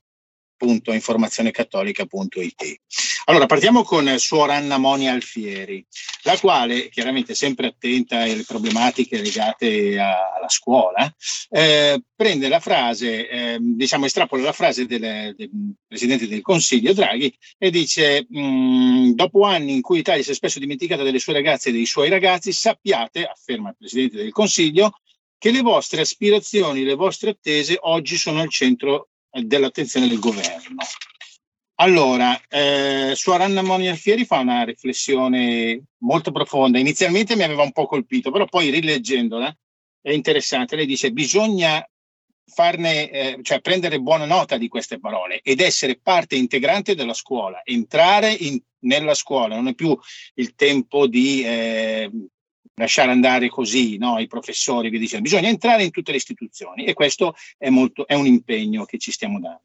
www.informazionecattolica.it. 0.59 2.81
Allora, 3.27 3.47
partiamo 3.47 3.83
con 3.83 4.19
Suor 4.19 4.51
Anna 4.51 4.79
Moni 4.79 5.09
Alfieri, 5.09 5.85
la 6.23 6.39
quale, 6.39 6.89
chiaramente 6.89 7.35
sempre 7.35 7.67
attenta 7.69 8.21
alle 8.21 8.45
problematiche 8.45 9.21
legate 9.21 9.99
a, 9.99 10.35
alla 10.37 10.49
scuola, 10.49 11.13
eh, 11.51 12.01
prende 12.15 12.49
la 12.49 12.61
frase, 12.61 13.29
eh, 13.29 13.59
diciamo, 13.61 14.07
estrapola 14.07 14.43
la 14.43 14.53
frase 14.53 14.87
del, 14.87 15.35
del, 15.37 15.51
Presidente 15.87 16.29
del 16.29 16.41
Consiglio 16.41 16.93
Draghi 16.93 17.37
e 17.59 17.71
dice, 17.71 18.27
mm, 18.35 19.11
dopo 19.13 19.45
anni 19.45 19.75
in 19.75 19.83
cui 19.83 19.99
l'Italia 19.99 20.23
si 20.23 20.31
è 20.31 20.35
spesso 20.35 20.59
dimenticata 20.59 21.03
delle 21.03 21.19
sue 21.19 21.35
ragazze 21.35 21.69
e 21.69 21.73
dei 21.73 21.87
suoi 21.87 22.09
ragazzi, 22.09 22.53
sappiate, 22.53 23.27
afferma 23.27 23.71
il 23.71 23.77
Presidente 23.79 24.17
del 24.17 24.33
Consiglio, 24.33 24.93
che 25.43 25.51
le 25.51 25.63
vostre 25.63 26.03
aspirazioni, 26.03 26.85
le 26.85 26.95
vostre 26.95 27.31
attese 27.31 27.77
oggi 27.81 28.17
sono 28.17 28.41
al 28.41 28.49
centro 28.49 29.09
dell'attenzione 29.33 30.09
del 30.09 30.19
governo. 30.19 30.77
Allora, 31.77 32.41
eh, 32.49 33.13
Suor 33.17 33.41
Anna 33.41 33.63
Moni 33.63 33.89
Alfieri 33.89 34.25
fa 34.25 34.39
una 34.39 34.63
riflessione 34.63 35.83
molto 35.99 36.31
profonda. 36.31 36.79
Inizialmente 36.79 37.35
mi 37.35 37.43
aveva 37.43 37.63
un 37.63 37.73
po' 37.73 37.87
colpito, 37.87 38.31
però 38.31 38.45
poi 38.47 38.71
rileggendola 38.71 39.55
è 40.01 40.13
interessante. 40.13 40.77
Lei 40.77 40.87
dice 40.87 41.11
bisogna 41.11 41.85
farne, 42.45 43.11
eh, 43.11 43.39
cioè 43.43 43.61
prendere 43.61 44.01
buona 44.01 44.27
nota 44.27 44.59
di 44.59 44.69
queste 44.69 45.01
parole 45.01 45.41
ed 45.43 45.61
essere 45.61 45.99
parte 46.01 46.37
integrante 46.37 46.95
della 46.95 47.15
scuola, 47.15 47.63
entrare 47.65 48.31
in, 48.31 48.61
nella 48.81 49.15
scuola, 49.15 49.57
non 49.57 49.69
è 49.69 49.75
più 49.75 49.97
il 50.35 50.55
tempo 50.55 51.07
di 51.07 51.43
eh, 51.45 52.11
lasciare 52.75 53.11
andare 53.11 53.49
così 53.49 53.97
no, 53.99 54.19
i 54.19 54.27
professori 54.27 54.91
che 54.91 54.99
dicono 54.99 55.21
bisogna 55.21 55.49
entrare 55.49 55.85
in 55.85 55.91
tutte 55.91 56.11
le 56.11 56.17
istituzioni 56.17 56.85
e 56.85 56.95
questo 56.95 57.35
è, 57.59 57.69
molto, 57.69 58.07
è 58.07 58.15
un 58.15 58.27
impegno 58.27 58.85
che 58.85 58.99
ci 58.99 59.13
stiamo 59.13 59.39
dando. 59.41 59.63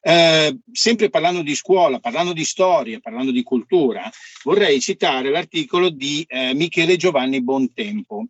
Eh, 0.00 0.58
sempre 0.72 1.10
parlando 1.10 1.42
di 1.42 1.54
scuola, 1.54 2.00
parlando 2.00 2.32
di 2.32 2.44
storia, 2.44 3.00
parlando 3.00 3.30
di 3.30 3.42
cultura, 3.42 4.10
vorrei 4.44 4.80
citare 4.80 5.30
l'articolo 5.30 5.90
di 5.90 6.24
eh, 6.26 6.54
Michele 6.54 6.96
Giovanni 6.96 7.42
Bontempo, 7.42 8.26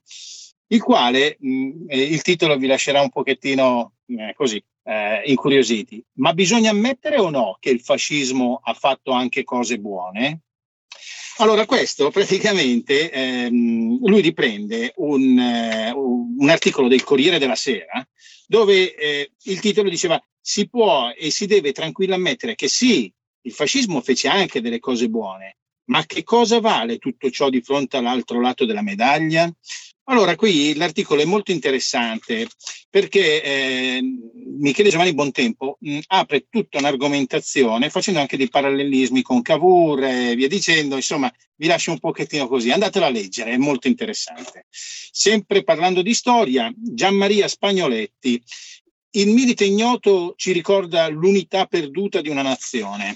il 0.66 0.82
quale 0.82 1.36
mh, 1.38 1.48
mm, 1.48 1.70
eh, 1.88 2.02
il 2.02 2.22
titolo 2.22 2.56
vi 2.56 2.66
lascerà 2.66 3.00
un 3.00 3.10
pochettino 3.10 3.94
eh, 4.06 4.32
così 4.34 4.62
eh, 4.84 5.22
incuriositi. 5.26 6.04
Ma 6.14 6.32
bisogna 6.34 6.70
ammettere 6.70 7.18
o 7.18 7.30
no 7.30 7.56
che 7.60 7.70
il 7.70 7.80
fascismo 7.80 8.60
ha 8.62 8.74
fatto 8.74 9.12
anche 9.12 9.44
cose 9.44 9.78
buone? 9.78 10.40
Allora, 11.38 11.64
questo 11.66 12.10
praticamente 12.10 13.10
ehm, 13.10 13.98
lui 14.06 14.20
riprende 14.20 14.92
un, 14.96 15.38
eh, 15.38 15.90
un, 15.90 16.48
articolo 16.48 16.88
del 16.88 17.02
Corriere 17.04 17.38
della 17.38 17.54
Sera 17.56 18.06
dove 18.46 18.94
eh, 18.94 19.32
il 19.44 19.60
titolo 19.60 19.88
diceva 19.88 20.22
si 20.38 20.68
può 20.68 21.10
e 21.16 21.30
si 21.30 21.46
deve 21.46 21.72
tranquillamente 21.72 22.44
ammettere 22.46 22.54
che 22.54 22.68
sì, 22.68 23.10
il 23.44 23.52
fascismo 23.52 24.00
fece 24.02 24.28
anche 24.28 24.60
delle 24.60 24.78
cose 24.78 25.08
buone, 25.08 25.56
ma 25.84 26.04
che 26.04 26.22
cosa 26.22 26.60
vale 26.60 26.98
tutto 26.98 27.30
ciò 27.30 27.48
di 27.48 27.62
fronte 27.62 27.96
all'altro 27.96 28.40
lato 28.40 28.66
della 28.66 28.82
medaglia? 28.82 29.50
Allora, 30.04 30.34
qui 30.34 30.74
l'articolo 30.74 31.22
è 31.22 31.24
molto 31.24 31.52
interessante 31.52 32.48
perché 32.90 33.42
eh, 33.42 34.02
Michele 34.58 34.90
Giovanni 34.90 35.14
Bontempo 35.14 35.76
mh, 35.78 36.00
apre 36.08 36.46
tutta 36.50 36.78
un'argomentazione 36.78 37.88
facendo 37.88 38.18
anche 38.18 38.36
dei 38.36 38.48
parallelismi 38.48 39.22
con 39.22 39.42
Cavour 39.42 40.02
e 40.02 40.34
via 40.34 40.48
dicendo, 40.48 40.96
insomma, 40.96 41.32
vi 41.54 41.68
lascio 41.68 41.92
un 41.92 42.00
pochettino 42.00 42.48
così, 42.48 42.70
andatelo 42.72 43.04
a 43.04 43.10
leggere, 43.10 43.52
è 43.52 43.56
molto 43.56 43.86
interessante. 43.86 44.66
Sempre 44.68 45.62
parlando 45.62 46.02
di 46.02 46.14
storia, 46.14 46.72
Gian 46.76 47.14
Maria 47.14 47.46
Spagnoletti 47.46 48.42
il 49.12 49.30
milite 49.30 49.64
ignoto 49.64 50.34
ci 50.36 50.52
ricorda 50.52 51.08
l'unità 51.08 51.66
perduta 51.66 52.20
di 52.20 52.28
una 52.28 52.42
nazione. 52.42 53.14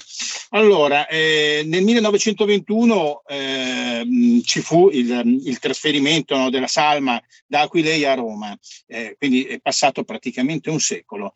Allora, 0.51 1.07
eh, 1.07 1.62
nel 1.66 1.82
1921 1.82 3.22
eh, 3.26 4.42
ci 4.44 4.61
fu 4.61 4.90
il, 4.90 5.40
il 5.44 5.59
trasferimento 5.59 6.36
no, 6.36 6.51
della 6.51 6.66
Salma 6.66 7.20
da 7.47 7.62
Aquileia 7.62 8.12
a 8.12 8.16
Roma, 8.16 8.57
eh, 8.86 9.16
quindi 9.18 9.44
è 9.44 9.59
passato 9.61 10.05
praticamente 10.05 10.70
un 10.70 10.80
secolo. 10.80 11.32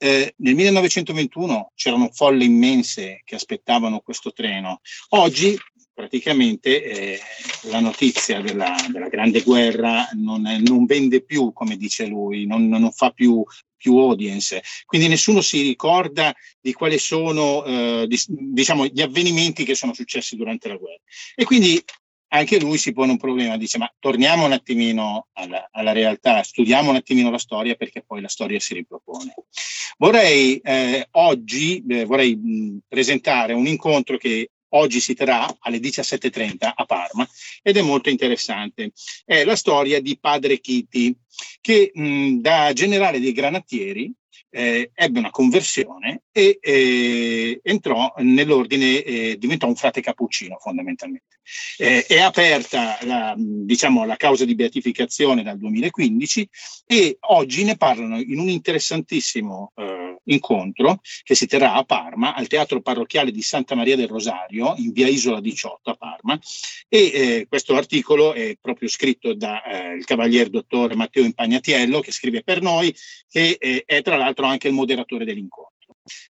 Eh, 0.00 0.34
nel 0.36 0.54
1921 0.54 1.72
c'erano 1.74 2.10
folle 2.12 2.44
immense 2.44 3.22
che 3.24 3.34
aspettavano 3.34 4.00
questo 4.00 4.32
treno. 4.32 4.80
Oggi 5.10 5.58
praticamente 5.92 6.84
eh, 6.84 7.20
la 7.62 7.80
notizia 7.80 8.40
della, 8.40 8.76
della 8.88 9.08
grande 9.08 9.42
guerra 9.42 10.08
non, 10.12 10.42
non, 10.42 10.86
vende 10.86 11.24
più, 11.24 11.52
come 11.52 11.76
dice 11.76 12.06
lui, 12.06 12.46
non, 12.46 12.68
non 12.68 12.92
fa 12.92 13.10
più, 13.10 13.44
più, 13.78 13.96
audience. 13.96 14.62
Quindi 14.84 15.08
nessuno 15.08 15.40
si 15.40 15.62
ricorda 15.62 16.34
di 16.60 16.74
quali 16.74 16.98
sono 16.98 17.64
eh, 17.64 18.04
di, 18.06 18.18
diciamo, 18.26 18.84
gli 18.84 19.00
avvenimenti 19.00 19.64
che 19.64 19.74
sono 19.74 19.94
successi 19.94 20.36
durante 20.36 20.68
la 20.68 20.76
guerra. 20.76 21.00
E 21.34 21.44
quindi 21.44 21.82
anche 22.28 22.60
lui 22.60 22.76
si 22.76 22.92
pone 22.92 23.12
un 23.12 23.16
problema, 23.16 23.56
dice 23.56 23.78
ma 23.78 23.90
torniamo 23.98 24.44
un 24.44 24.52
attimino 24.52 25.28
alla, 25.32 25.68
alla 25.70 25.92
realtà, 25.92 26.42
studiamo 26.42 26.90
un 26.90 26.96
attimino 26.96 27.30
la 27.30 27.38
storia 27.38 27.74
perché 27.74 28.02
poi 28.06 28.20
la 28.20 28.28
storia 28.28 28.60
si 28.60 28.74
ripropone. 28.74 29.34
Vorrei 29.96 30.58
eh, 30.58 31.08
oggi 31.12 31.82
eh, 31.88 32.04
vorrei 32.04 32.36
mh, 32.36 32.78
presentare 32.86 33.54
un 33.54 33.66
incontro 33.66 34.18
che 34.18 34.50
oggi 34.70 35.00
si 35.00 35.14
terrà 35.14 35.46
alle 35.60 35.78
17.30 35.78 36.72
a 36.74 36.84
Parma 36.84 37.28
ed 37.62 37.76
è 37.76 37.82
molto 37.82 38.08
interessante. 38.08 38.92
È 39.24 39.44
la 39.44 39.56
storia 39.56 40.00
di 40.00 40.18
padre 40.18 40.60
Chiti 40.60 41.16
che 41.60 41.90
mh, 41.92 42.40
da 42.40 42.72
generale 42.72 43.20
dei 43.20 43.32
granatieri 43.32 44.12
eh, 44.50 44.90
ebbe 44.94 45.18
una 45.18 45.30
conversione 45.30 46.22
e 46.38 46.58
eh, 46.60 47.60
entrò 47.64 48.14
nell'ordine, 48.18 49.02
eh, 49.02 49.36
diventò 49.38 49.66
un 49.66 49.74
frate 49.74 50.00
cappuccino 50.00 50.56
fondamentalmente. 50.60 51.40
Eh, 51.78 52.06
è 52.06 52.20
aperta 52.20 52.96
la, 53.02 53.34
diciamo, 53.36 54.04
la 54.04 54.14
causa 54.14 54.44
di 54.44 54.54
beatificazione 54.54 55.42
dal 55.42 55.58
2015 55.58 56.48
e 56.86 57.16
oggi 57.20 57.64
ne 57.64 57.76
parlano 57.76 58.20
in 58.20 58.38
un 58.38 58.48
interessantissimo 58.48 59.72
eh, 59.74 60.18
incontro 60.24 61.00
che 61.24 61.34
si 61.34 61.48
terrà 61.48 61.72
a 61.72 61.82
Parma, 61.82 62.34
al 62.36 62.46
Teatro 62.46 62.82
Parrocchiale 62.82 63.32
di 63.32 63.42
Santa 63.42 63.74
Maria 63.74 63.96
del 63.96 64.06
Rosario, 64.06 64.74
in 64.76 64.92
via 64.92 65.08
Isola 65.08 65.40
18 65.40 65.90
a 65.90 65.94
Parma. 65.94 66.38
E 66.88 66.98
eh, 66.98 67.46
questo 67.48 67.74
articolo 67.74 68.32
è 68.32 68.56
proprio 68.60 68.88
scritto 68.88 69.34
dal 69.34 69.60
eh, 69.66 70.02
cavalier 70.04 70.50
dottor 70.50 70.94
Matteo 70.94 71.24
Impagnatiello, 71.24 71.98
che 71.98 72.12
scrive 72.12 72.44
per 72.44 72.62
noi, 72.62 72.94
che 73.28 73.56
è 73.84 74.02
tra 74.02 74.16
l'altro 74.16 74.46
anche 74.46 74.68
il 74.68 74.74
moderatore 74.74 75.24
dell'incontro. 75.24 75.77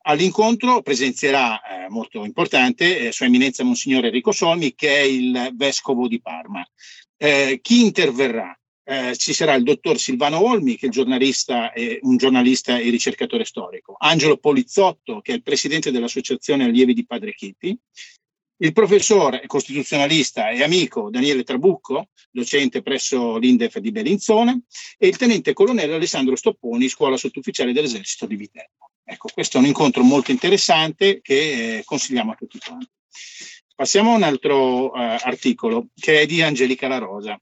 All'incontro 0.02 0.82
presenzierà, 0.82 1.60
eh, 1.62 1.88
molto 1.88 2.24
importante, 2.24 2.98
eh, 3.08 3.12
Sua 3.12 3.26
Eminenza 3.26 3.64
Monsignore 3.64 4.08
Enrico 4.08 4.32
Solmi, 4.32 4.74
che 4.74 4.96
è 4.96 5.00
il 5.00 5.52
vescovo 5.54 6.08
di 6.08 6.20
Parma. 6.20 6.66
Eh, 7.16 7.60
chi 7.62 7.82
interverrà? 7.82 8.58
Eh, 8.88 9.16
ci 9.16 9.32
sarà 9.32 9.54
il 9.54 9.64
dottor 9.64 9.98
Silvano 9.98 10.40
Olmi, 10.44 10.76
che 10.76 10.86
è 10.86 10.90
giornalista, 10.90 11.72
un 12.02 12.16
giornalista 12.16 12.78
e 12.78 12.88
ricercatore 12.90 13.44
storico, 13.44 13.96
Angelo 13.98 14.36
Polizzotto, 14.36 15.20
che 15.22 15.32
è 15.32 15.34
il 15.34 15.42
presidente 15.42 15.90
dell'Associazione 15.90 16.64
Allievi 16.64 16.94
di 16.94 17.04
Padre 17.04 17.34
Chiti, 17.34 17.76
il 18.58 18.72
professor 18.72 19.44
costituzionalista 19.46 20.50
e 20.50 20.62
amico 20.62 21.10
Daniele 21.10 21.42
Trabucco, 21.42 22.08
docente 22.30 22.82
presso 22.82 23.36
l'Indef 23.36 23.78
di 23.78 23.90
Bellinzona, 23.90 24.58
e 24.96 25.06
il 25.06 25.16
tenente 25.16 25.52
colonnello 25.52 25.96
Alessandro 25.96 26.36
Stopponi, 26.36 26.88
scuola 26.88 27.16
sottufficiale 27.16 27.72
dell'esercito 27.72 28.26
di 28.26 28.36
Viterbo. 28.36 28.90
Ecco, 29.04 29.28
questo 29.32 29.58
è 29.58 29.60
un 29.60 29.66
incontro 29.66 30.02
molto 30.02 30.30
interessante 30.30 31.20
che 31.20 31.78
eh, 31.78 31.82
consigliamo 31.84 32.32
a 32.32 32.34
tutti 32.34 32.58
quanti. 32.58 32.90
Passiamo 33.74 34.12
a 34.12 34.16
un 34.16 34.22
altro 34.22 34.86
uh, 34.86 34.92
articolo 34.94 35.88
che 35.94 36.22
è 36.22 36.26
di 36.26 36.40
Angelica 36.40 36.88
La 36.88 36.96
Rosa. 36.96 37.38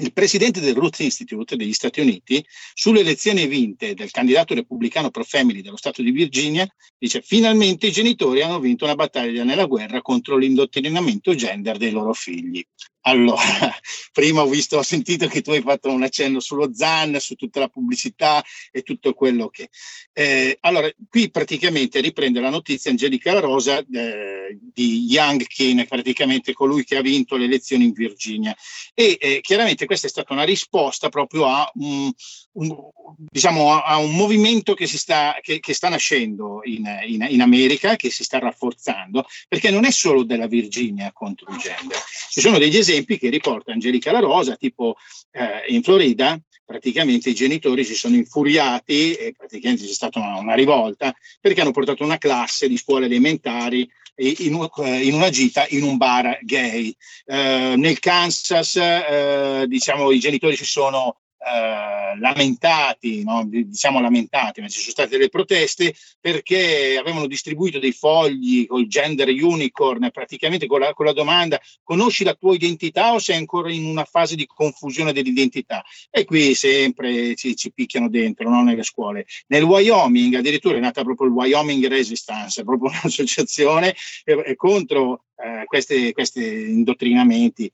Il 0.00 0.14
presidente 0.14 0.60
del 0.60 0.74
Ruth 0.74 1.00
Institute 1.00 1.54
degli 1.54 1.74
Stati 1.74 2.00
Uniti, 2.00 2.42
sulle 2.72 3.00
elezioni 3.00 3.46
vinte 3.46 3.92
del 3.92 4.10
candidato 4.10 4.54
repubblicano 4.54 5.10
pro 5.10 5.22
family 5.22 5.60
dello 5.60 5.76
Stato 5.76 6.00
di 6.00 6.10
Virginia, 6.10 6.66
dice 6.96 7.20
finalmente 7.20 7.88
i 7.88 7.92
genitori 7.92 8.40
hanno 8.40 8.58
vinto 8.58 8.84
una 8.84 8.94
battaglia 8.94 9.44
nella 9.44 9.66
guerra 9.66 10.00
contro 10.00 10.38
l'indottrinamento 10.38 11.34
gender 11.34 11.76
dei 11.76 11.90
loro 11.90 12.14
figli. 12.14 12.64
Allora, 13.02 13.42
prima 14.12 14.42
ho 14.42 14.48
visto, 14.48 14.78
ho 14.78 14.82
sentito 14.82 15.26
che 15.26 15.40
tu 15.40 15.50
hai 15.50 15.62
fatto 15.62 15.90
un 15.90 16.02
accenno 16.02 16.38
sullo 16.40 16.72
ZAN, 16.72 17.18
su 17.18 17.34
tutta 17.34 17.60
la 17.60 17.68
pubblicità 17.68 18.44
e 18.70 18.82
tutto 18.82 19.14
quello 19.14 19.48
che. 19.48 19.70
Eh, 20.12 20.58
allora, 20.60 20.88
qui 21.08 21.30
praticamente 21.30 22.00
riprende 22.00 22.40
la 22.40 22.50
notizia 22.50 22.90
Angelica 22.90 23.32
La 23.32 23.40
Rosa 23.40 23.78
eh, 23.78 24.56
di 24.60 25.06
Young 25.08 25.44
King, 25.46 25.86
praticamente 25.86 26.52
colui 26.52 26.84
che 26.84 26.96
ha 26.96 27.02
vinto 27.02 27.36
le 27.36 27.46
elezioni 27.46 27.84
in 27.84 27.92
Virginia. 27.92 28.54
E 28.94 29.18
eh, 29.20 29.40
chiaramente 29.40 29.86
questa 29.86 30.06
è 30.06 30.10
stata 30.10 30.32
una 30.32 30.44
risposta 30.44 31.08
proprio 31.08 31.46
a 31.46 31.68
un, 31.74 32.10
un, 32.52 32.76
diciamo, 33.16 33.82
a 33.82 33.96
un 33.96 34.14
movimento 34.14 34.74
che, 34.74 34.86
si 34.86 34.98
sta, 34.98 35.36
che, 35.40 35.58
che 35.58 35.74
sta 35.74 35.88
nascendo 35.88 36.60
in, 36.64 36.84
in, 37.06 37.26
in 37.28 37.40
America, 37.40 37.96
che 37.96 38.10
si 38.10 38.22
sta 38.22 38.38
rafforzando, 38.38 39.26
perché 39.48 39.70
non 39.70 39.84
è 39.84 39.90
solo 39.90 40.22
della 40.22 40.46
Virginia 40.46 41.10
contro 41.12 41.50
il 41.50 41.58
gender. 41.58 41.98
Ci 42.30 42.40
sono 42.40 42.58
degli 42.58 42.76
esempi 42.76 42.90
esempi 42.92 43.18
che 43.18 43.30
riporta 43.30 43.72
Angelica 43.72 44.12
La 44.12 44.20
Rosa, 44.20 44.56
tipo 44.56 44.96
eh, 45.32 45.72
in 45.72 45.82
Florida 45.82 46.38
praticamente 46.64 47.30
i 47.30 47.34
genitori 47.34 47.84
si 47.84 47.94
sono 47.94 48.16
infuriati 48.16 49.14
e 49.14 49.34
praticamente 49.36 49.84
c'è 49.84 49.92
stata 49.92 50.18
una, 50.20 50.38
una 50.38 50.54
rivolta 50.54 51.14
perché 51.40 51.60
hanno 51.60 51.72
portato 51.72 52.04
una 52.04 52.18
classe 52.18 52.68
di 52.68 52.76
scuole 52.76 53.06
elementari 53.06 53.88
in, 54.16 54.68
eh, 54.78 55.06
in, 55.06 55.14
una 55.14 55.30
gita 55.30 55.66
in 55.70 55.82
un 55.82 55.96
bar 55.96 56.38
gay. 56.42 56.94
Eh, 57.24 57.74
nel 57.76 57.98
Kansas, 57.98 58.76
eh, 58.76 59.64
diciamo, 59.66 60.10
i 60.10 60.18
genitori 60.18 60.56
si 60.56 60.64
sono 60.64 61.16
eh, 61.44 62.18
lamentati, 62.18 63.24
no? 63.24 63.44
diciamo 63.44 64.00
lamentati, 64.00 64.60
ma 64.60 64.68
ci 64.68 64.78
sono 64.78 64.92
state 64.92 65.08
delle 65.10 65.28
proteste 65.28 65.92
perché 66.20 66.96
avevano 66.96 67.26
distribuito 67.26 67.80
dei 67.80 67.90
fogli 67.90 68.64
col 68.66 68.86
gender 68.86 69.28
unicorn, 69.28 70.10
praticamente 70.12 70.66
con 70.66 70.80
la, 70.80 70.92
con 70.92 71.06
la, 71.06 71.12
domanda 71.12 71.60
conosci 71.82 72.22
la 72.22 72.34
tua 72.34 72.54
identità 72.54 73.12
o 73.12 73.18
sei 73.18 73.38
ancora 73.38 73.72
in 73.72 73.86
una 73.86 74.04
fase 74.04 74.36
di 74.36 74.46
confusione 74.46 75.12
dell'identità? 75.12 75.82
E 76.10 76.24
qui 76.24 76.54
sempre 76.54 77.34
ci, 77.34 77.56
ci 77.56 77.72
picchiano 77.72 78.08
dentro, 78.08 78.48
no? 78.48 78.62
nelle 78.62 78.84
scuole. 78.84 79.26
Nel 79.48 79.64
Wyoming 79.64 80.34
addirittura 80.34 80.76
è 80.76 80.80
nata 80.80 81.02
proprio 81.02 81.26
il 81.26 81.32
Wyoming 81.32 81.86
Resistance, 81.88 82.62
proprio 82.62 82.90
un'associazione 83.02 83.94
eh, 84.24 84.54
contro 84.54 85.24
eh, 85.42 85.64
questi 86.12 86.42
indottrinamenti 86.70 87.70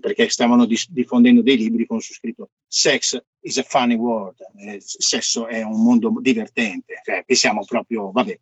perché 0.00 0.28
stavano 0.28 0.66
dis- 0.66 0.90
diffondendo 0.90 1.42
dei 1.42 1.56
libri 1.56 1.86
con 1.86 2.00
su 2.00 2.12
scritto 2.12 2.50
Sex 2.66 3.20
is 3.40 3.58
a 3.58 3.62
funny 3.62 3.94
world, 3.94 4.36
eh, 4.58 4.78
sesso 4.80 5.46
è 5.46 5.62
un 5.62 5.82
mondo 5.82 6.12
divertente, 6.20 7.00
cioè, 7.04 7.24
siamo 7.34 7.64
proprio, 7.64 8.10
vabbè. 8.12 8.38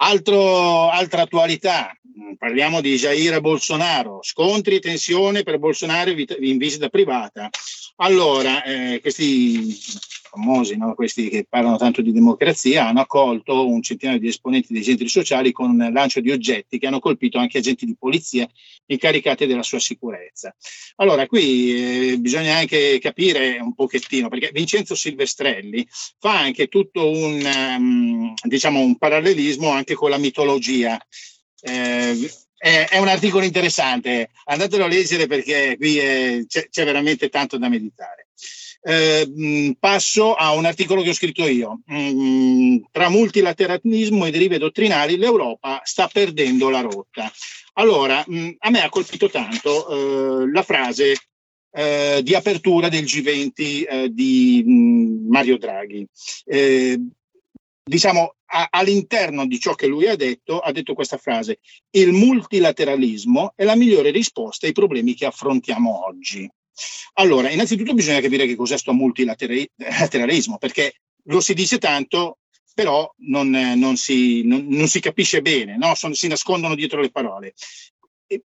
Altro, 0.00 0.88
altra 0.88 1.22
attualità, 1.22 1.92
mm, 1.92 2.34
parliamo 2.34 2.80
di 2.80 2.96
Jair 2.96 3.40
Bolsonaro, 3.40 4.20
scontri 4.22 4.76
e 4.76 4.80
tensione 4.80 5.42
per 5.42 5.58
Bolsonaro 5.58 6.10
in 6.10 6.56
visita 6.56 6.88
privata. 6.88 7.50
Allora, 7.96 8.62
eh, 8.62 9.00
questi 9.00 9.76
famosi, 10.38 10.76
no? 10.76 10.94
questi 10.94 11.28
che 11.28 11.46
parlano 11.48 11.76
tanto 11.76 12.00
di 12.00 12.12
democrazia, 12.12 12.86
hanno 12.86 13.00
accolto 13.00 13.66
un 13.66 13.82
centinaio 13.82 14.18
di 14.18 14.28
esponenti 14.28 14.72
dei 14.72 14.84
centri 14.84 15.08
sociali 15.08 15.50
con 15.50 15.70
un 15.70 15.90
lancio 15.92 16.20
di 16.20 16.30
oggetti 16.30 16.78
che 16.78 16.86
hanno 16.86 17.00
colpito 17.00 17.38
anche 17.38 17.58
agenti 17.58 17.84
di 17.84 17.96
polizia 17.98 18.48
incaricati 18.86 19.46
della 19.46 19.62
sua 19.62 19.80
sicurezza. 19.80 20.54
Allora, 20.96 21.26
qui 21.26 22.12
eh, 22.12 22.18
bisogna 22.18 22.56
anche 22.56 22.98
capire 23.00 23.58
un 23.58 23.74
pochettino, 23.74 24.28
perché 24.28 24.50
Vincenzo 24.52 24.94
Silvestrelli 24.94 25.86
fa 26.18 26.38
anche 26.38 26.68
tutto 26.68 27.10
un, 27.10 27.42
um, 27.76 28.34
diciamo, 28.42 28.80
un 28.80 28.96
parallelismo 28.96 29.70
anche 29.70 29.94
con 29.94 30.10
la 30.10 30.18
mitologia. 30.18 30.98
Eh, 31.60 32.30
è, 32.56 32.98
un 32.98 33.06
articolo 33.06 33.44
interessante, 33.44 34.30
andatelo 34.46 34.84
a 34.84 34.88
leggere 34.88 35.28
perché 35.28 35.76
qui 35.76 35.98
è, 35.98 36.44
c'è, 36.46 36.68
c'è 36.68 36.84
veramente 36.84 37.28
tanto 37.28 37.56
da 37.56 37.68
meditare. 37.68 38.27
Eh, 38.80 39.76
passo 39.78 40.34
a 40.34 40.52
un 40.52 40.64
articolo 40.64 41.02
che 41.02 41.10
ho 41.10 41.14
scritto 41.14 41.46
io. 41.46 41.80
Mm, 41.92 42.78
tra 42.90 43.08
multilateralismo 43.08 44.26
e 44.26 44.30
derive 44.30 44.58
dottrinali 44.58 45.16
l'Europa 45.16 45.80
sta 45.84 46.08
perdendo 46.08 46.70
la 46.70 46.80
rotta. 46.80 47.30
Allora, 47.74 48.24
mm, 48.30 48.50
a 48.58 48.70
me 48.70 48.82
ha 48.82 48.88
colpito 48.88 49.28
tanto 49.28 50.42
eh, 50.42 50.50
la 50.50 50.62
frase 50.62 51.16
eh, 51.70 52.20
di 52.22 52.34
apertura 52.34 52.88
del 52.88 53.04
G20 53.04 53.52
eh, 53.88 54.08
di 54.10 54.64
mm, 54.66 55.28
Mario 55.28 55.58
Draghi. 55.58 56.06
Diciamo, 57.88 58.34
all'interno 58.70 59.46
di 59.46 59.58
ciò 59.58 59.74
che 59.74 59.86
lui 59.86 60.06
ha 60.08 60.16
detto, 60.16 60.58
ha 60.58 60.72
detto 60.72 60.94
questa 60.94 61.16
frase, 61.16 61.60
il 61.90 62.12
multilateralismo 62.12 63.52
è 63.54 63.64
la 63.64 63.76
migliore 63.76 64.10
risposta 64.10 64.66
ai 64.66 64.72
problemi 64.72 65.14
che 65.14 65.24
affrontiamo 65.24 66.06
oggi. 66.06 66.46
Allora, 67.14 67.50
innanzitutto 67.50 67.94
bisogna 67.94 68.20
capire 68.20 68.46
che 68.46 68.56
cos'è 68.56 68.72
questo 68.72 68.92
multilateralismo, 68.92 70.58
perché 70.58 71.00
lo 71.24 71.40
si 71.40 71.54
dice 71.54 71.78
tanto, 71.78 72.38
però 72.74 73.12
non, 73.18 73.50
non, 73.50 73.96
si, 73.96 74.42
non, 74.44 74.66
non 74.68 74.86
si, 74.86 75.00
capisce 75.00 75.42
bene, 75.42 75.76
no? 75.76 75.94
Sono, 75.94 76.14
si 76.14 76.28
nascondono 76.28 76.74
dietro 76.74 77.00
le 77.00 77.10
parole. 77.10 77.54
E, 78.26 78.44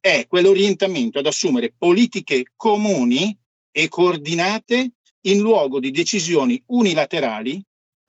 è 0.00 0.26
quell'orientamento 0.28 1.18
ad 1.18 1.26
assumere 1.26 1.74
politiche 1.76 2.52
comuni 2.54 3.36
e 3.72 3.88
coordinate 3.88 4.92
in 5.22 5.40
luogo 5.40 5.80
di 5.80 5.90
decisioni 5.90 6.62
unilaterali 6.66 7.60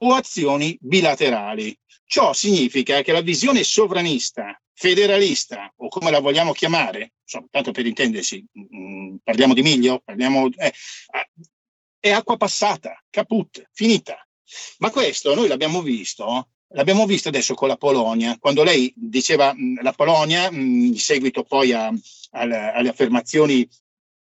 o 0.04 0.14
azioni 0.14 0.78
bilaterali. 0.80 1.76
Ciò 2.06 2.34
significa 2.34 3.02
che 3.02 3.12
la 3.12 3.22
visione 3.22 3.64
sovranista 3.64 4.62
federalista 4.72 5.74
o 5.78 5.88
come 5.88 6.12
la 6.12 6.20
vogliamo 6.20 6.52
chiamare, 6.52 7.14
insomma, 7.26 7.48
tanto 7.50 7.72
per 7.72 7.86
intendersi, 7.86 8.46
mh, 8.52 8.78
mm, 8.78 9.16
parliamo 9.24 9.54
di 9.54 9.62
miglio, 9.64 10.02
parliamo, 10.06 10.50
eh, 10.56 10.74
è 12.00 12.12
acqua 12.12 12.38
passata, 12.38 13.04
caput, 13.10 13.68
finita. 13.74 14.16
Ma 14.78 14.92
questo 14.92 15.34
noi 15.34 15.48
l'abbiamo 15.48 15.82
visto, 15.82 16.50
l'abbiamo 16.70 17.06
visto 17.08 17.30
adesso 17.30 17.56
con 17.56 17.68
la 17.68 17.78
Polonia, 17.78 18.38
quando 18.40 18.64
lei 18.64 18.94
diceva 18.96 19.54
mh, 19.54 19.60
mm, 19.60 19.78
la 19.82 19.94
Polonia, 19.94 20.52
mh, 20.52 20.56
mm, 20.56 20.86
in 20.86 21.00
seguito 21.00 21.44
poi 21.44 21.74
a, 21.74 21.88
a, 21.88 21.94
alle 22.40 22.90
affermazioni 22.90 23.68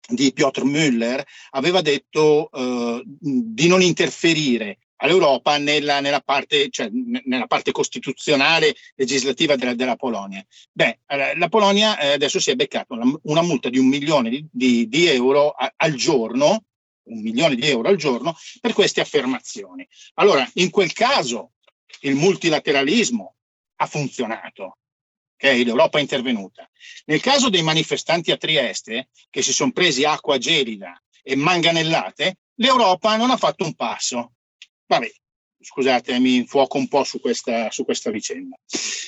di 0.10 0.32
Piotr 0.32 0.64
Müller, 0.64 1.22
aveva 1.52 1.82
detto 1.82 2.50
uh, 2.50 3.02
di 3.04 3.68
non 3.68 3.82
interferire 3.82 4.78
all'Europa 4.98 5.58
nella, 5.58 6.00
nella, 6.00 6.22
parte, 6.22 6.70
cioè, 6.70 6.90
nella 6.92 7.48
parte, 7.48 7.72
costituzionale 7.72 8.76
legislativa 8.96 9.56
della, 9.56 9.74
della 9.74 9.96
Polonia. 9.96 10.46
Beh, 10.72 11.00
la 11.36 11.50
Polonia 11.50 12.00
eh, 12.00 12.14
adesso 12.14 12.40
si 12.40 12.52
è 12.52 12.56
beccata 12.56 12.94
una, 12.94 13.12
una, 13.24 13.42
multa 13.42 13.70
di 13.70 13.78
un 13.78 13.88
milione 13.88 14.30
di, 14.30 14.48
di, 14.52 14.88
di 14.88 15.08
euro 15.08 15.52
a, 15.52 15.72
al 15.76 15.94
giorno, 15.94 16.64
un 17.04 17.22
milione 17.22 17.56
di 17.56 17.68
euro 17.68 17.90
al 17.90 17.98
giorno, 17.98 18.36
per 18.60 18.74
queste 18.74 19.02
affermazioni. 19.02 19.88
Allora, 20.16 20.50
in 20.56 20.70
quel 20.70 20.94
caso 20.94 21.52
il 22.02 22.16
multilateralismo 22.16 23.36
ha 23.78 23.86
funzionato. 23.86 24.78
Okay? 25.36 25.64
L'Europa 25.64 26.00
è 26.00 26.02
intervenuta. 26.02 26.70
Nel 27.06 27.22
caso 27.22 27.50
dei 27.50 27.62
manifestanti 27.62 28.32
a 28.32 28.38
Trieste, 28.38 29.10
che 29.30 29.42
si 29.42 29.54
sono 29.54 29.72
presi 29.72 30.04
acqua 30.04 30.38
gelida 30.38 31.00
e 31.22 31.36
manganellate, 31.36 32.40
l'Europa 32.56 33.16
non 33.16 33.30
ha 33.30 33.38
fatto 33.38 33.64
un 33.64 33.76
passo 33.76 34.34
Vabbè, 34.88 35.10
scusate, 35.60 36.18
mi 36.20 36.36
infuoco 36.36 36.78
un 36.78 36.88
po' 36.88 37.04
su 37.04 37.20
questa, 37.20 37.70
su 37.72 37.84
questa 37.84 38.10
vicenda. 38.10 38.58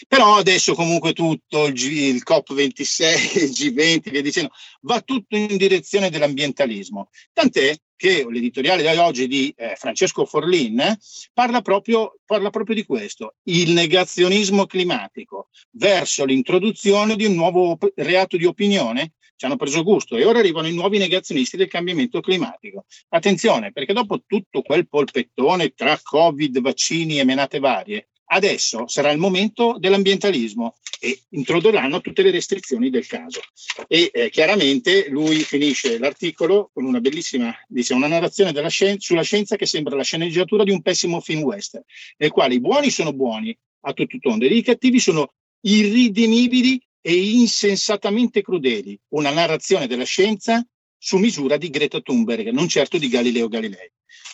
Però 0.08 0.36
adesso 0.36 0.74
comunque 0.74 1.14
tutto 1.14 1.66
il, 1.66 1.74
G, 1.74 1.86
il 1.86 2.24
COP26, 2.26 3.40
il 3.44 3.50
G20, 3.52 4.10
via 4.10 4.22
dicendo, 4.22 4.52
va 4.82 5.02
tutto 5.02 5.36
in 5.36 5.58
direzione 5.58 6.10
dell'ambientalismo. 6.10 7.10
Tant'è 7.34 7.76
che 7.96 8.26
l'editoriale 8.30 8.82
di 8.82 8.98
oggi 8.98 9.28
di 9.28 9.54
eh, 9.58 9.76
Francesco 9.76 10.26
Forlin 10.26 10.98
parla 11.34 11.62
proprio, 11.62 12.18
parla 12.26 12.50
proprio 12.50 12.76
di 12.76 12.86
questo, 12.86 13.36
il 13.44 13.72
negazionismo 13.72 14.66
climatico 14.66 15.50
verso 15.72 16.24
l'introduzione 16.24 17.18
di 17.18 17.26
un 17.26 17.36
nuovo 17.36 17.78
reato 17.96 18.38
di 18.38 18.46
opinione 18.46 19.14
ci 19.40 19.46
hanno 19.46 19.56
preso 19.56 19.84
gusto 19.84 20.18
e 20.18 20.26
ora 20.26 20.40
arrivano 20.40 20.68
i 20.68 20.74
nuovi 20.74 20.98
negazionisti 20.98 21.56
del 21.56 21.70
cambiamento 21.70 22.20
climatico. 22.20 22.84
Attenzione, 23.08 23.72
perché 23.72 23.94
dopo 23.94 24.22
tutto 24.28 24.62
quel 24.62 24.86
polpettone 24.90 25.70
tra 25.70 25.98
Covid, 26.04 26.60
vaccini 26.60 27.20
e 27.20 27.24
menate 27.24 27.60
varie, 27.60 28.10
adesso 28.32 28.86
sarà 28.88 29.12
il 29.12 29.18
momento 29.18 29.78
dell'ambientalismo 29.80 30.76
e 31.00 31.22
introdurranno 31.30 32.02
tutte 32.02 32.22
le 32.22 32.32
restrizioni 32.32 32.90
del 32.90 33.08
caso. 33.08 33.40
E 33.88 34.12
eh, 34.14 34.30
chiaramente 34.30 35.08
lui 35.08 35.38
finisce 35.38 35.98
l'articolo 35.98 36.70
con 36.74 36.84
una 36.84 37.00
bellissima, 37.00 37.56
dice, 37.66 37.94
una 37.94 38.08
narrazione 38.08 38.52
scien- 38.70 39.00
sulla 39.00 39.22
scienza 39.22 39.56
che 39.56 39.66
sembra 39.66 39.96
la 39.96 40.04
sceneggiatura 40.04 40.66
di 40.66 40.72
un 40.72 40.82
pessimo 40.82 41.22
film 41.22 41.44
western, 41.44 41.86
nel 42.18 42.32
quale 42.32 42.56
i 42.56 42.60
buoni 42.60 42.90
sono 42.90 43.14
buoni 43.14 43.58
a 43.84 43.94
tutto 43.94 44.18
tondo 44.20 44.44
e 44.44 44.50
i 44.50 44.62
cattivi 44.64 45.00
sono 45.00 45.32
irridimibili 45.62 46.82
e 47.02 47.14
insensatamente 47.14 48.42
crudeli, 48.42 49.00
una 49.10 49.32
narrazione 49.32 49.88
della 49.88 50.04
scienza 50.04 50.66
su 50.98 51.18
misura 51.18 51.58
di 51.58 51.70
Greta 51.70 52.02
Thunberg, 52.02 52.50
non 52.50 52.68
certo 52.68 52.98
di 52.98 53.08
Galileo 53.08 53.48
Galilei. 53.48 53.90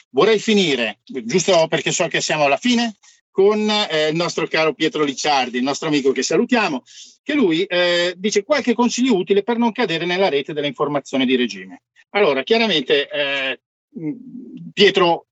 Vorrei 0.09 0.39
finire, 0.39 0.99
giusto 1.03 1.67
perché 1.67 1.91
so 1.91 2.07
che 2.07 2.21
siamo 2.21 2.45
alla 2.45 2.57
fine, 2.57 2.95
con 3.29 3.69
eh, 3.69 4.07
il 4.07 4.15
nostro 4.15 4.47
caro 4.47 4.73
Pietro 4.73 5.03
Licciardi, 5.03 5.57
il 5.57 5.63
nostro 5.63 5.89
amico 5.89 6.13
che 6.13 6.23
salutiamo, 6.23 6.83
che 7.21 7.33
lui 7.33 7.63
eh, 7.63 8.13
dice 8.15 8.43
qualche 8.43 8.73
consiglio 8.73 9.15
utile 9.15 9.43
per 9.43 9.57
non 9.57 9.73
cadere 9.73 10.05
nella 10.05 10.29
rete 10.29 10.53
dell'informazione 10.53 11.25
di 11.25 11.35
regime. 11.35 11.83
Allora, 12.11 12.43
chiaramente 12.43 13.09
eh, 13.09 13.59
Pietro 14.71 15.27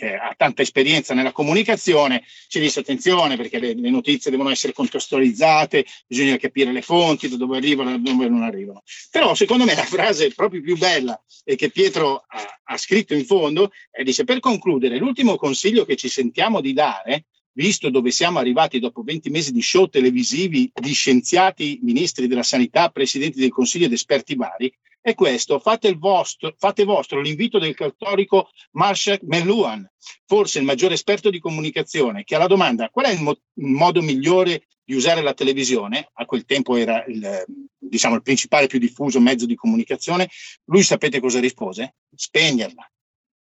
che 0.00 0.14
ha 0.14 0.34
tanta 0.34 0.62
esperienza 0.62 1.12
nella 1.12 1.30
comunicazione, 1.30 2.24
ci 2.48 2.58
dice 2.58 2.80
attenzione 2.80 3.36
perché 3.36 3.58
le, 3.58 3.74
le, 3.74 3.90
notizie 3.90 4.30
devono 4.30 4.48
essere 4.48 4.72
contestualizzate, 4.72 5.84
bisogna 6.06 6.38
capire 6.38 6.72
le 6.72 6.80
fonti, 6.80 7.28
da 7.28 7.36
dove 7.36 7.58
arrivano 7.58 7.90
e 7.90 7.98
da 7.98 8.10
dove 8.10 8.28
non 8.28 8.42
arrivano. 8.42 8.82
Però 9.10 9.34
secondo 9.34 9.64
me 9.64 9.74
la 9.74 9.84
frase 9.84 10.32
proprio 10.32 10.62
più 10.62 10.78
bella 10.78 11.22
e 11.44 11.54
che 11.54 11.70
Pietro 11.70 12.24
ha, 12.26 12.60
ha 12.64 12.76
scritto 12.78 13.12
in 13.12 13.26
fondo 13.26 13.72
è 13.90 14.02
dice 14.02 14.24
per 14.24 14.40
concludere 14.40 14.96
l'ultimo 14.96 15.36
consiglio 15.36 15.84
che 15.84 15.96
ci 15.96 16.08
sentiamo 16.08 16.62
di 16.62 16.72
dare 16.72 17.26
visto 17.52 17.90
dove 17.90 18.10
siamo 18.10 18.38
arrivati 18.38 18.78
dopo 18.78 19.02
20 19.02 19.30
mesi 19.30 19.52
di 19.52 19.62
show 19.62 19.88
televisivi 19.88 20.70
di 20.72 20.92
scienziati, 20.92 21.78
ministri 21.82 22.26
della 22.26 22.42
sanità, 22.42 22.88
presidenti 22.90 23.38
del 23.38 23.50
consiglio 23.50 23.86
ed 23.86 23.92
esperti 23.92 24.34
vari, 24.34 24.72
è 25.02 25.14
questo, 25.14 25.58
fate, 25.58 25.94
vostro, 25.94 26.54
fate 26.58 26.84
vostro 26.84 27.20
l'invito 27.20 27.58
del 27.58 27.74
cattolico 27.74 28.50
Marshall 28.72 29.18
McLuhan, 29.22 29.90
forse 30.26 30.58
il 30.58 30.66
maggiore 30.66 30.94
esperto 30.94 31.30
di 31.30 31.38
comunicazione, 31.38 32.22
che 32.22 32.34
alla 32.34 32.46
domanda 32.46 32.90
qual 32.90 33.06
è 33.06 33.10
il, 33.10 33.22
mo- 33.22 33.40
il 33.54 33.66
modo 33.66 34.02
migliore 34.02 34.66
di 34.84 34.94
usare 34.94 35.22
la 35.22 35.32
televisione, 35.32 36.10
a 36.12 36.26
quel 36.26 36.44
tempo 36.44 36.76
era 36.76 37.04
il, 37.06 37.44
diciamo, 37.78 38.16
il 38.16 38.22
principale 38.22 38.66
più 38.66 38.78
diffuso 38.78 39.20
mezzo 39.20 39.46
di 39.46 39.54
comunicazione, 39.54 40.28
lui 40.64 40.82
sapete 40.82 41.18
cosa 41.20 41.40
rispose? 41.40 41.94
Spegnerla. 42.14 42.90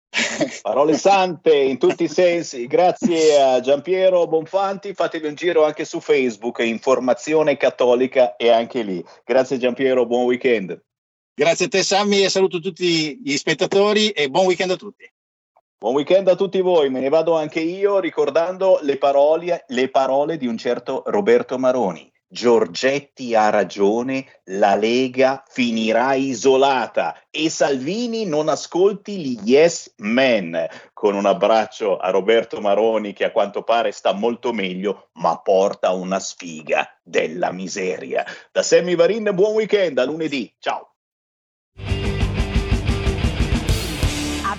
Parole 0.62 0.98
sante 0.98 1.54
in 1.54 1.78
tutti 1.78 2.04
i 2.04 2.08
sensi. 2.08 2.66
Grazie 2.66 3.42
a 3.42 3.60
Giampiero 3.60 4.26
Bonfanti. 4.26 4.94
Fatevi 4.94 5.28
un 5.28 5.36
giro 5.36 5.66
anche 5.66 5.84
su 5.84 6.00
Facebook, 6.00 6.60
Informazione 6.60 7.58
Cattolica 7.58 8.38
e 8.38 8.52
anche 8.52 8.84
lì. 8.84 9.04
Grazie 9.26 9.58
Giampiero, 9.58 10.06
buon 10.06 10.24
weekend. 10.24 10.82
Grazie 11.34 11.66
a 11.66 11.68
te 11.68 11.84
Sammy 11.84 12.24
e 12.24 12.30
saluto 12.30 12.62
tutti 12.62 13.20
gli 13.22 13.36
spettatori 13.36 14.12
e 14.12 14.30
buon 14.30 14.46
weekend 14.46 14.72
a 14.72 14.78
tutti. 14.78 15.12
Buon 15.82 15.96
weekend 15.96 16.28
a 16.28 16.36
tutti 16.36 16.62
voi, 16.62 16.92
me 16.92 17.00
ne 17.00 17.10
vado 17.10 17.36
anche 17.36 17.60
io 17.60 17.98
ricordando 17.98 18.78
le 18.84 19.00
parole, 19.00 19.66
le 19.70 19.90
parole 19.90 20.38
di 20.38 20.46
un 20.46 20.56
certo 20.56 21.02
Roberto 21.08 21.58
Maroni. 21.58 22.08
Giorgetti 22.28 23.34
ha 23.34 23.50
ragione, 23.50 24.42
la 24.44 24.76
Lega 24.76 25.44
finirà 25.50 26.14
isolata 26.14 27.20
e 27.32 27.50
Salvini 27.50 28.28
non 28.28 28.48
ascolti 28.48 29.18
gli 29.18 29.40
yes 29.44 29.92
men. 29.98 30.68
Con 30.94 31.16
un 31.16 31.26
abbraccio 31.26 31.98
a 31.98 32.12
Roberto 32.12 32.62
Maroni 32.62 33.14
che 33.14 33.24
a 33.24 33.32
quanto 33.32 33.64
pare 33.64 33.92
sta 33.92 34.14
molto 34.14 34.54
meglio, 34.54 35.10
ma 35.14 35.40
porta 35.40 35.94
una 35.94 36.20
sfiga 36.20 36.88
della 37.02 37.52
miseria. 37.52 38.24
Da 38.52 38.62
Sammy 38.62 38.94
Varin, 38.94 39.32
buon 39.34 39.56
weekend, 39.56 39.98
a 39.98 40.06
lunedì. 40.06 40.54
Ciao. 40.60 40.91